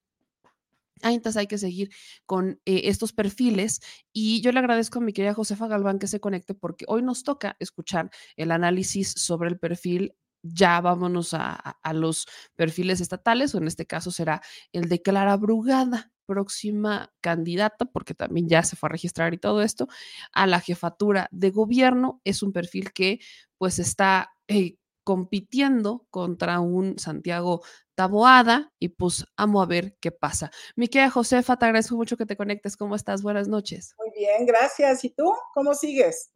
[1.01, 1.91] Ah, entonces hay que seguir
[2.25, 3.81] con eh, estos perfiles
[4.13, 7.23] y yo le agradezco a mi querida Josefa Galván que se conecte porque hoy nos
[7.23, 10.15] toca escuchar el análisis sobre el perfil.
[10.41, 14.41] Ya vámonos a, a los perfiles estatales o en este caso será
[14.71, 19.61] el de Clara Brugada, próxima candidata, porque también ya se fue a registrar y todo
[19.63, 19.87] esto,
[20.33, 22.21] a la jefatura de gobierno.
[22.23, 23.19] Es un perfil que
[23.57, 27.61] pues está eh, compitiendo contra un Santiago
[27.95, 30.51] Taboada y pues amo a ver qué pasa.
[30.75, 32.75] Mi querida Josefa, te agradezco mucho que te conectes.
[32.75, 33.21] ¿Cómo estás?
[33.21, 33.95] Buenas noches.
[33.97, 35.05] Muy bien, gracias.
[35.05, 35.33] ¿Y tú?
[35.53, 36.31] ¿Cómo sigues?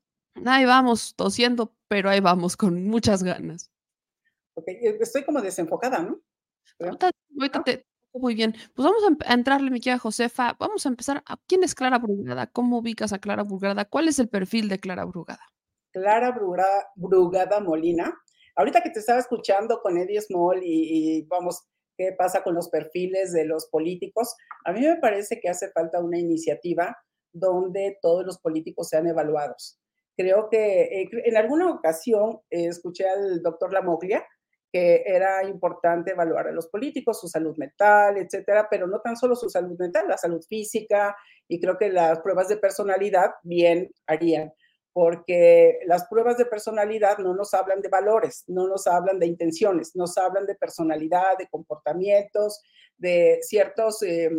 [0.45, 3.71] Ahí vamos, tosiendo, pero ahí vamos, con muchas ganas.
[4.53, 6.21] Ok, estoy como desenfocada, ¿no?
[6.79, 8.55] Ahorita, ahorita te, muy bien.
[8.73, 10.55] Pues vamos a, entrarle, mi querida Josefa.
[10.59, 11.23] Vamos a empezar.
[11.25, 12.47] ¿A ¿Quién es Clara Brugada?
[12.47, 13.85] ¿Cómo ubicas a Clara Brugada?
[13.85, 15.43] ¿Cuál es el perfil de Clara Brugada?
[15.91, 18.13] Clara Brugada, Brugada Molina
[18.59, 21.63] ahorita que te estaba escuchando con Eddie Small y, vamos,
[21.97, 24.35] qué pasa con los perfiles de los políticos,
[24.65, 26.97] a mí me parece que hace falta una iniciativa
[27.31, 29.79] donde todos los políticos sean evaluados.
[30.17, 34.25] Creo que eh, en alguna ocasión eh, escuché al doctor Lamoglia
[34.71, 39.35] que era importante evaluar a los políticos, su salud mental, etcétera, pero no tan solo
[39.35, 41.15] su salud mental, la salud física,
[41.47, 44.53] y creo que las pruebas de personalidad bien harían
[44.93, 49.95] porque las pruebas de personalidad no nos hablan de valores, no nos hablan de intenciones,
[49.95, 52.61] nos hablan de personalidad, de comportamientos,
[52.97, 54.31] de ciertos, eh,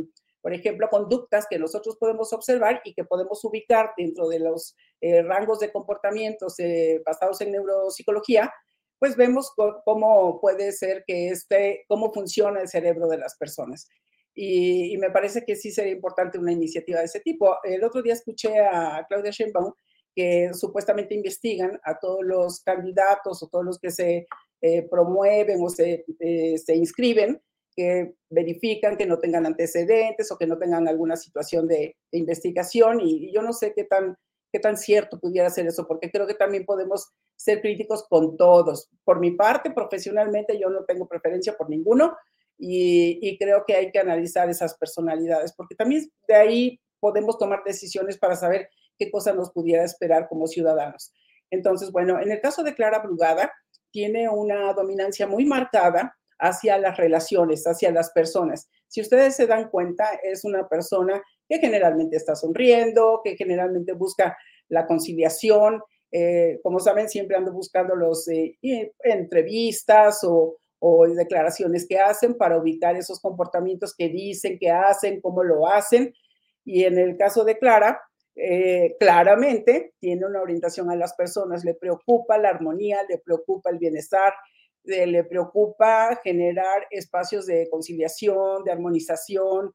[0.42, 5.22] por ejemplo, conductas que nosotros podemos observar y que podemos ubicar dentro de los eh,
[5.22, 8.52] rangos de comportamientos eh, basados en neuropsicología,
[8.98, 9.52] pues vemos
[9.84, 13.88] cómo puede ser que este, cómo funciona el cerebro de las personas.
[14.34, 17.56] Y, y, me parece que sí sería importante una iniciativa de ese tipo.
[17.64, 19.72] El otro día escuché a Claudia Sheinbaum
[20.20, 24.26] que supuestamente investigan a todos los candidatos o todos los que se
[24.60, 27.40] eh, promueven o se, eh, se inscriben,
[27.74, 33.00] que verifican que no tengan antecedentes o que no tengan alguna situación de, investigación.
[33.00, 34.14] Y, yo no sé qué tan,
[34.52, 38.90] qué tan cierto pudiera ser eso, porque creo que también podemos ser críticos con todos.
[39.04, 42.14] Por mi parte, profesionalmente, yo no tengo preferencia por ninguno.
[42.58, 47.64] Y, y creo que hay que analizar esas personalidades, porque también de ahí podemos tomar
[47.64, 48.68] decisiones para saber
[49.00, 51.14] qué cosa nos pudiera esperar como ciudadanos.
[51.50, 53.50] Entonces, bueno, en el caso de Clara Brugada,
[53.90, 58.68] tiene una dominancia muy marcada hacia las relaciones, hacia las personas.
[58.86, 64.36] Si ustedes se dan cuenta, es una persona que generalmente está sonriendo, que generalmente busca
[64.68, 65.80] la conciliación.
[66.12, 68.58] Eh, como saben, siempre ando buscando los eh,
[69.00, 75.42] entrevistas o, o declaraciones que hacen para ubicar esos comportamientos que dicen, que hacen, cómo
[75.42, 76.12] lo hacen.
[76.64, 78.00] Y en el caso de Clara,
[78.42, 83.76] eh, claramente tiene una orientación a las personas, le preocupa la armonía, le preocupa el
[83.76, 84.32] bienestar,
[84.84, 89.74] le preocupa generar espacios de conciliación, de armonización,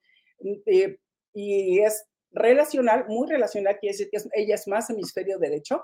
[0.66, 0.98] eh,
[1.34, 5.84] y es relacional, muy relacional, quiere decir que ella es más hemisferio derecho,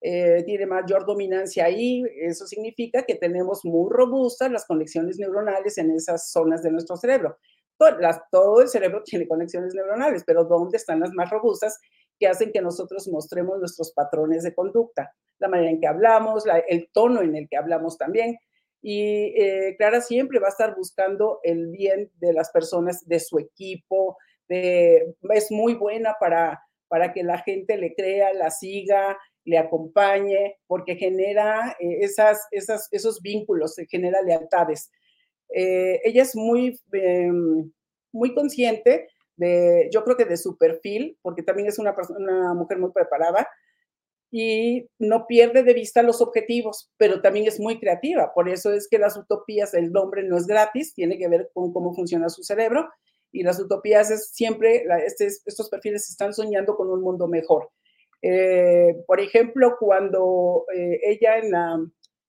[0.00, 5.90] eh, tiene mayor dominancia ahí, eso significa que tenemos muy robustas las conexiones neuronales en
[5.90, 7.36] esas zonas de nuestro cerebro.
[7.76, 7.98] Todo,
[8.30, 11.80] todo el cerebro tiene conexiones neuronales, pero ¿dónde están las más robustas?
[12.22, 16.88] Que hacen que nosotros mostremos nuestros patrones de conducta, la manera en que hablamos, el
[16.92, 18.38] tono en el que hablamos también.
[18.80, 23.40] Y eh, Clara siempre va a estar buscando el bien de las personas, de su
[23.40, 24.16] equipo,
[24.48, 30.94] es muy buena para, para que la gente le crea, la siga, le acompañe, porque
[30.94, 32.06] genera eh,
[32.92, 34.92] esos vínculos, se genera lealtades.
[35.48, 37.72] Eh, ella es muy, em,
[38.12, 42.92] muy consciente yo creo que de su perfil, porque también es una, una mujer muy
[42.92, 43.48] preparada
[44.34, 48.32] y no pierde de vista los objetivos, pero también es muy creativa.
[48.34, 51.72] Por eso es que las utopías, el nombre no es gratis, tiene que ver con
[51.72, 52.88] cómo funciona su cerebro
[53.30, 57.70] y las utopías es siempre, este, estos perfiles están soñando con un mundo mejor.
[58.22, 61.52] Eh, por ejemplo, cuando eh, ella en,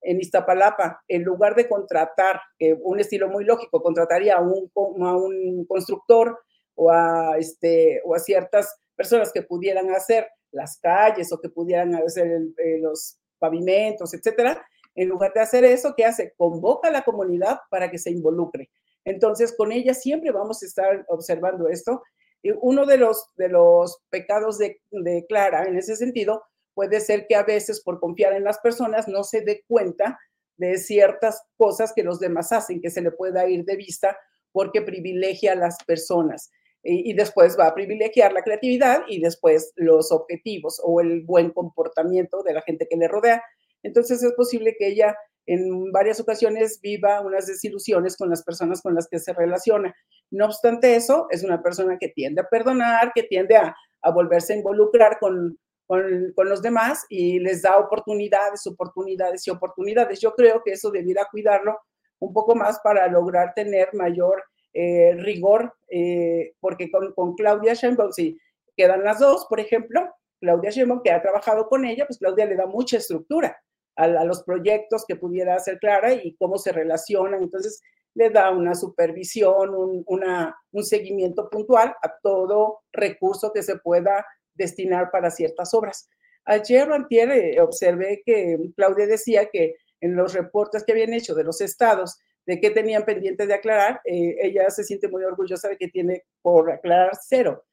[0.02, 2.42] en Iztapalapa, en lugar de contratar,
[2.82, 6.38] un estilo muy lógico, contrataría a un, a un constructor
[6.76, 11.96] o a, este, o a ciertas personas que pudieran hacer las calles o que pudieran
[11.96, 12.28] hacer
[12.58, 14.66] eh, los pavimentos, etcétera.
[14.96, 16.34] En lugar de hacer eso, ¿qué hace?
[16.38, 18.70] Convoca a la comunidad para que se involucre.
[19.06, 22.04] Entonces, con ella siempre vamos a estar observando esto.
[22.42, 26.44] Y uno de los, de los pecados de, de Clara en ese sentido
[26.74, 30.20] puede ser que a veces por confiar en las personas no se dé cuenta
[30.58, 34.18] de ciertas cosas que los demás hacen, que se le pueda ir de vista
[34.52, 36.52] porque privilegia a las personas
[36.84, 42.44] y, después va a privilegiar la creatividad y después los objetivos o el buen comportamiento
[42.44, 43.42] de la gente que le rodea.
[43.84, 45.16] Entonces es posible que ella
[45.46, 49.94] en varias ocasiones viva unas desilusiones con las personas con las que se relaciona.
[50.32, 54.54] No obstante eso, es una persona que tiende a perdonar, que tiende a, a volverse
[54.54, 60.20] a involucrar con, con, con, los demás y les da oportunidades, oportunidades y oportunidades.
[60.22, 61.78] Yo creo que eso debiera cuidarlo
[62.20, 64.44] un poco más para lograr tener mayor
[64.74, 68.40] eh, rigor, eh, porque con, con Claudia Sheinbaum, si
[68.76, 72.56] quedan las dos, por ejemplo, Claudia Sheinbaum, que ha trabajado con ella, pues Claudia le
[72.56, 73.58] da mucha estructura
[73.96, 77.44] a, a, los proyectos que pudiera hacer Clara y cómo se relacionan.
[77.44, 77.82] Entonces,
[78.16, 84.26] le da una supervisión, un, una, un seguimiento puntual a todo recurso que se pueda
[84.54, 86.10] destinar para ciertas obras.
[86.46, 91.44] Ayer antier eh, observé que Claudia decía que en los reportes que habían hecho de
[91.44, 95.78] los estados de qué tenían pendiente de aclarar, eh, ella se siente muy orgullosa de
[95.78, 97.64] que tiene por aclarar cero.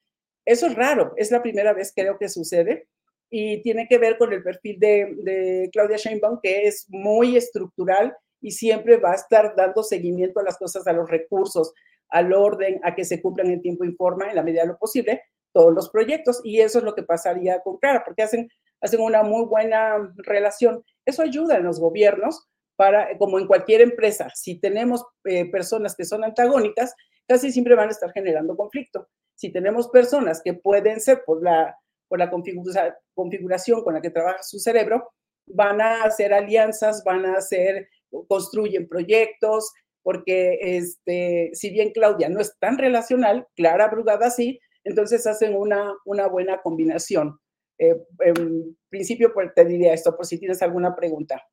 [0.45, 2.89] Eso es raro, es la primera vez creo que sucede
[3.31, 8.51] y tiene que ver con el perfil de, Claudia Sheinbaum, que es muy estructural y
[8.51, 11.73] siempre va a estar dando seguimiento a las cosas, a los recursos,
[12.09, 15.23] al orden, a que se cumplan en tiempo informa en la medida de lo posible
[15.53, 16.41] todos los proyectos.
[16.43, 18.49] Y eso es lo que pasaría con Clara, porque hacen,
[18.81, 20.83] hacen una muy buena relación.
[21.05, 22.49] Eso ayuda en los gobiernos
[22.81, 26.95] para, como en cualquier empresa, si tenemos eh, personas que son antagónicas,
[27.29, 29.07] casi siempre van a estar generando conflicto.
[29.35, 31.77] Si tenemos personas que pueden ser por la,
[32.09, 35.13] por la configura, configuración con la que trabaja su cerebro,
[35.45, 37.87] van a hacer alianzas, van a hacer,
[38.29, 39.71] construyen proyectos,
[40.03, 45.93] porque este, si bien Claudia no es tan relacional, Clara Brugada sí, entonces hacen una,
[46.07, 47.39] una buena combinación.
[47.77, 51.45] Eh, en principio, pues te diría esto, por si tienes alguna pregunta.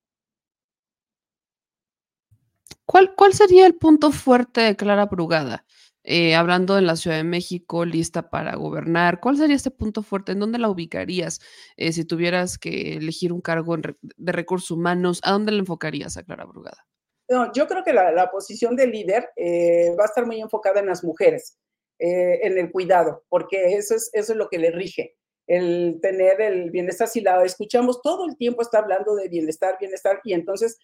[2.87, 5.65] ¿Cuál, ¿Cuál sería el punto fuerte de Clara Brugada?
[6.05, 10.31] Eh, hablando en la Ciudad de México, lista para gobernar, ¿cuál sería este punto fuerte?
[10.31, 11.41] ¿En dónde la ubicarías
[11.75, 15.19] eh, si tuvieras que elegir un cargo de recursos humanos?
[15.23, 16.87] ¿A dónde le enfocarías a Clara Brugada?
[17.29, 20.79] No, yo creo que la, la posición de líder eh, va a estar muy enfocada
[20.79, 21.57] en las mujeres,
[21.99, 26.39] eh, en el cuidado, porque eso es, eso es lo que le rige, el tener
[26.39, 27.09] el bienestar.
[27.09, 30.77] Si la escuchamos todo el tiempo, está hablando de bienestar, bienestar, y entonces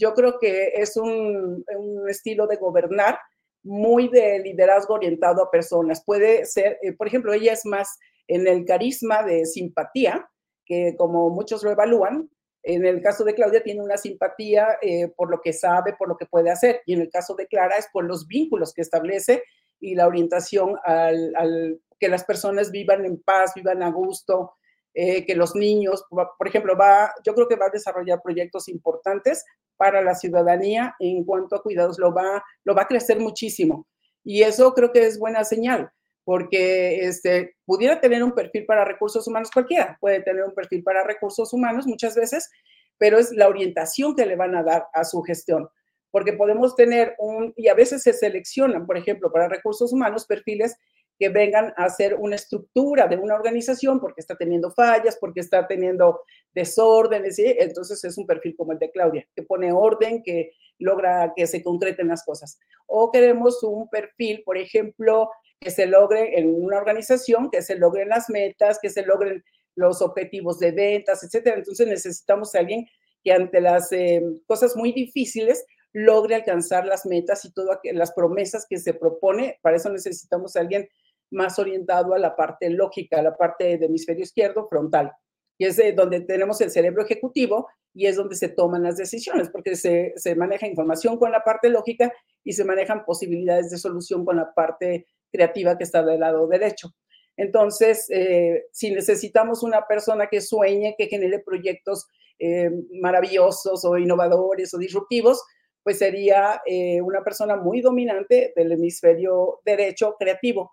[0.00, 3.18] yo creo que es un, un estilo de gobernar
[3.62, 6.02] muy de liderazgo orientado a personas.
[6.04, 10.28] Puede ser, eh, por ejemplo, ella es más en el carisma de simpatía,
[10.64, 12.30] que como muchos lo evalúan,
[12.62, 16.16] en el caso de Claudia tiene una simpatía eh, por lo que sabe, por lo
[16.16, 19.42] que puede hacer, y en el caso de Clara es por los vínculos que establece
[19.80, 24.52] y la orientación al, al que las personas vivan en paz, vivan a gusto,
[24.94, 29.44] eh, que los niños, por ejemplo, va, yo creo que va a desarrollar proyectos importantes
[29.76, 33.86] para la ciudadanía en cuanto a cuidados, lo va, lo va a crecer muchísimo.
[34.24, 35.90] Y eso creo que es buena señal,
[36.24, 41.04] porque este, pudiera tener un perfil para recursos humanos cualquiera, puede tener un perfil para
[41.04, 42.50] recursos humanos muchas veces,
[42.98, 45.68] pero es la orientación que le van a dar a su gestión,
[46.10, 50.76] porque podemos tener un, y a veces se seleccionan, por ejemplo, para recursos humanos, perfiles
[51.20, 55.68] que vengan a hacer una estructura de una organización porque está teniendo fallas, porque está
[55.68, 56.22] teniendo
[56.54, 57.44] desórdenes, ¿sí?
[57.58, 61.62] entonces es un perfil como el de Claudia, que pone orden, que logra que se
[61.62, 62.58] concreten las cosas.
[62.86, 65.30] O queremos un perfil, por ejemplo,
[65.60, 69.44] que se logre en una organización, que se logren las metas, que se logren
[69.76, 71.58] los objetivos de ventas, etcétera.
[71.58, 72.88] Entonces necesitamos a alguien
[73.22, 78.66] que ante las eh, cosas muy difíciles logre alcanzar las metas y todas las promesas
[78.66, 79.58] que se propone.
[79.60, 80.88] Para eso necesitamos a alguien
[81.30, 85.12] más orientado a la parte lógica, a la parte del hemisferio izquierdo frontal,
[85.58, 89.76] y es donde tenemos el cerebro ejecutivo y es donde se toman las decisiones, porque
[89.76, 92.12] se, se maneja información con la parte lógica
[92.42, 96.94] y se manejan posibilidades de solución con la parte creativa que está del lado derecho.
[97.36, 102.06] Entonces, eh, si necesitamos una persona que sueñe, que genere proyectos
[102.38, 102.70] eh,
[103.00, 105.42] maravillosos o innovadores o disruptivos,
[105.82, 110.70] pues sería eh, una persona muy dominante del hemisferio derecho creativo.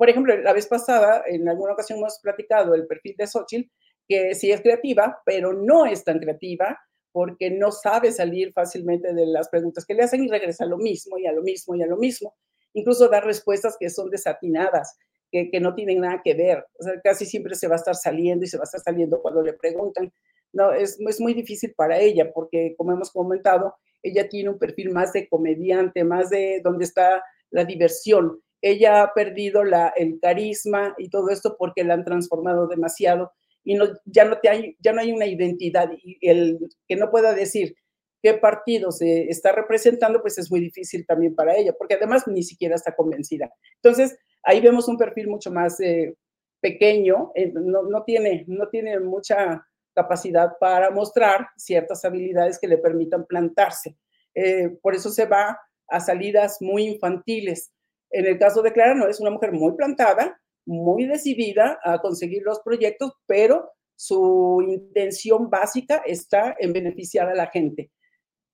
[0.00, 3.70] Por ejemplo, la vez pasada, en alguna ocasión hemos platicado el perfil de Xochitl,
[4.08, 6.80] que sí es creativa, pero no es tan creativa
[7.12, 10.78] porque no sabe salir fácilmente de las preguntas que le hacen y regresa a lo
[10.78, 12.34] mismo y a lo mismo y a lo mismo.
[12.72, 14.96] Incluso da respuestas que son desatinadas,
[15.30, 16.64] que, que no tienen nada que ver.
[16.78, 19.20] O sea, casi siempre se va a estar saliendo y se va a estar saliendo
[19.20, 20.10] cuando le preguntan.
[20.54, 24.92] No, es, es muy difícil para ella porque, como hemos comentado, ella tiene un perfil
[24.92, 30.94] más de comediante, más de donde está la diversión ella ha perdido la, el carisma
[30.98, 33.32] y todo esto porque la han transformado demasiado
[33.64, 36.58] y no, ya, no te hay, ya no hay una identidad y el
[36.88, 37.74] que no pueda decir
[38.22, 42.42] qué partido se está representando, pues es muy difícil también para ella, porque además ni
[42.42, 43.50] siquiera está convencida.
[43.76, 46.14] Entonces, ahí vemos un perfil mucho más eh,
[46.60, 52.78] pequeño, eh, no, no, tiene, no tiene mucha capacidad para mostrar ciertas habilidades que le
[52.78, 53.96] permitan plantarse.
[54.34, 55.58] Eh, por eso se va
[55.88, 57.72] a salidas muy infantiles.
[58.10, 62.42] En el caso de Clara, no es una mujer muy plantada, muy decidida a conseguir
[62.42, 67.90] los proyectos, pero su intención básica está en beneficiar a la gente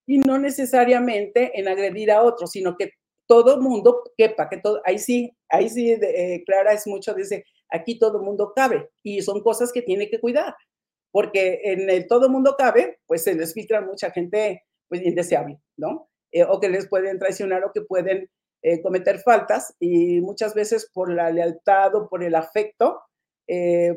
[0.07, 2.93] y no necesariamente en agredir a otros, sino que
[3.27, 7.99] todo mundo quepa, que todo, ahí sí, ahí sí, eh, Clara es mucho, dice, aquí
[7.99, 10.55] todo mundo cabe y son cosas que tiene que cuidar,
[11.11, 16.09] porque en el todo mundo cabe, pues se les filtra mucha gente pues indeseable, ¿no?
[16.31, 18.31] Eh, o que les pueden traicionar o que pueden
[18.67, 23.01] eh, cometer faltas y muchas veces por la lealtad o por el afecto,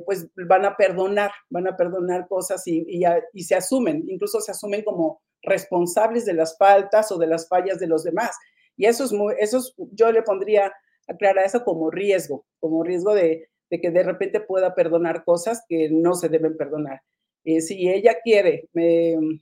[0.06, 2.86] pues van a perdonar, van a perdonar cosas y,
[3.34, 7.80] y, se asumen, incluso se asumen como responsables de las faltas o de las fallas
[7.80, 8.38] de los demás.
[8.78, 9.60] Y eso es muy, eso
[9.92, 10.72] yo le pondría
[11.08, 15.90] a Clara eso como riesgo, como riesgo de, que de repente pueda perdonar cosas que
[15.90, 17.02] no se deben perdonar.
[17.44, 18.70] Eh, si ella quiere,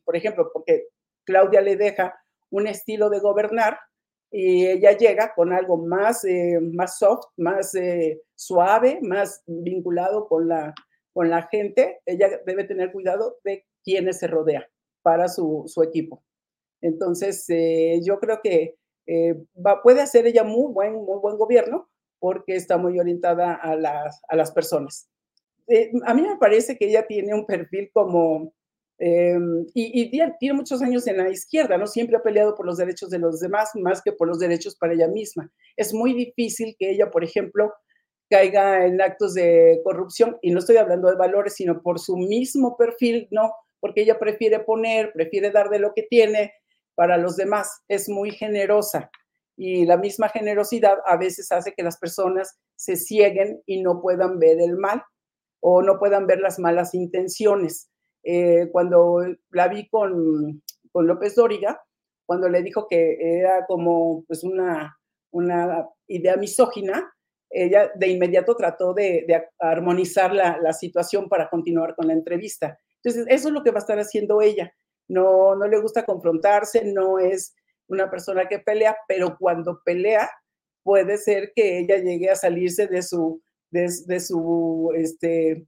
[0.05, 0.85] por ejemplo, porque
[1.25, 2.17] Claudia le deja
[2.49, 3.77] un estilo de gobernar
[4.31, 10.47] y ella llega con algo más, eh, más soft, más eh, suave, más vinculado con
[10.47, 10.73] la,
[11.13, 14.67] con la gente, ella debe tener cuidado de quienes se rodea
[15.01, 16.23] para su, equipo.
[16.81, 18.75] Entonces, eh, yo creo que
[19.65, 21.89] va, puede hacer ella muy buen, muy buen gobierno
[22.19, 25.09] porque está muy orientada a las, a las personas.
[26.05, 28.53] A mí me parece que ella tiene un perfil como,
[28.99, 31.87] em, y, y, tiene muchos años en la izquierda, ¿no?
[31.87, 34.93] Siempre ha peleado por los derechos de los demás más que por los derechos para
[34.93, 35.51] ella misma.
[35.75, 37.73] Es muy difícil que ella, por ejemplo,
[38.29, 42.75] caiga en actos de corrupción, y no estoy hablando de valores, sino por su mismo
[42.77, 43.51] perfil, ¿no?
[43.79, 46.53] porque ella prefiere poner, prefiere dar de lo que tiene
[46.95, 47.81] para los demás.
[47.87, 49.09] Es muy generosa
[49.55, 54.39] y la misma generosidad a veces hace que las personas se cieguen y no puedan
[54.39, 55.03] ver el mal
[55.59, 57.89] o no puedan ver las malas intenciones.
[58.29, 61.81] Eh, cuando la vi con, con López Dóriga,
[62.25, 64.99] cuando le dijo que era como pues una,
[65.31, 67.09] una idea misógina,
[67.49, 69.25] ella de inmediato trató de,
[69.59, 72.77] armonizar la, la, situación para continuar con la entrevista.
[73.01, 74.73] Entonces, eso es lo que va a estar haciendo ella.
[75.07, 77.55] No, no le gusta confrontarse, no es
[77.87, 80.29] una persona que pelea, pero cuando pelea,
[80.83, 83.41] puede ser que ella llegue a salirse de su,
[83.71, 85.65] de, su este,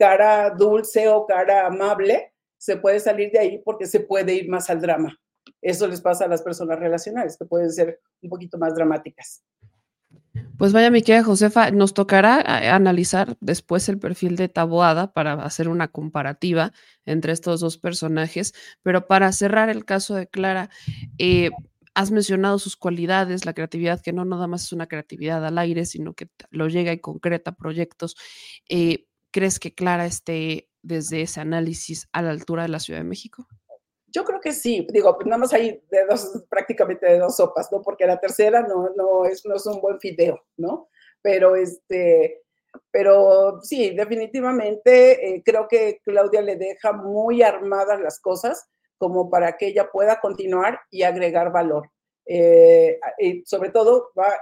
[0.00, 4.70] cara dulce o cara amable, se puede salir de ahí porque se puede ir más
[4.70, 5.14] al drama.
[5.60, 9.44] Eso les pasa a las personas relacionales, que pueden ser un poquito más dramáticas.
[10.56, 15.34] Pues vaya, mi querida Josefa, nos tocará eh, analizar después el perfil de Taboada para
[15.34, 16.72] hacer una comparativa
[17.04, 20.70] entre estos dos personajes, pero para cerrar el caso de Clara,
[21.18, 21.50] eh,
[21.94, 25.84] has mencionado sus cualidades, la creatividad, que no nada más es una creatividad al aire,
[25.84, 28.16] sino que lo llega y concreta proyectos.
[28.68, 33.04] Eh, ¿Crees que Clara esté desde ese análisis a la altura de la Ciudad de
[33.04, 33.46] México?
[34.08, 37.80] Yo creo que sí, digo, nada más hay de dos, prácticamente de dos sopas, ¿no?
[37.80, 40.88] Porque la tercera no, no, es, no es un buen fideo, ¿no?
[41.22, 42.42] Pero este,
[42.90, 49.56] pero sí, definitivamente eh, creo que Claudia le deja muy armadas las cosas como para
[49.56, 51.90] que ella pueda continuar y agregar valor.
[52.26, 52.98] Eh,
[53.44, 54.32] sobre todo, va,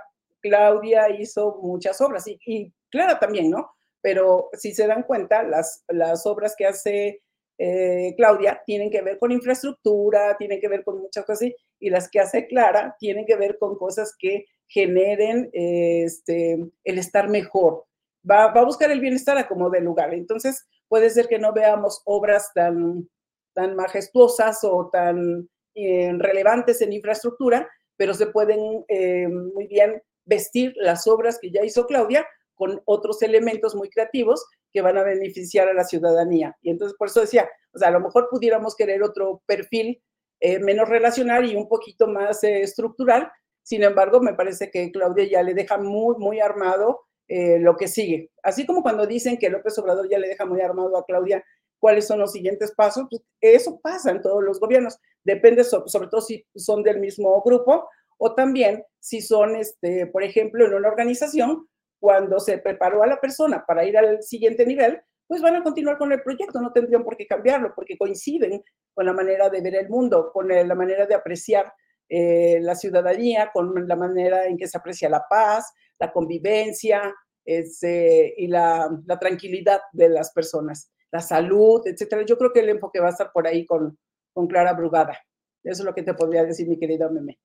[0.40, 3.70] Claudia hizo muchas obras y, y Clara también, ¿no?
[4.00, 7.22] Pero si se dan cuenta, las, las obras que hace
[7.58, 11.50] eh, Claudia tienen que ver con infraestructura, tienen que ver con muchas cosas,
[11.80, 17.28] y las que hace Clara tienen que ver con cosas que generen este, el estar
[17.28, 17.84] mejor.
[18.28, 20.14] Va, a buscar el bienestar a como de lugar.
[20.14, 23.08] Entonces, puede ser que no veamos obras tan,
[23.54, 30.74] tan majestuosas o tan eh, relevantes en infraestructura, pero se pueden eh, muy bien vestir
[30.76, 32.26] las obras que ya hizo Claudia
[32.58, 36.56] con otros elementos muy creativos que van a beneficiar a la ciudadanía.
[36.60, 40.02] Y entonces por eso decía, o sea, a lo mejor pudiéramos querer otro perfil
[40.40, 43.30] eh, menos relacional y un poquito más eh, estructural.
[43.62, 47.88] Sin embargo, me parece que Claudia ya le deja muy, muy armado eh, lo que
[47.88, 48.30] sigue.
[48.42, 51.44] Así como cuando dicen que López Obrador ya le deja muy armado a Claudia
[51.78, 54.98] cuáles son los siguientes pasos, pues eso pasa en todos los gobiernos.
[55.24, 60.66] Depende sobre todo si son del mismo grupo o también si son, este, por ejemplo,
[60.66, 61.68] en una organización,
[61.98, 65.98] cuando se preparó a la persona para ir al siguiente nivel, pues van a continuar
[65.98, 68.62] con el proyecto, no tendrían por qué cambiarlo, porque coinciden
[68.94, 71.72] con la manera de ver el mundo, con la manera de apreciar
[72.08, 77.14] eh, la ciudadanía, con la manera en que se aprecia la paz, la convivencia
[77.44, 82.22] este, y la, la, tranquilidad de las personas, la salud, etcétera.
[82.24, 83.98] Yo creo que el enfoque va a estar por ahí con,
[84.32, 85.18] con Clara Brugada.
[85.62, 87.38] Eso es lo que te podría decir, mi querida Meme.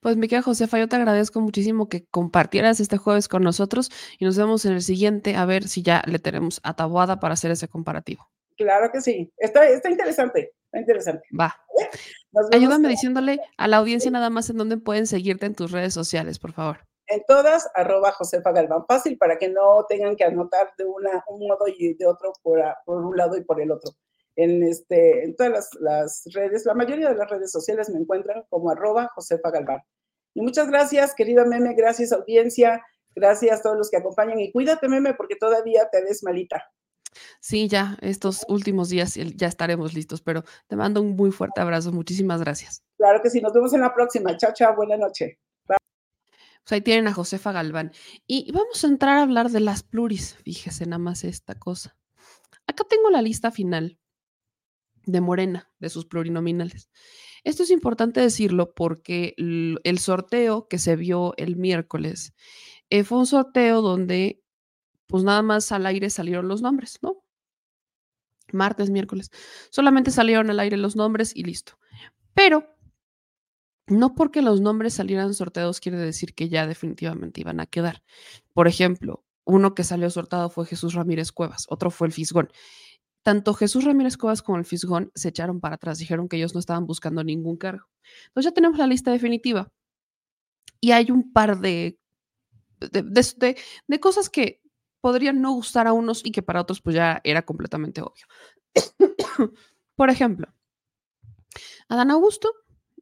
[0.00, 4.24] Pues mi querida Josefa, yo te agradezco muchísimo que compartieras este jueves con nosotros y
[4.24, 7.68] nos vemos en el siguiente a ver si ya le tenemos atabuada para hacer ese
[7.68, 8.28] comparativo.
[8.56, 9.32] Claro que sí.
[9.36, 11.22] Está, está interesante, está interesante.
[11.38, 11.56] Va.
[12.52, 16.38] Ayúdame diciéndole a la audiencia nada más en dónde pueden seguirte en tus redes sociales,
[16.38, 16.78] por favor.
[17.06, 18.84] en todas, arroba Josefa Galván.
[18.86, 22.60] Fácil para que no tengan que anotar de una, un modo y de otro por,
[22.84, 23.92] por un lado y por el otro.
[24.40, 28.44] En, este, en todas las, las redes, la mayoría de las redes sociales me encuentran
[28.48, 29.82] como arroba Josefa Galván.
[30.32, 32.80] Y muchas gracias, querida Meme, gracias audiencia,
[33.16, 36.62] gracias a todos los que acompañan y cuídate, Meme, porque todavía te ves malita.
[37.40, 41.90] Sí, ya estos últimos días ya estaremos listos, pero te mando un muy fuerte abrazo.
[41.90, 42.84] Muchísimas gracias.
[42.96, 44.36] Claro que sí, nos vemos en la próxima.
[44.36, 45.40] Chao, chao, buena noche.
[45.66, 47.92] Pues ahí tienen a Josefa Galván.
[48.26, 50.36] Y vamos a entrar a hablar de las pluris.
[50.44, 51.96] Fíjese nada más esta cosa.
[52.66, 53.98] Acá tengo la lista final
[55.08, 56.90] de Morena, de sus plurinominales.
[57.44, 62.34] Esto es importante decirlo porque el sorteo que se vio el miércoles
[62.90, 64.42] eh, fue un sorteo donde
[65.06, 67.24] pues nada más al aire salieron los nombres, ¿no?
[68.52, 69.30] Martes, miércoles.
[69.70, 71.78] Solamente salieron al aire los nombres y listo.
[72.34, 72.66] Pero
[73.86, 78.02] no porque los nombres salieran sorteados quiere decir que ya definitivamente iban a quedar.
[78.52, 82.50] Por ejemplo, uno que salió sortado fue Jesús Ramírez Cuevas, otro fue el Fisgón.
[83.28, 86.60] Tanto Jesús Ramírez Cuevas como el Fisgón se echaron para atrás, dijeron que ellos no
[86.60, 87.86] estaban buscando ningún cargo.
[88.28, 89.70] Entonces ya tenemos la lista definitiva.
[90.80, 91.98] Y hay un par de,
[92.80, 94.62] de, de- cosas que
[95.02, 98.24] podrían no gustar a unos y que para otros pues ya era completamente obvio.
[99.94, 100.48] Por ejemplo,
[101.90, 102.50] Adán Augusto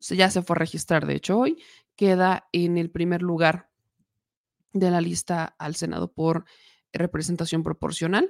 [0.00, 1.62] ya se fue a registrar, de hecho hoy,
[1.94, 3.70] queda en el primer lugar
[4.72, 6.46] de la lista al Senado por
[6.92, 8.28] representación proporcional.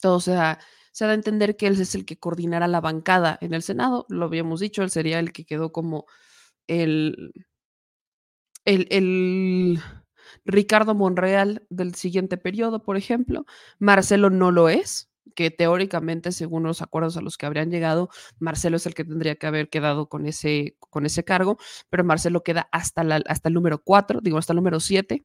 [0.00, 0.58] Todo se da,
[0.92, 4.06] se da a entender que él es el que coordinará la bancada en el Senado,
[4.08, 6.06] lo habíamos dicho, él sería el que quedó como
[6.68, 7.32] el,
[8.64, 9.80] el, el
[10.44, 13.46] Ricardo Monreal del siguiente periodo, por ejemplo.
[13.78, 18.76] Marcelo no lo es, que teóricamente, según los acuerdos a los que habrían llegado, Marcelo
[18.76, 21.58] es el que tendría que haber quedado con ese, con ese cargo,
[21.90, 25.24] pero Marcelo queda hasta, la, hasta el número 4, digo, hasta el número 7.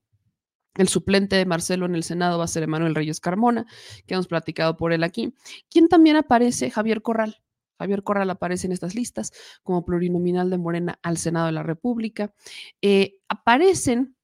[0.76, 3.66] El suplente de Marcelo en el Senado va a ser Emanuel Reyes Carmona,
[4.06, 5.34] que hemos platicado por él aquí.
[5.70, 6.72] ¿Quién también aparece?
[6.72, 7.42] Javier Corral.
[7.78, 9.32] Javier Corral aparece en estas listas
[9.64, 12.34] como plurinominal de Morena al Senado de la República.
[12.82, 14.16] Eh, aparecen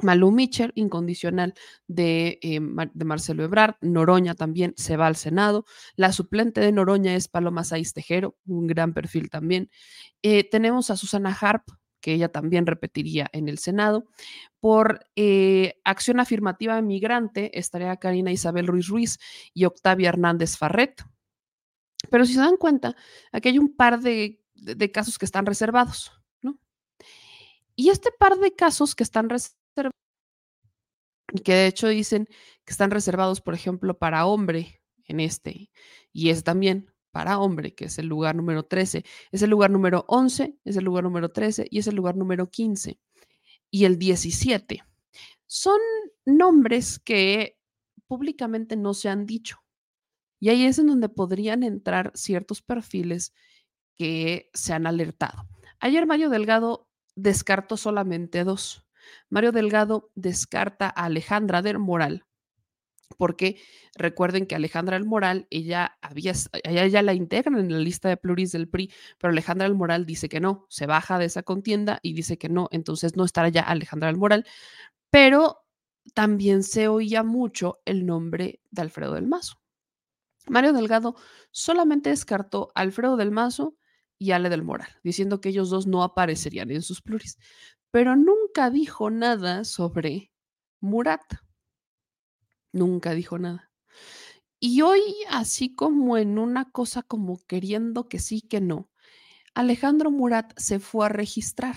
[0.00, 1.54] Malú Mitchell, incondicional
[1.88, 2.60] de, eh,
[2.94, 3.74] de Marcelo Ebrard.
[3.80, 5.64] Noroña también se va al Senado.
[5.96, 9.70] La suplente de Noroña es Paloma Saiz Tejero, un gran perfil también.
[10.22, 11.64] Eh, tenemos a Susana Harp,
[12.00, 14.06] que ella también repetiría en el Senado.
[14.60, 19.18] Por eh, acción afirmativa migrante estaría Karina Isabel Ruiz Ruiz
[19.54, 21.02] y Octavia Hernández Farret.
[22.10, 22.94] Pero si se dan cuenta,
[23.32, 26.12] aquí hay un par de, de- de casos que están reservados,
[26.42, 26.58] ¿no?
[27.74, 29.56] Y este par de casos que están reservados,
[31.32, 32.26] y que de hecho dicen
[32.64, 35.70] que están reservados, por ejemplo, para hombre en este,
[36.12, 40.04] y es también para hombre, que es el lugar número 13, es el lugar número
[40.08, 42.98] 11, es el lugar número 13 y es el lugar número 15
[43.70, 44.82] y el 17.
[45.46, 45.80] Son
[46.24, 47.58] nombres que
[48.06, 49.58] públicamente no se han dicho.
[50.40, 53.34] Y ahí es en donde podrían entrar ciertos perfiles
[53.96, 55.48] que se han alertado.
[55.80, 58.86] Ayer Mario Delgado descartó solamente dos.
[59.30, 62.24] Mario Delgado descarta a Alejandra del Moral,
[63.16, 63.60] porque
[63.94, 66.32] recuerden que Alejandra del Moral, ella había,
[66.64, 70.06] ella ya la integran en la lista de pluris del PRI, pero Alejandra del Moral
[70.06, 73.48] dice que no, se baja de esa contienda y dice que no, entonces no estará
[73.48, 74.46] ya Alejandra del Moral,
[75.10, 75.64] pero
[76.14, 79.60] también se oía mucho el nombre de Alfredo del Mazo.
[80.48, 81.16] Mario Delgado
[81.50, 83.76] solamente descartó a Alfredo del Mazo
[84.18, 87.38] y Ale del Moral, diciendo que ellos dos no aparecerían en sus pluris,
[87.90, 90.32] pero nunca dijo nada sobre
[90.80, 91.22] Murat.
[92.72, 93.70] Nunca dijo nada.
[94.60, 95.00] Y hoy,
[95.30, 98.90] así como en una cosa como queriendo que sí, que no,
[99.54, 101.76] Alejandro Murat se fue a registrar.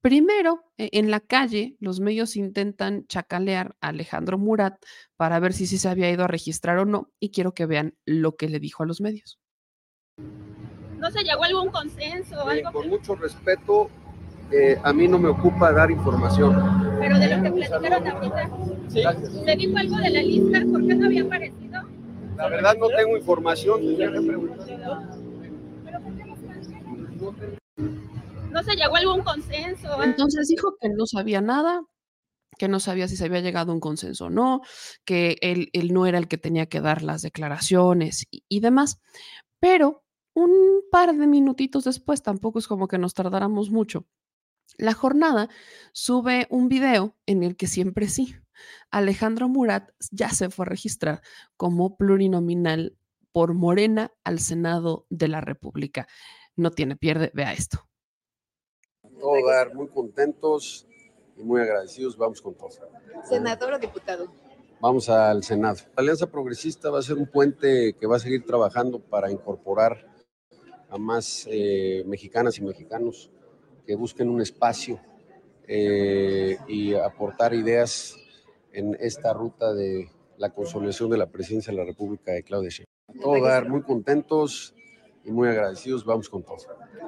[0.00, 4.74] Primero, e- en la calle, los medios intentan chacalear a Alejandro Murat
[5.16, 7.94] para ver si sí se había ido a registrar o no, y quiero que vean
[8.04, 9.38] lo que le dijo a los medios.
[10.98, 12.72] ¿No se llegó a algún consenso o Eh, algo?
[12.72, 13.90] con mucho respeto,
[14.52, 16.54] eh, a mí no me ocupa dar información.
[17.00, 18.50] Pero de lo que platicaron ahorita,
[18.88, 20.62] ¿se dijo algo de la lista?
[20.70, 21.82] ¿Por qué no había aparecido?
[22.36, 24.66] La verdad no tengo información, tendría que preguntar.
[28.50, 30.02] ¿No se llegó a algún consenso?
[30.02, 31.82] Entonces dijo que no sabía nada,
[32.58, 34.60] que no sabía si se había llegado a un consenso o no,
[35.04, 38.98] que él, él no era el que tenía que dar las declaraciones y, y demás.
[39.60, 40.02] Pero
[40.34, 44.06] un par de minutitos después, tampoco es como que nos tardáramos mucho.
[44.78, 45.48] La jornada
[45.92, 48.34] sube un video en el que siempre sí
[48.90, 51.22] Alejandro Murat ya se fue a registrar
[51.56, 52.96] como plurinominal
[53.32, 56.06] por Morena al Senado de la República.
[56.56, 57.88] No tiene pierde, vea esto.
[59.18, 60.86] Todo dar muy contentos
[61.36, 62.16] y muy agradecidos.
[62.16, 62.70] Vamos con todo.
[63.24, 64.32] ¿Senador o diputado?
[64.80, 65.78] Vamos al Senado.
[65.96, 70.06] La Alianza Progresista va a ser un puente que va a seguir trabajando para incorporar
[70.90, 73.30] a más eh, mexicanas y mexicanos
[73.86, 75.00] que busquen un espacio
[75.66, 78.16] eh, y aportar ideas
[78.72, 83.18] en esta ruta de la consolidación de la presidencia de la República de Claudia Sheinbaum.
[83.18, 84.74] A todo dar, muy contentos
[85.24, 86.04] y muy agradecidos.
[86.04, 86.56] Vamos con todo.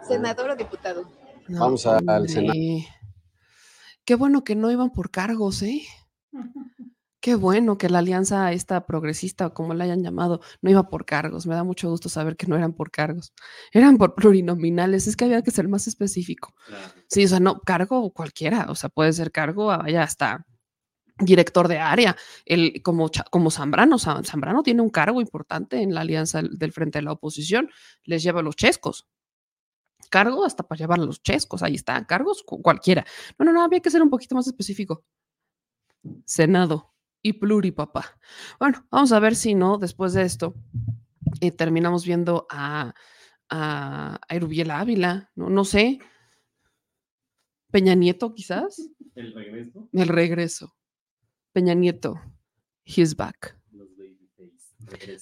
[0.07, 1.03] ¿Senador o diputado?
[1.49, 2.59] No, Vamos a- al Senado.
[4.05, 5.83] Qué bueno que no iban por cargos, ¿eh?
[7.25, 11.07] Qué bueno que la alianza esta progresista, o como la hayan llamado, no iba por
[11.07, 11.47] cargos.
[11.47, 13.33] Me da mucho gusto saber que no eran por cargos.
[13.73, 15.07] Eran por plurinominales.
[15.07, 16.53] Es que había que ser más específico.
[16.67, 16.93] Claro.
[17.09, 18.67] Sí, o sea, no, cargo cualquiera.
[18.69, 20.45] O sea, puede ser cargo, vaya, hasta
[21.19, 22.15] director de área,
[22.45, 23.99] el, como, como Zambrano.
[23.99, 27.71] Zambrano tiene un cargo importante en la alianza del frente de la oposición.
[28.03, 29.09] Les lleva los chescos.
[30.11, 31.63] Cargo hasta para llevar los chescos.
[31.63, 32.07] Ahí está.
[32.07, 33.07] Cargos cu- cualquiera.
[33.39, 35.07] No, no, no, había que ser un poquito más específico.
[36.27, 36.94] Senado
[37.25, 38.05] y pluripapá.
[38.61, 40.55] Bueno, vamos a ver si no, después de esto,
[41.41, 42.95] eh, terminamos viendo a,
[43.49, 45.99] a, a Erubiel Ávila, no, no sé,
[47.73, 49.89] Peña Nieto quizás, El regreso.
[49.93, 50.77] el regreso.
[51.53, 52.21] Peña Nieto,
[52.85, 53.59] he's back.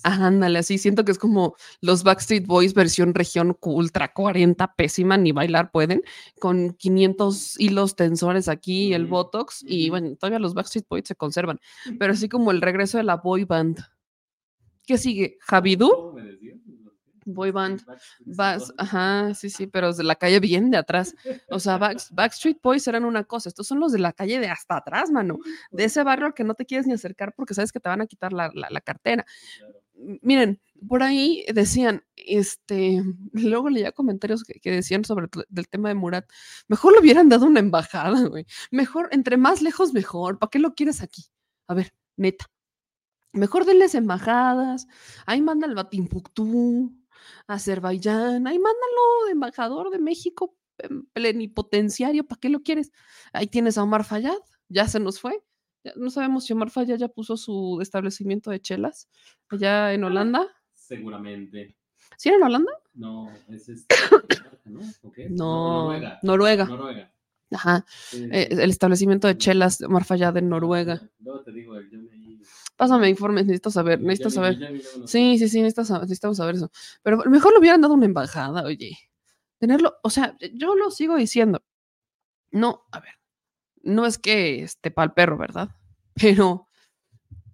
[0.05, 5.17] Ah, Ándale, así siento que es como los Backstreet Boys versión región ultra 40, pésima,
[5.17, 6.03] ni bailar pueden,
[6.39, 11.61] con 500 hilos tensores aquí, el Botox, y bueno, todavía los Backstreet Boys se conservan,
[11.99, 13.79] pero así como el regreso de la boy band.
[14.85, 15.39] ¿Qué sigue?
[15.41, 16.12] ¿Javidú?
[17.25, 17.85] Boy band.
[17.87, 21.15] Backstreet Vas, ajá, sí, sí, pero de la calle bien de atrás.
[21.51, 24.49] O sea, Back- Backstreet Boys eran una cosa, estos son los de la calle de
[24.49, 25.39] hasta atrás, mano.
[25.71, 28.01] De ese barrio al que no te quieres ni acercar porque sabes que te van
[28.01, 29.25] a quitar la, la- la cartera.
[30.23, 35.95] Miren, por ahí decían, este, luego leía comentarios que, que decían sobre del tema de
[35.95, 36.29] Murat,
[36.67, 38.47] mejor le hubieran dado una embajada, güey.
[38.73, 40.39] Mejor, entre más lejos, mejor.
[40.41, 41.27] ¿Para qué lo quieres aquí?
[41.69, 42.47] A ver, neta.
[43.33, 44.89] Mejor denles embajadas.
[45.25, 46.93] Ahí manda al Batimpuctú,
[47.47, 48.47] Azerbaiyán.
[48.47, 52.25] Ahí mándalo de embajador de México, em, plenipotenciario.
[52.25, 52.93] ¿Para qué lo quieres?
[53.33, 54.39] Ahí tienes a Omar Fayad.
[54.69, 55.43] Ya se nos fue.
[55.85, 59.09] Ya no sabemos si Omar Fayad ya puso su establecimiento de chelas
[59.49, 60.47] allá en Holanda.
[60.75, 61.77] Seguramente.
[62.17, 62.73] ¿Sí era en Holanda?
[62.95, 63.95] No, es este.
[64.65, 64.81] ¿no?
[65.29, 66.19] Noruega.
[66.23, 66.65] Noruega.
[66.67, 67.13] Noruega.
[67.51, 67.85] Ajá.
[67.87, 71.03] Sí, eh, el establecimiento de chelas de Omar Fayad en Noruega.
[71.21, 72.32] Luego te digo, yo me ahí.
[72.77, 74.59] Pásame informes, necesito saber, necesito saber.
[75.05, 76.71] Sí, sí, sí, necesitas sa- necesitamos saber eso.
[77.03, 78.99] Pero mejor le hubieran dado una embajada, oye.
[79.59, 81.63] Tenerlo, o sea, yo lo sigo diciendo.
[82.53, 83.15] No, a ver,
[83.83, 85.71] no es que esté pa'l perro, ¿verdad?
[86.15, 86.69] Pero,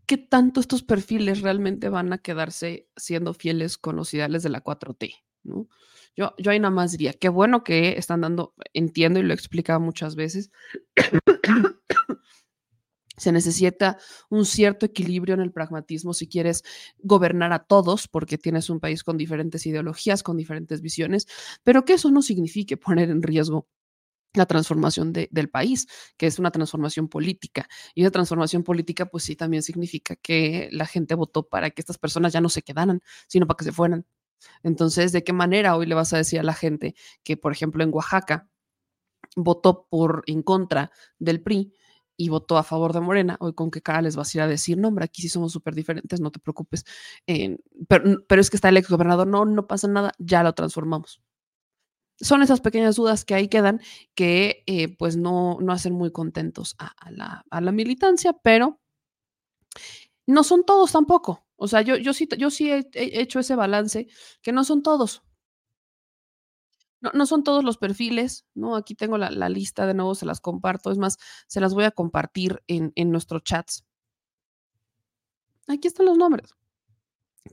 [0.07, 4.63] ¿qué tanto estos perfiles realmente van a quedarse siendo fieles con los ideales de la
[4.63, 5.15] 4T?
[5.45, 5.69] ¿no?
[6.17, 9.37] Yo, yo ahí nada más diría, qué bueno que están dando, entiendo y lo he
[9.37, 10.51] explicado muchas veces,
[13.19, 13.99] se necesita
[14.31, 16.63] un cierto equilibrio en el pragmatismo si quieres
[16.99, 21.27] gobernar a todos, porque tienes un país con diferentes ideologías, con diferentes visiones,
[21.65, 23.69] pero que eso no signifique poner en riesgo
[24.35, 25.87] la transformación de- del país,
[26.17, 27.69] que es una transformación política.
[27.95, 31.99] Y esa transformación política, pues sí, también significa que la gente votó para que estas
[31.99, 34.07] personas ya no se quedaran, sino para que se fueran.
[34.63, 37.85] Entonces, ¿de qué manera hoy le vas a decir a la gente que, por ejemplo,
[37.85, 38.49] en Oaxaca
[39.37, 41.73] votó por en contra del PRI
[42.19, 44.49] y votó a favor de Morena, hoy con qué cara les vas a ir a
[44.49, 46.85] decir, no, hombre, aquí sí somos súper diferentes, no te preocupes.
[47.89, 51.23] pero, pero es que está el exgobernador, no, no pasa nada, ya lo transformamos.
[52.21, 53.81] Son esas pequeñas dudas que ahí quedan
[54.17, 58.81] que eh, pues no, no hacen muy contentos a, la, a la militancia, pero
[60.27, 61.47] no son todos tampoco.
[61.55, 64.09] O sea, yo, yo sí, yo sí he hecho ese balance,
[64.43, 65.23] que no son todos.
[67.01, 68.77] No, no son todos los perfiles, ¿no?
[68.77, 70.91] Aquí tengo la, la lista, de nuevo se las comparto.
[70.91, 73.85] Es más, se las voy a compartir en, en nuestros chats.
[75.69, 76.55] Aquí están los nombres.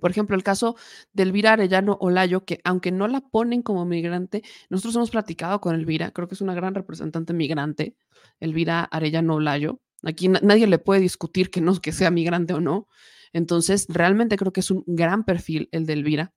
[0.02, 0.76] Por ejemplo, el caso
[1.14, 5.74] de Elvira Arellano Olayo, que aunque no la ponen como migrante, nosotros hemos platicado con
[5.76, 7.96] Elvira, creo que es una gran representante migrante,
[8.42, 9.80] Elvira Arellano Olayo.
[10.04, 12.88] Aquí na- nadie le puede discutir que no que sea migrante o no.
[13.32, 16.34] Entonces, realmente creo que es un gran perfil el de Elvira.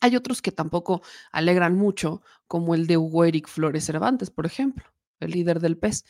[0.00, 1.02] Hay otros que tampoco
[1.32, 4.84] alegran mucho, como el de Hugo Eric Flores Cervantes, por ejemplo,
[5.20, 6.04] el líder del PES.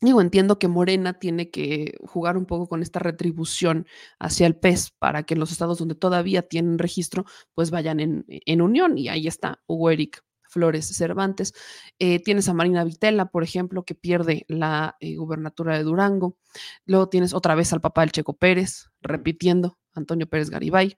[0.00, 3.86] Digo, entiendo que Morena tiene que jugar un poco con esta retribución
[4.18, 7.24] hacia el PES para que los estados donde todavía tienen registro,
[7.54, 8.98] pues vayan en, en unión.
[8.98, 10.22] Y ahí está Hugo Eric
[10.54, 11.52] Flores Cervantes.
[11.98, 16.38] Eh, tienes a Marina Vitela, por ejemplo, que pierde la eh, gubernatura de Durango.
[16.86, 20.96] Luego tienes otra vez al papá del Checo Pérez, repitiendo, Antonio Pérez Garibay,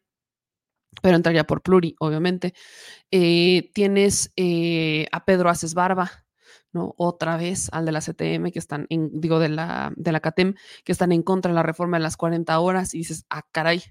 [1.02, 2.55] pero entraría por Pluri, obviamente.
[3.10, 6.10] Eh, tienes eh, a Pedro Aces Barba,
[6.73, 6.94] ¿no?
[6.97, 10.55] Otra vez al de la CTM, que están, en, digo, de la, de la CATEM,
[10.85, 13.82] que están en contra de la reforma de las 40 horas, y dices, ah, caray.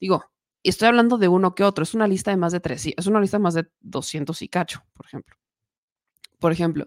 [0.00, 0.24] Digo,
[0.62, 3.20] estoy hablando de uno que otro, es una lista de más de tres, es una
[3.20, 5.36] lista de más de 200 y cacho, por ejemplo.
[6.38, 6.86] Por ejemplo,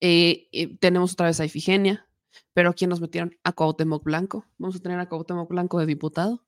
[0.00, 2.06] eh, tenemos otra vez a Ifigenia,
[2.52, 3.34] pero ¿quién nos metieron?
[3.44, 4.44] A Cuauhtémoc Blanco.
[4.58, 6.44] Vamos a tener a Cuauhtémoc Blanco de diputado.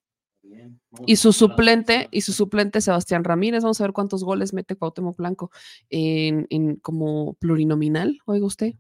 [1.06, 5.16] Y su suplente, y su suplente Sebastián Ramírez, vamos a ver cuántos goles mete Cuauhtémoc
[5.16, 5.50] Blanco
[5.88, 8.74] en, en como plurinominal, oiga usted.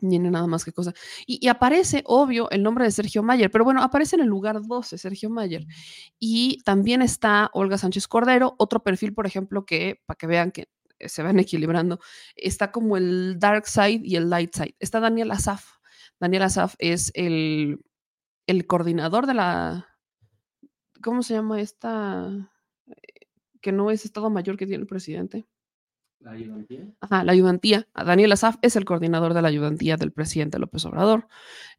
[0.00, 0.92] Tiene nada más que cosa.
[1.26, 4.60] Y, y aparece, obvio, el nombre de Sergio Mayer, pero bueno, aparece en el lugar
[4.60, 5.66] 12, Sergio Mayer.
[6.18, 10.68] Y también está Olga Sánchez Cordero, otro perfil, por ejemplo, que, para que vean que
[10.98, 12.00] eh, se van equilibrando,
[12.36, 14.76] está como el dark side y el light side.
[14.80, 15.64] Está Daniel Azaf.
[16.20, 17.80] Daniel Azaf es el,
[18.46, 19.93] el coordinador de la,
[21.04, 22.50] ¿cómo se llama esta?
[22.86, 23.26] Eh,
[23.60, 25.46] Que no es Estado Mayor que tiene el presidente.
[26.20, 26.88] ¿La ayudantía?
[27.00, 27.86] Ajá, la ayudantía.
[27.94, 31.28] Daniel Azaf es el coordinador de la ayudantía del presidente López Obrador.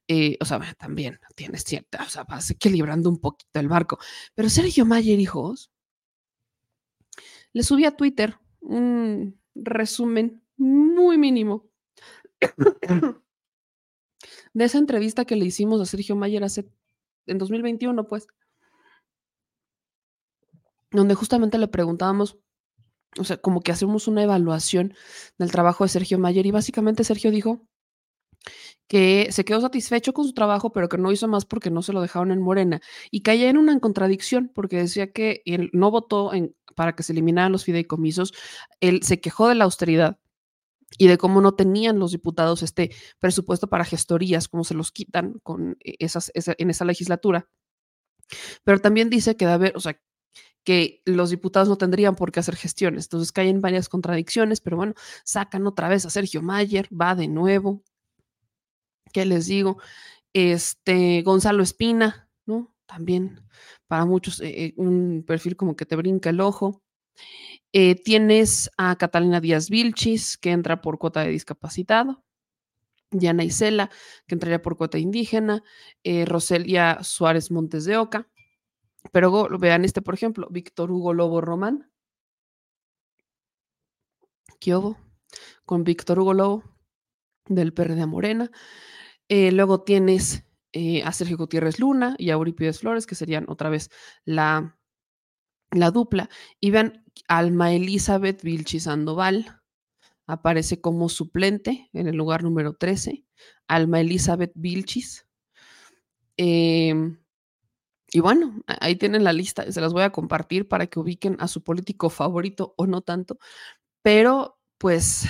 [0.07, 3.97] Eh, o sea, también tienes cierta, o sea, vas equilibrando un poquito el barco.
[4.35, 5.71] Pero Sergio Mayer, hijos,
[7.53, 11.67] le subí a Twitter un resumen muy mínimo
[14.53, 16.69] de esa entrevista que le hicimos a Sergio Mayer hace
[17.25, 18.27] en 2021, pues,
[20.91, 22.37] donde justamente le preguntábamos,
[23.19, 24.95] o sea, como que hacemos una evaluación
[25.39, 27.67] del trabajo de Sergio Mayer y básicamente Sergio dijo
[28.87, 31.93] que se quedó satisfecho con su trabajo, pero que no hizo más porque no se
[31.93, 32.81] lo dejaron en Morena
[33.11, 36.31] y caía en una contradicción porque decía que él no votó
[36.75, 38.33] para que se eliminaran los fideicomisos,
[38.81, 40.19] él se quejó de la austeridad
[40.97, 45.39] y de cómo no tenían los diputados este presupuesto para gestorías, cómo se los quitan
[45.43, 47.49] con e- esas, esa- en esa legislatura.
[48.63, 49.99] Pero también dice que de haber, o sea,
[50.65, 53.05] que los diputados no tendrían por qué hacer gestiones.
[53.05, 57.83] Entonces caen varias contradicciones, pero bueno, sacan otra vez a Sergio Mayer, va de nuevo.
[59.13, 59.77] ¿Qué les digo?
[60.33, 62.75] Este Gonzalo Espina, ¿no?
[62.87, 63.45] También
[63.87, 66.83] para muchos eh, eh, un perfil como que te brinca el ojo.
[67.71, 72.23] Eh, tienes a Catalina Díaz Vilchis, que entra por cuota de discapacitado.
[73.11, 73.91] Diana Isela,
[74.27, 75.63] que entraría por cuota indígena.
[76.25, 78.27] Roselia Suárez Montes de Oca.
[79.11, 81.91] Pero vean este, por ejemplo, Víctor Hugo Lobo Román.
[84.59, 84.97] ¿Qué hubo?
[85.65, 86.63] Con Víctor Hugo Lobo
[87.47, 88.51] del PRD a Morena.
[89.29, 93.69] Eh, luego tienes eh, a Sergio Gutiérrez Luna y a Eurípides Flores, que serían otra
[93.69, 93.89] vez
[94.25, 94.77] la,
[95.71, 96.29] la dupla.
[96.59, 99.61] Y vean, Alma Elizabeth Vilchi Sandoval
[100.27, 103.25] aparece como suplente en el lugar número 13.
[103.67, 105.27] Alma Elizabeth Vilchis.
[106.37, 107.17] Em,
[108.11, 111.47] y bueno, ahí tienen la lista, se las voy a compartir para que ubiquen a
[111.47, 113.39] su político favorito o no tanto,
[114.01, 115.25] pero pues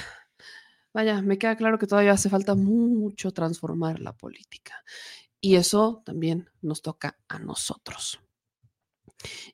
[0.94, 4.84] vaya, me queda claro que todavía hace falta mucho transformar la política
[5.40, 8.20] y eso también nos toca a nosotros.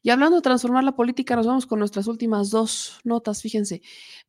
[0.01, 3.41] Y hablando de transformar la política, nos vamos con nuestras últimas dos notas.
[3.41, 3.81] Fíjense,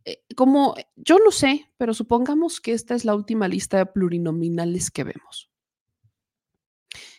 [0.04, 4.90] eh, como yo no sé, pero supongamos que esta es la última lista de plurinominales
[4.90, 5.50] que vemos.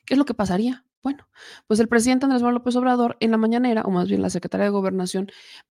[0.05, 0.85] ¿Qué es lo que pasaría?
[1.03, 1.27] Bueno,
[1.67, 4.65] pues el presidente Andrés Manuel López Obrador en la mañanera, o más bien la secretaria
[4.65, 5.27] de Gobernación,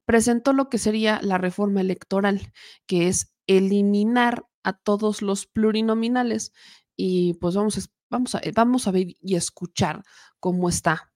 [0.05, 2.51] presentó lo que sería la reforma electoral,
[2.85, 6.51] que es eliminar a todos los plurinominales.
[6.97, 10.03] Y pues vamos a, vamos a, vamos a ver y escuchar
[10.41, 11.13] cómo está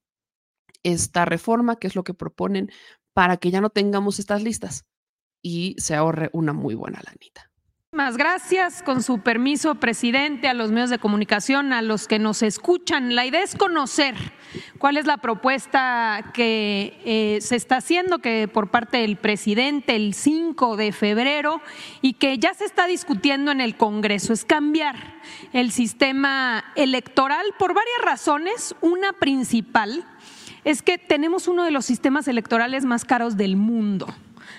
[0.83, 2.71] esta reforma, qué es lo que proponen
[3.13, 4.85] para que ya no tengamos estas listas
[5.41, 7.51] y se ahorre una muy buena lanita.
[7.95, 8.83] Muchísimas gracias.
[8.83, 13.15] Con su permiso, presidente, a los medios de comunicación, a los que nos escuchan.
[13.15, 14.15] La idea es conocer
[14.79, 20.13] cuál es la propuesta que eh, se está haciendo que por parte del presidente el
[20.13, 21.61] 5 de febrero
[22.01, 24.33] y que ya se está discutiendo en el Congreso.
[24.33, 24.97] Es cambiar
[25.53, 28.75] el sistema electoral por varias razones.
[28.81, 30.03] Una principal
[30.65, 34.13] es que tenemos uno de los sistemas electorales más caros del mundo.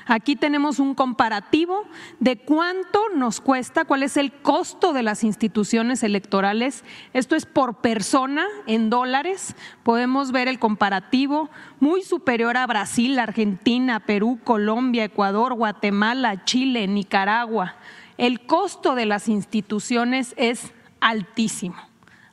[0.05, 1.85] Aquí tenemos un comparativo
[2.21, 6.85] de cuánto nos cuesta, cuál es el costo de las instituciones electorales.
[7.13, 9.57] Esto es por persona en dólares.
[9.83, 11.51] Podemos ver el comparativo
[11.81, 17.77] muy superior a Brasil, Argentina, Perú, Colombia, Ecuador, Guatemala, Chile, Nicaragua.
[18.19, 21.77] El costo de las instituciones es altísimo.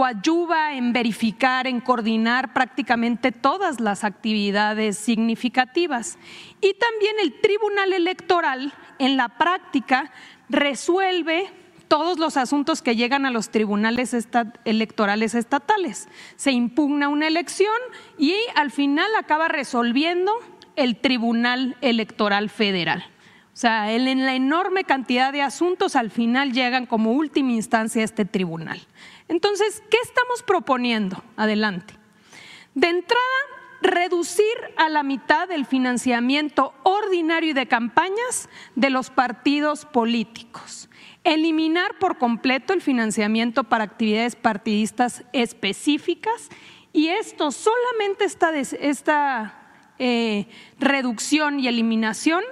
[0.72, 6.18] en verificar, en coordinar prácticamente todas las actividades significativas.
[6.62, 10.10] Y también el Tribunal Electoral, en la práctica,
[10.48, 11.50] resuelve
[11.86, 14.16] todos los asuntos que llegan a los tribunales
[14.64, 16.08] electorales estatales.
[16.36, 17.74] Se impugna una elección
[18.16, 20.32] y al final acaba resolviendo
[20.76, 23.09] el Tribunal Electoral Federal.
[23.52, 28.04] O sea, en la enorme cantidad de asuntos al final llegan como última instancia a
[28.04, 28.80] este tribunal.
[29.28, 31.22] Entonces, ¿qué estamos proponiendo?
[31.36, 31.94] Adelante.
[32.74, 33.20] De entrada,
[33.82, 34.44] reducir
[34.76, 40.88] a la mitad el financiamiento ordinario y de campañas de los partidos políticos.
[41.24, 46.48] Eliminar por completo el financiamiento para actividades partidistas específicas
[46.92, 49.60] y esto solamente esta, esta
[49.98, 50.46] eh,
[50.78, 52.42] reducción y eliminación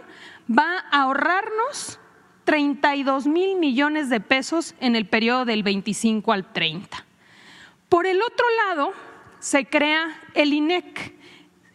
[0.48, 1.98] va a ahorrarnos
[2.44, 7.04] 32 mil millones de pesos en el periodo del 25 al 30.
[7.88, 8.92] Por el otro lado,
[9.38, 11.14] se crea el INEC,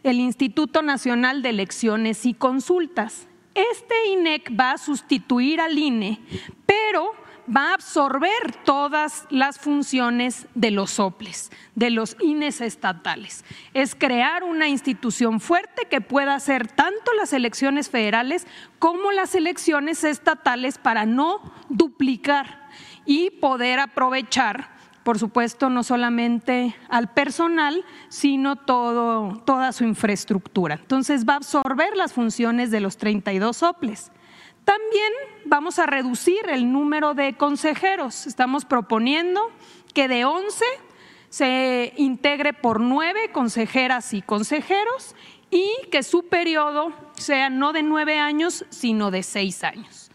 [0.02, 3.28] el Instituto Nacional de Elecciones y Consultas.
[3.54, 6.20] Este INEC va a sustituir al INE,
[6.66, 7.12] pero
[7.48, 13.44] va a absorber todas las funciones de los soples, de los INES estatales.
[13.74, 18.46] Es crear una institución fuerte que pueda hacer tanto las elecciones federales
[18.78, 22.68] como las elecciones estatales para no duplicar
[23.04, 30.76] y poder aprovechar por supuesto, no solamente al personal, sino todo, toda su infraestructura.
[30.76, 34.10] Entonces va a absorber las funciones de los 32 soples.
[34.64, 35.12] También
[35.44, 38.26] vamos a reducir el número de consejeros.
[38.26, 39.50] Estamos proponiendo
[39.92, 40.64] que de 11
[41.28, 45.14] se integre por nueve consejeras y consejeros
[45.50, 50.10] y que su periodo sea no de nueve años, sino de seis años.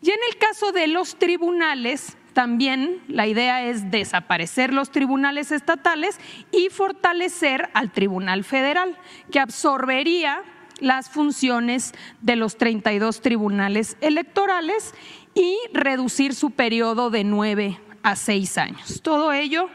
[0.00, 6.18] Y en el caso de los tribunales, también la idea es desaparecer los tribunales estatales
[6.50, 8.98] y fortalecer al Tribunal Federal,
[9.30, 10.42] que absorbería
[10.80, 14.94] las funciones de los 32 tribunales electorales
[15.34, 19.00] y reducir su periodo de nueve a seis años.
[19.02, 19.68] Todo ello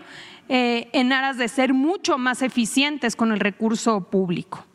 [0.50, 4.66] eh, en aras de ser mucho más eficientes con el recurso público.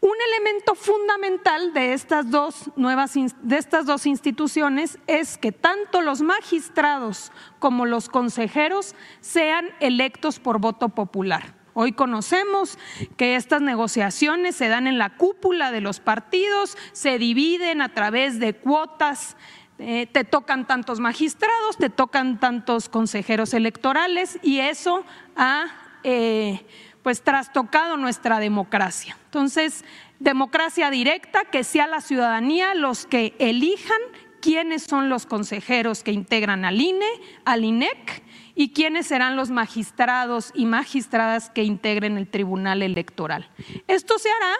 [0.00, 6.22] Un elemento fundamental de estas dos nuevas de estas dos instituciones es que tanto los
[6.22, 7.30] magistrados
[7.60, 11.61] como los consejeros sean electos por voto popular.
[11.74, 12.78] Hoy conocemos
[13.16, 18.38] que estas negociaciones se dan en la cúpula de los partidos, se dividen a través
[18.38, 19.36] de cuotas,
[19.78, 25.04] eh, te tocan tantos magistrados, te tocan tantos consejeros electorales y eso
[25.34, 25.64] ha
[26.04, 26.66] eh,
[27.02, 29.16] pues trastocado nuestra democracia.
[29.24, 29.84] Entonces,
[30.20, 33.98] democracia directa, que sea la ciudadanía los que elijan
[34.40, 37.06] quiénes son los consejeros que integran al INE,
[37.44, 38.22] al INEC
[38.54, 43.48] y quiénes serán los magistrados y magistradas que integren el Tribunal Electoral.
[43.88, 44.56] Esto se hará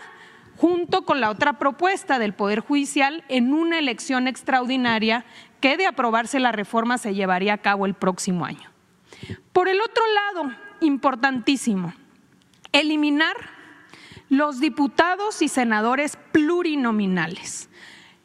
[0.57, 5.25] junto con la otra propuesta del Poder Judicial en una elección extraordinaria
[5.61, 8.71] que de aprobarse la reforma se llevaría a cabo el próximo año.
[9.53, 11.95] Por el otro lado, importantísimo,
[12.73, 13.37] eliminar
[14.29, 17.69] los diputados y senadores plurinominales.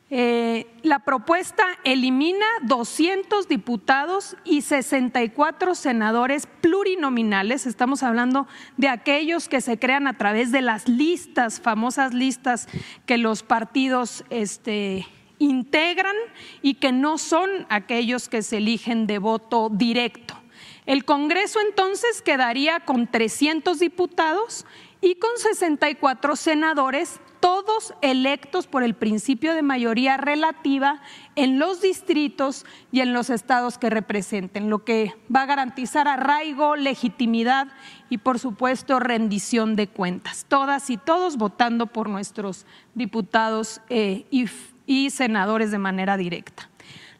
[0.09, 7.65] Eh, la propuesta elimina 200 diputados y 64 senadores plurinominales.
[7.65, 8.47] Estamos hablando
[8.77, 12.69] de aquellos que se crean a través de las listas, famosas listas
[13.05, 15.05] que los partidos este,
[15.39, 16.15] integran
[16.61, 20.35] y que no son aquellos que se eligen de voto directo.
[20.85, 24.65] El Congreso entonces quedaría con 300 diputados
[25.01, 31.01] y con 64 senadores todos electos por el principio de mayoría relativa
[31.35, 36.75] en los distritos y en los estados que representen, lo que va a garantizar arraigo,
[36.75, 37.67] legitimidad
[38.09, 40.45] y, por supuesto, rendición de cuentas.
[40.47, 42.65] Todas y todos votando por nuestros
[42.95, 44.45] diputados eh, y,
[44.87, 46.69] y senadores de manera directa.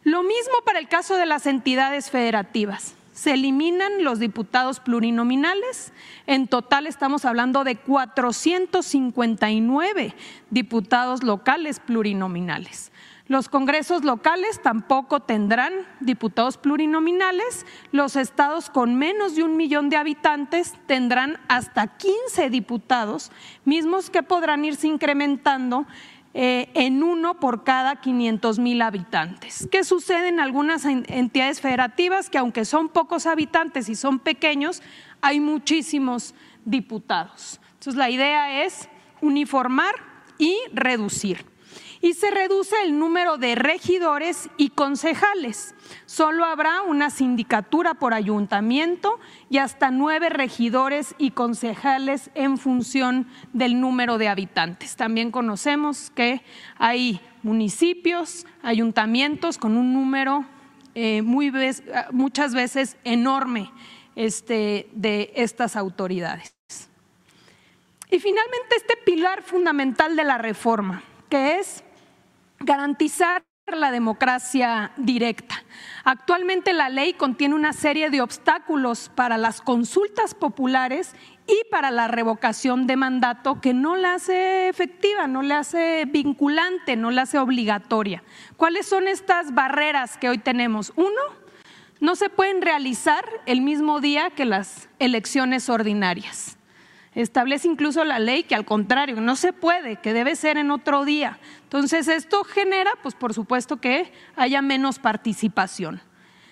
[0.02, 5.92] Lo mismo para el caso de las entidades federativas se eliminan los diputados plurinominales.
[6.28, 10.14] En total estamos hablando de 459
[10.50, 12.92] diputados locales plurinominales.
[13.26, 17.66] Los congresos locales tampoco tendrán diputados plurinominales.
[17.90, 23.32] Los estados con menos de un millón de habitantes tendrán hasta 15 diputados,
[23.64, 25.88] mismos que podrán irse incrementando
[26.34, 29.68] eh, en uno por cada 500 mil habitantes.
[29.70, 32.30] ¿Qué sucede en algunas entidades federativas?
[32.30, 34.82] Que aunque son pocos habitantes y son pequeños,
[35.20, 36.34] hay muchísimos
[36.64, 37.60] diputados.
[37.74, 38.88] Entonces la idea es
[39.20, 39.94] uniformar
[40.38, 41.44] y reducir
[42.00, 45.74] y se reduce el número de regidores y concejales.
[46.06, 49.18] Solo habrá una sindicatura por ayuntamiento
[49.50, 54.96] y hasta nueve regidores y concejales en función del número de habitantes.
[54.96, 56.42] También conocemos que
[56.78, 60.44] hay municipios, ayuntamientos con un número
[60.94, 61.52] eh, muy
[62.10, 63.70] muchas veces enorme
[64.16, 66.54] este, de estas autoridades.
[68.10, 71.84] Y finalmente este pilar fundamental de la reforma, que es
[72.60, 73.44] garantizar
[73.76, 75.56] la democracia directa.
[76.04, 81.14] Actualmente la ley contiene una serie de obstáculos para las consultas populares
[81.46, 86.96] y para la revocación de mandato que no la hace efectiva, no la hace vinculante,
[86.96, 88.22] no la hace obligatoria.
[88.56, 90.92] ¿Cuáles son estas barreras que hoy tenemos?
[90.96, 91.20] Uno,
[92.00, 96.57] no se pueden realizar el mismo día que las elecciones ordinarias.
[97.22, 101.04] Establece incluso la ley que al contrario, no se puede, que debe ser en otro
[101.04, 101.40] día.
[101.64, 106.00] Entonces esto genera, pues por supuesto que haya menos participación.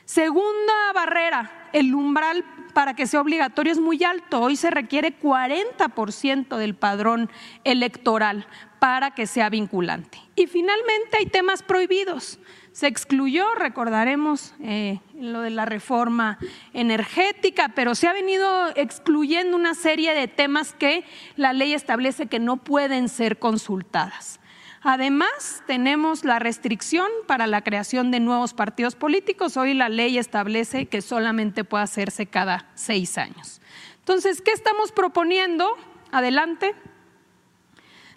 [0.06, 2.44] Segunda barrera, el umbral
[2.74, 4.40] para que sea obligatorio es muy alto.
[4.40, 7.30] Hoy se requiere 40% del padrón
[7.62, 8.48] electoral
[8.80, 10.18] para que sea vinculante.
[10.34, 12.40] Y finalmente hay temas prohibidos
[12.76, 16.38] se excluyó, recordaremos eh, lo de la reforma
[16.74, 21.02] energética, pero se ha venido excluyendo una serie de temas que
[21.36, 24.40] la ley establece que no pueden ser consultadas.
[24.82, 29.56] Además, tenemos la restricción para la creación de nuevos partidos políticos.
[29.56, 33.62] Hoy la ley establece que solamente puede hacerse cada seis años.
[34.00, 35.66] Entonces, ¿qué estamos proponiendo?
[36.12, 36.74] Adelante.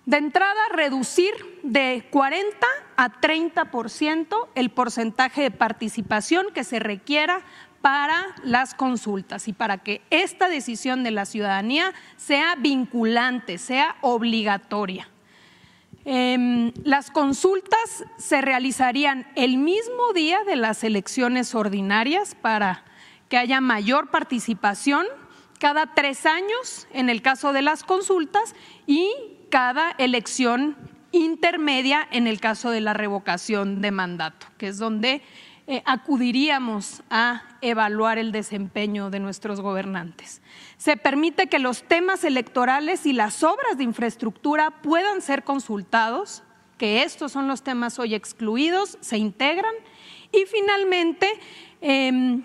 [0.06, 1.34] De entrada, reducir
[1.64, 2.68] de 40
[3.00, 7.44] a 30% el porcentaje de participación que se requiera
[7.82, 15.08] para las consultas y para que esta decisión de la ciudadanía sea vinculante, sea obligatoria.
[16.04, 22.84] Em, las consultas se realizarían el mismo día de las elecciones ordinarias para
[23.30, 25.06] que haya mayor participación
[25.58, 28.56] cada tres años en el caso de las consultas
[28.88, 29.10] y
[29.50, 30.76] cada elección
[31.12, 35.22] intermedia en el caso de la revocación de mandato, que es donde
[35.72, 40.42] eh, acudiríamos a evaluar el desempeño de nuestros gobernantes.
[40.78, 46.42] Se permite que los temas electorales y las obras de infraestructura puedan ser consultados,
[46.80, 49.76] que estos son los temas hoy excluidos, se integran
[50.32, 51.28] y finalmente
[51.82, 52.44] Em,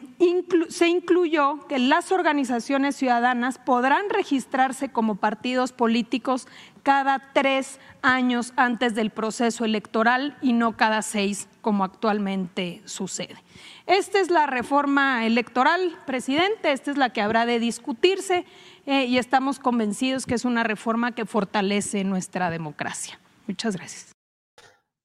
[0.68, 6.46] se incluyó que las organizaciones ciudadanas podrán registrarse como partidos políticos
[6.84, 13.36] cada tres años antes del proceso electoral y no cada seis como actualmente sucede.
[13.86, 18.44] Esta es la reforma electoral, presidente, esta es la que habrá de discutirse
[18.86, 23.18] eh, y estamos convencidos que es una reforma que fortalece nuestra democracia.
[23.48, 24.13] Muchas gracias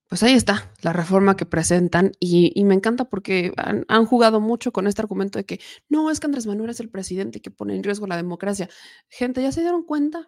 [0.10, 4.88] pues ahí está la reforma que presentan y, me encanta porque han, jugado mucho con
[4.88, 7.84] este argumento de que no, es que Andrés Manuel es el presidente que pone en
[7.84, 8.70] riesgo la democracia.
[9.08, 10.28] Gente, ¿ya se dieron cuenta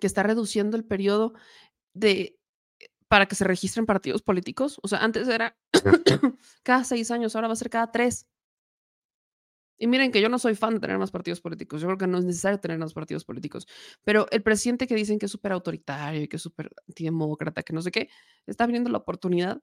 [0.00, 1.34] que está reduciendo el periodo
[1.94, 2.38] de
[3.08, 4.78] para que se registren partidos políticos?
[4.82, 5.56] O sea, antes era
[6.62, 8.28] cada seis años, ahora va a ser cada tres.
[9.78, 11.80] Y miren que yo no soy fan de tener más partidos políticos.
[11.80, 13.66] Yo creo que no es necesario tener más partidos políticos.
[14.04, 17.72] Pero el presidente que dicen que es súper autoritario y que es súper antidemócrata, que
[17.72, 18.08] no sé qué,
[18.46, 19.60] está abriendo la oportunidad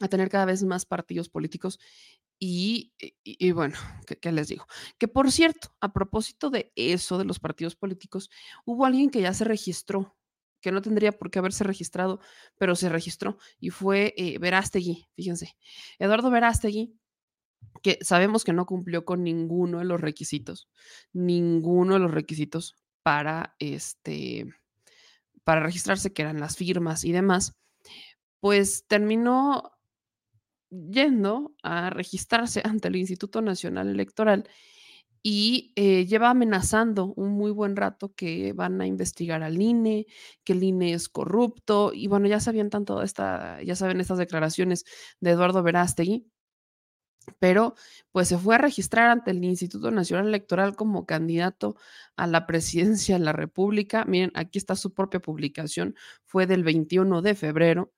[0.00, 1.78] a tener cada vez más partidos políticos.
[2.38, 2.92] Y,
[3.24, 3.76] y- bueno,
[4.06, 4.66] ¿qué, qué les digo?
[4.98, 8.30] Que por cierto, a propósito de eso, de los partidos políticos,
[8.64, 10.16] hubo alguien que ya se registró,
[10.60, 12.20] que no tendría por qué haberse registrado,
[12.58, 15.56] pero se registró y fue eh, Verástegui, fíjense.
[15.98, 16.94] Eduardo Verástegui
[17.82, 20.68] que sabemos que no cumplió con ninguno de los requisitos,
[21.12, 24.46] ninguno de los requisitos para este
[25.44, 27.56] para registrarse, que eran las firmas y demás,
[28.40, 29.70] pues terminó
[30.70, 34.48] yendo a registrarse ante el Instituto Nacional Electoral
[35.22, 40.06] y eh, lleva amenazando un muy buen rato que van a investigar al INE,
[40.44, 44.84] que el INE es corrupto, y bueno, ya sabían tanto esta, ya saben estas declaraciones
[45.20, 46.26] de Eduardo Verástegui,
[47.38, 47.74] pero
[48.12, 51.76] pues se fue a registrar ante el Instituto Nacional Electoral como candidato
[52.16, 54.04] a la presidencia de la República.
[54.04, 55.94] Miren, aquí está su propia publicación,
[56.24, 57.92] fue del 21 de febrero.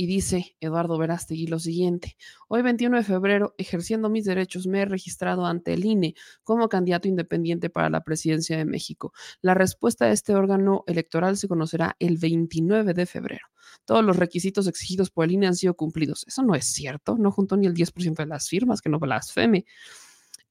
[0.00, 2.16] Y dice Eduardo Verástegui lo siguiente,
[2.46, 6.14] hoy 21 de febrero, ejerciendo mis derechos, me he registrado ante el INE
[6.44, 9.12] como candidato independiente para la presidencia de México.
[9.42, 13.48] La respuesta de este órgano electoral se conocerá el 29 de febrero.
[13.84, 16.24] Todos los requisitos exigidos por el INE han sido cumplidos.
[16.28, 19.66] Eso no es cierto, no juntó ni el 10% de las firmas, que no blasfeme.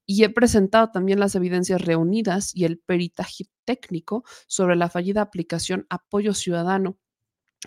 [0.05, 5.85] Y he presentado también las evidencias reunidas y el peritaje técnico sobre la fallida aplicación
[5.89, 6.97] Apoyo Ciudadano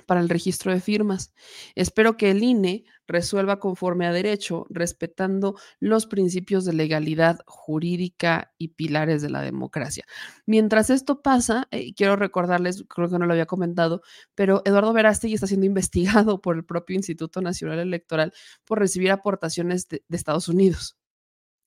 [0.06, 1.32] para el registro de firmas.
[1.74, 8.68] Espero que el INE resuelva conforme a derecho, respetando los principios de legalidad jurídica y
[8.68, 10.04] pilares de la democracia.
[10.46, 14.02] Mientras esto pasa, eh, quiero recordarles, creo que no lo había comentado,
[14.34, 18.32] pero Eduardo Verástegui está siendo investigado por el propio Instituto Nacional Electoral
[18.64, 20.98] por recibir aportaciones de, Estados Unidos.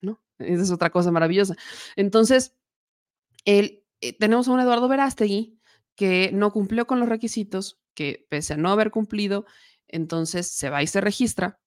[0.00, 0.22] ¿No?
[0.38, 1.56] Esa es otra cosa maravillosa.
[1.96, 2.54] Entonces,
[3.44, 3.82] eh,
[4.18, 5.58] tenemos a un Eduardo Verástegui
[5.96, 9.46] que no cumplió con los requisitos, que pese a no haber cumplido,
[9.88, 11.60] entonces se va y se registra.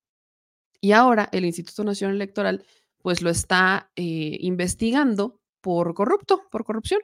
[0.81, 2.65] Y ahora el Instituto Nacional Electoral
[3.01, 7.01] pues lo está eh, investigando por corrupto, por corrupción.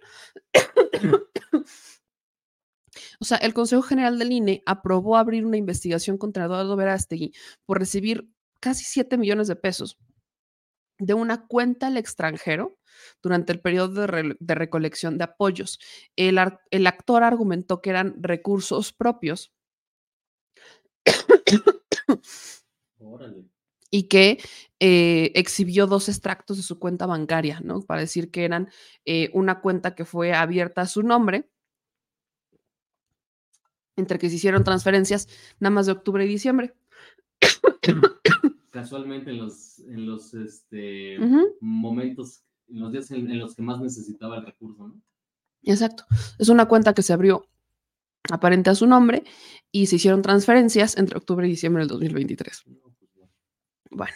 [3.20, 7.34] o sea, el Consejo General del INE aprobó abrir una investigación contra Eduardo Verástegui
[7.66, 8.30] por recibir
[8.60, 9.98] casi 7 millones de pesos
[11.00, 12.78] de una cuenta al extranjero
[13.22, 15.80] durante el periodo de, re- de recolección de apoyos.
[16.16, 16.40] El,
[16.72, 19.52] el actor argumentó que eran recursos propios
[23.00, 23.46] Órale.
[23.90, 24.40] y que
[24.80, 27.82] eh, exhibió dos extractos de su cuenta bancaria, ¿no?
[27.82, 28.70] Para decir que eran
[29.06, 31.50] eh, una cuenta que fue abierta a su nombre,
[33.96, 35.28] entre que se hicieron transferencias
[35.60, 36.74] nada más de octubre y diciembre.
[38.74, 41.20] Casualmente en los, en los este,
[41.62, 45.00] momentos, en los días en, en los que más necesitaba el recurso, ¿no?
[45.62, 46.06] Exacto.
[46.40, 47.48] Es una cuenta que se abrió
[48.32, 49.24] aparente a su nombre
[49.72, 52.64] y se hicieron transferencias entre octubre y diciembre del 2023.
[53.92, 54.16] Bueno,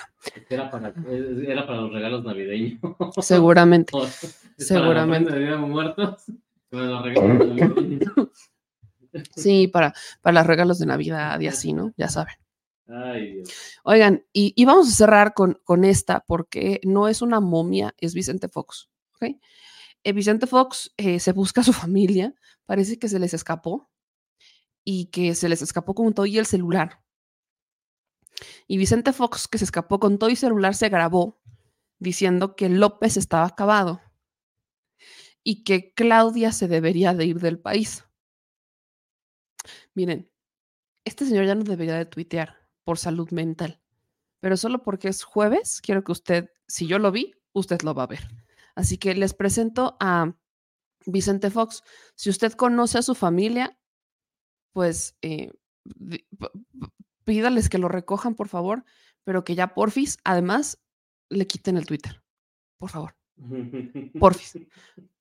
[0.50, 2.80] Era para, era para los regalos navideños.
[3.22, 3.92] seguramente.
[3.92, 4.10] Para
[4.58, 5.36] seguramente.
[5.38, 6.24] de Muertos.
[6.72, 8.52] Para los regalos navideños.
[9.36, 11.94] Sí, para, para los regalos de Navidad y así, ¿no?
[11.96, 12.36] Ya saben.
[13.84, 18.48] Oigan, y, vamos a cerrar con, con esta porque no es una momia, es Vicente
[18.48, 18.90] Fox.
[19.16, 19.36] ¿ok?
[20.04, 22.34] Eh, Vicente Fox eh, se busca a su familia,
[22.66, 23.90] parece que se les escapó
[24.84, 27.04] y que se les escapó con todo y el celular.
[28.68, 31.42] Y Vicente Fox, que se escapó con todo y celular, se grabó
[32.00, 34.02] diciendo que López estaba acabado
[35.44, 38.06] y que Claudia se debería de ir del país.
[39.94, 40.30] Miren,
[41.04, 43.82] este señor ya no debería de tuitear por salud mental,
[44.40, 48.04] pero solo porque es jueves, quiero que usted, si yo lo vi, usted lo va
[48.04, 48.30] a ver.
[48.76, 50.34] Así que les presento a
[51.06, 51.84] Vicente Fox.
[52.16, 53.78] Si usted conoce a su familia,
[54.72, 55.52] pues eh,
[57.26, 58.86] pídales que lo recojan, por favor,
[59.26, 60.82] pero que ya porfis, además,
[61.28, 62.24] le quiten el Twitter.
[62.78, 63.18] Por favor,
[64.18, 64.60] porfis.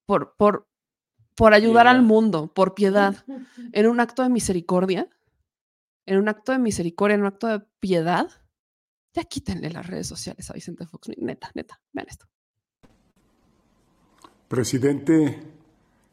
[0.04, 0.68] Por, por,
[1.34, 3.24] por ayudar al mundo, por piedad,
[3.72, 5.10] en un acto de misericordia,
[6.06, 8.28] en un acto de misericordia, en un acto de piedad,
[9.12, 11.08] ya quítenle las redes sociales a Vicente Fox.
[11.18, 12.26] Neta, neta, vean esto.
[14.48, 15.42] Presidente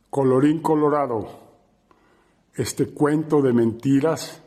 [0.09, 1.39] Colorín Colorado,
[2.55, 4.41] este cuento de mentiras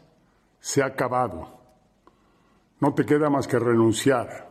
[0.59, 1.60] se ha acabado.
[2.81, 4.47] No te queda más que renunciar.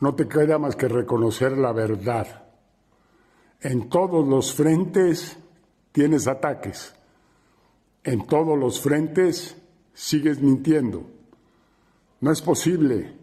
[0.00, 2.46] No te queda más que reconocer la verdad.
[3.60, 5.38] En todos los frentes
[5.92, 6.94] tienes ataques.
[8.02, 9.56] En todos los frentes
[9.94, 11.06] sigues mintiendo.
[12.20, 13.16] No es posible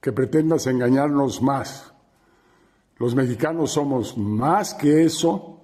[0.00, 1.92] que pretendas engañarnos más.
[2.98, 5.60] Los mexicanos somos más que eso.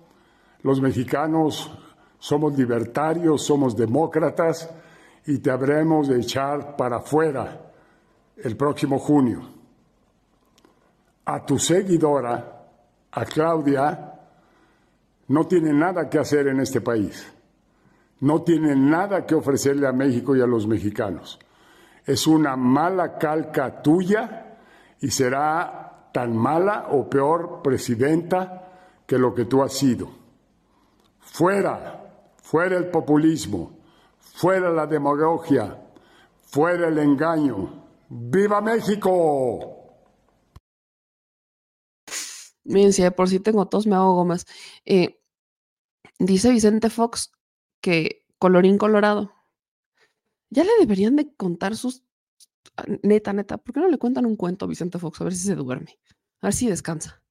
[0.62, 1.70] Los mexicanos
[2.18, 4.68] somos libertarios, somos demócratas
[5.27, 7.72] y te habremos de echar para afuera
[8.36, 9.43] el próximo junio.
[11.24, 12.66] A tu seguidora,
[13.12, 14.14] a Claudia,
[15.28, 17.32] no tiene nada que hacer en este país.
[18.20, 21.38] No tiene nada que ofrecerle a México y a los mexicanos.
[22.05, 24.59] Es una mala calca tuya
[25.01, 28.68] y será tan mala o peor presidenta
[29.06, 30.10] que lo que tú has sido.
[31.18, 33.78] Fuera, fuera el populismo,
[34.18, 35.78] fuera la demagogia,
[36.42, 37.86] fuera el engaño.
[38.09, 39.76] ¡Viva México!
[42.64, 44.47] Miren, si de por sí tengo tos, me ahogo más.
[44.84, 45.20] Eh,
[46.18, 47.32] dice Vicente Fox
[47.81, 49.35] que colorín colorado.
[50.51, 52.02] Ya le deberían de contar sus...
[52.77, 55.20] ah, Neta, neta, ¿por qué no le cuentan un cuento a Vicente Fox?
[55.20, 55.98] A ver si se duerme.
[56.40, 57.23] A ver si descansa.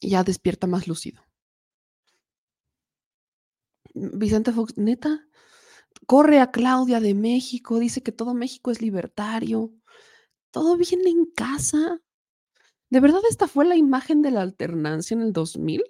[0.00, 1.22] Y ya despierta más lúcido.
[3.94, 5.26] Vicente Fox, neta,
[6.06, 9.72] corre a Claudia de México, dice que todo México es libertario.
[10.50, 12.00] Todo viene en casa.
[12.90, 15.82] ¿De verdad esta fue la imagen de la alternancia en el 2000?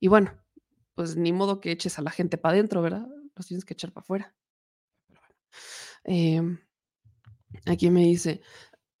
[0.00, 0.32] Y bueno,
[0.96, 3.06] pues ni modo que eches a la gente para adentro, ¿verdad?
[3.36, 4.34] Los tienes que echar para afuera.
[6.04, 6.58] Em,
[7.66, 8.40] aquí me dice,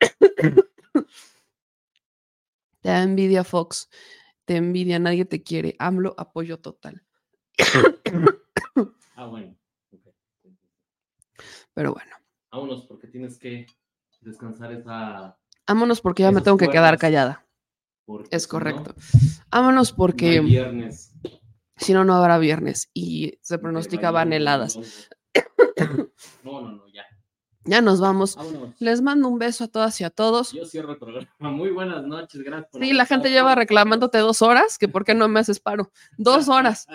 [2.80, 3.88] te da envidia Fox,
[4.44, 7.02] te envidia, nadie te quiere, AMLO, apoyo total.
[9.18, 9.56] Ah, bueno.
[9.92, 10.12] ok.
[11.72, 12.14] Pero bueno,
[12.52, 13.66] Vámonos porque tienes que
[14.20, 15.38] descansar esa.
[15.66, 17.46] vámonos porque ya me tengo que quedar callada.
[18.04, 18.94] porque Es no, correcto.
[19.50, 21.14] Vámonos no hay porque viernes.
[21.76, 24.78] Si no, no habrá viernes y se pronosticaban heladas.
[26.42, 27.04] No, no, no, ya.
[27.64, 28.36] Ya nos vamos.
[28.36, 28.80] Vámonos.
[28.80, 30.52] Les mando un beso a todas y a todos.
[30.52, 31.28] Yo cierro el programa.
[31.38, 35.14] Muy buenas noches, gracias por Sí, la gente lleva reclamándote dos horas, que por qué
[35.14, 35.90] no me haces paro.
[36.16, 36.86] Dos horas.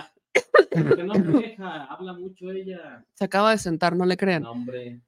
[0.72, 3.06] Porque no me deja, habla mucho ella.
[3.14, 4.44] Se acaba de sentar, no le crean.
[4.44, 5.02] No, hombre.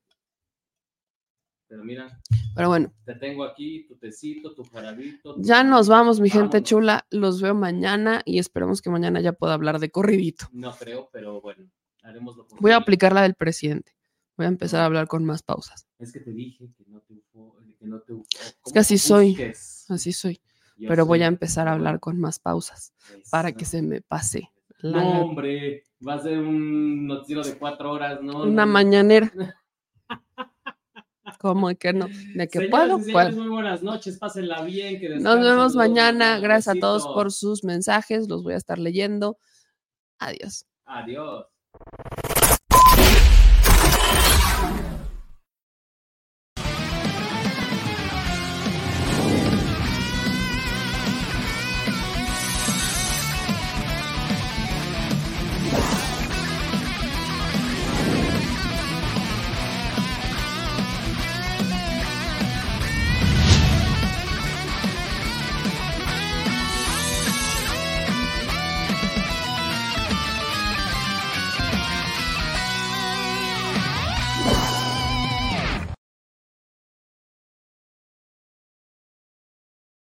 [1.73, 2.21] Pero mira,
[2.55, 5.33] Pero bueno, te tengo aquí tu tecito, tu jarabito.
[5.33, 7.07] tu- ya nos vamos, mi gente chula.
[7.09, 10.45] Los veo mañana y esperemos que mañana ya pueda hablar de corridito.
[10.51, 11.65] No creo, pero bueno,
[12.03, 12.73] haremos lo Voy a posible.
[12.75, 13.93] aplicar la del presidente.
[14.37, 15.87] Voy a empezar a hablar con más pausas.
[15.97, 17.15] Es que te dije que no te
[17.79, 19.35] que no te ufo- Es ¿cómo que así soy.
[19.89, 20.39] Así soy.
[20.77, 22.93] Yo Pero voy a empezar a hablar con más pausas
[23.31, 24.51] para que se me pase.
[24.77, 28.43] la No, hombre, va a ser un noticiero de cuatro horas, ¿no?
[28.43, 28.71] Una no.
[28.71, 29.33] mañanera.
[31.43, 32.07] ¿Cómo que no?
[32.35, 32.99] ¿De que Señoras puedo?
[32.99, 33.41] y señores, Puedo.
[33.43, 34.97] muy buenas noches, pásenla bien.
[34.97, 36.39] Que Nos vemos mañana.
[36.39, 38.29] Gracias a todos por sus mensajes.
[38.29, 39.37] Los voy a estar leyendo.
[40.19, 40.65] Adiós.
[40.85, 41.47] Adiós.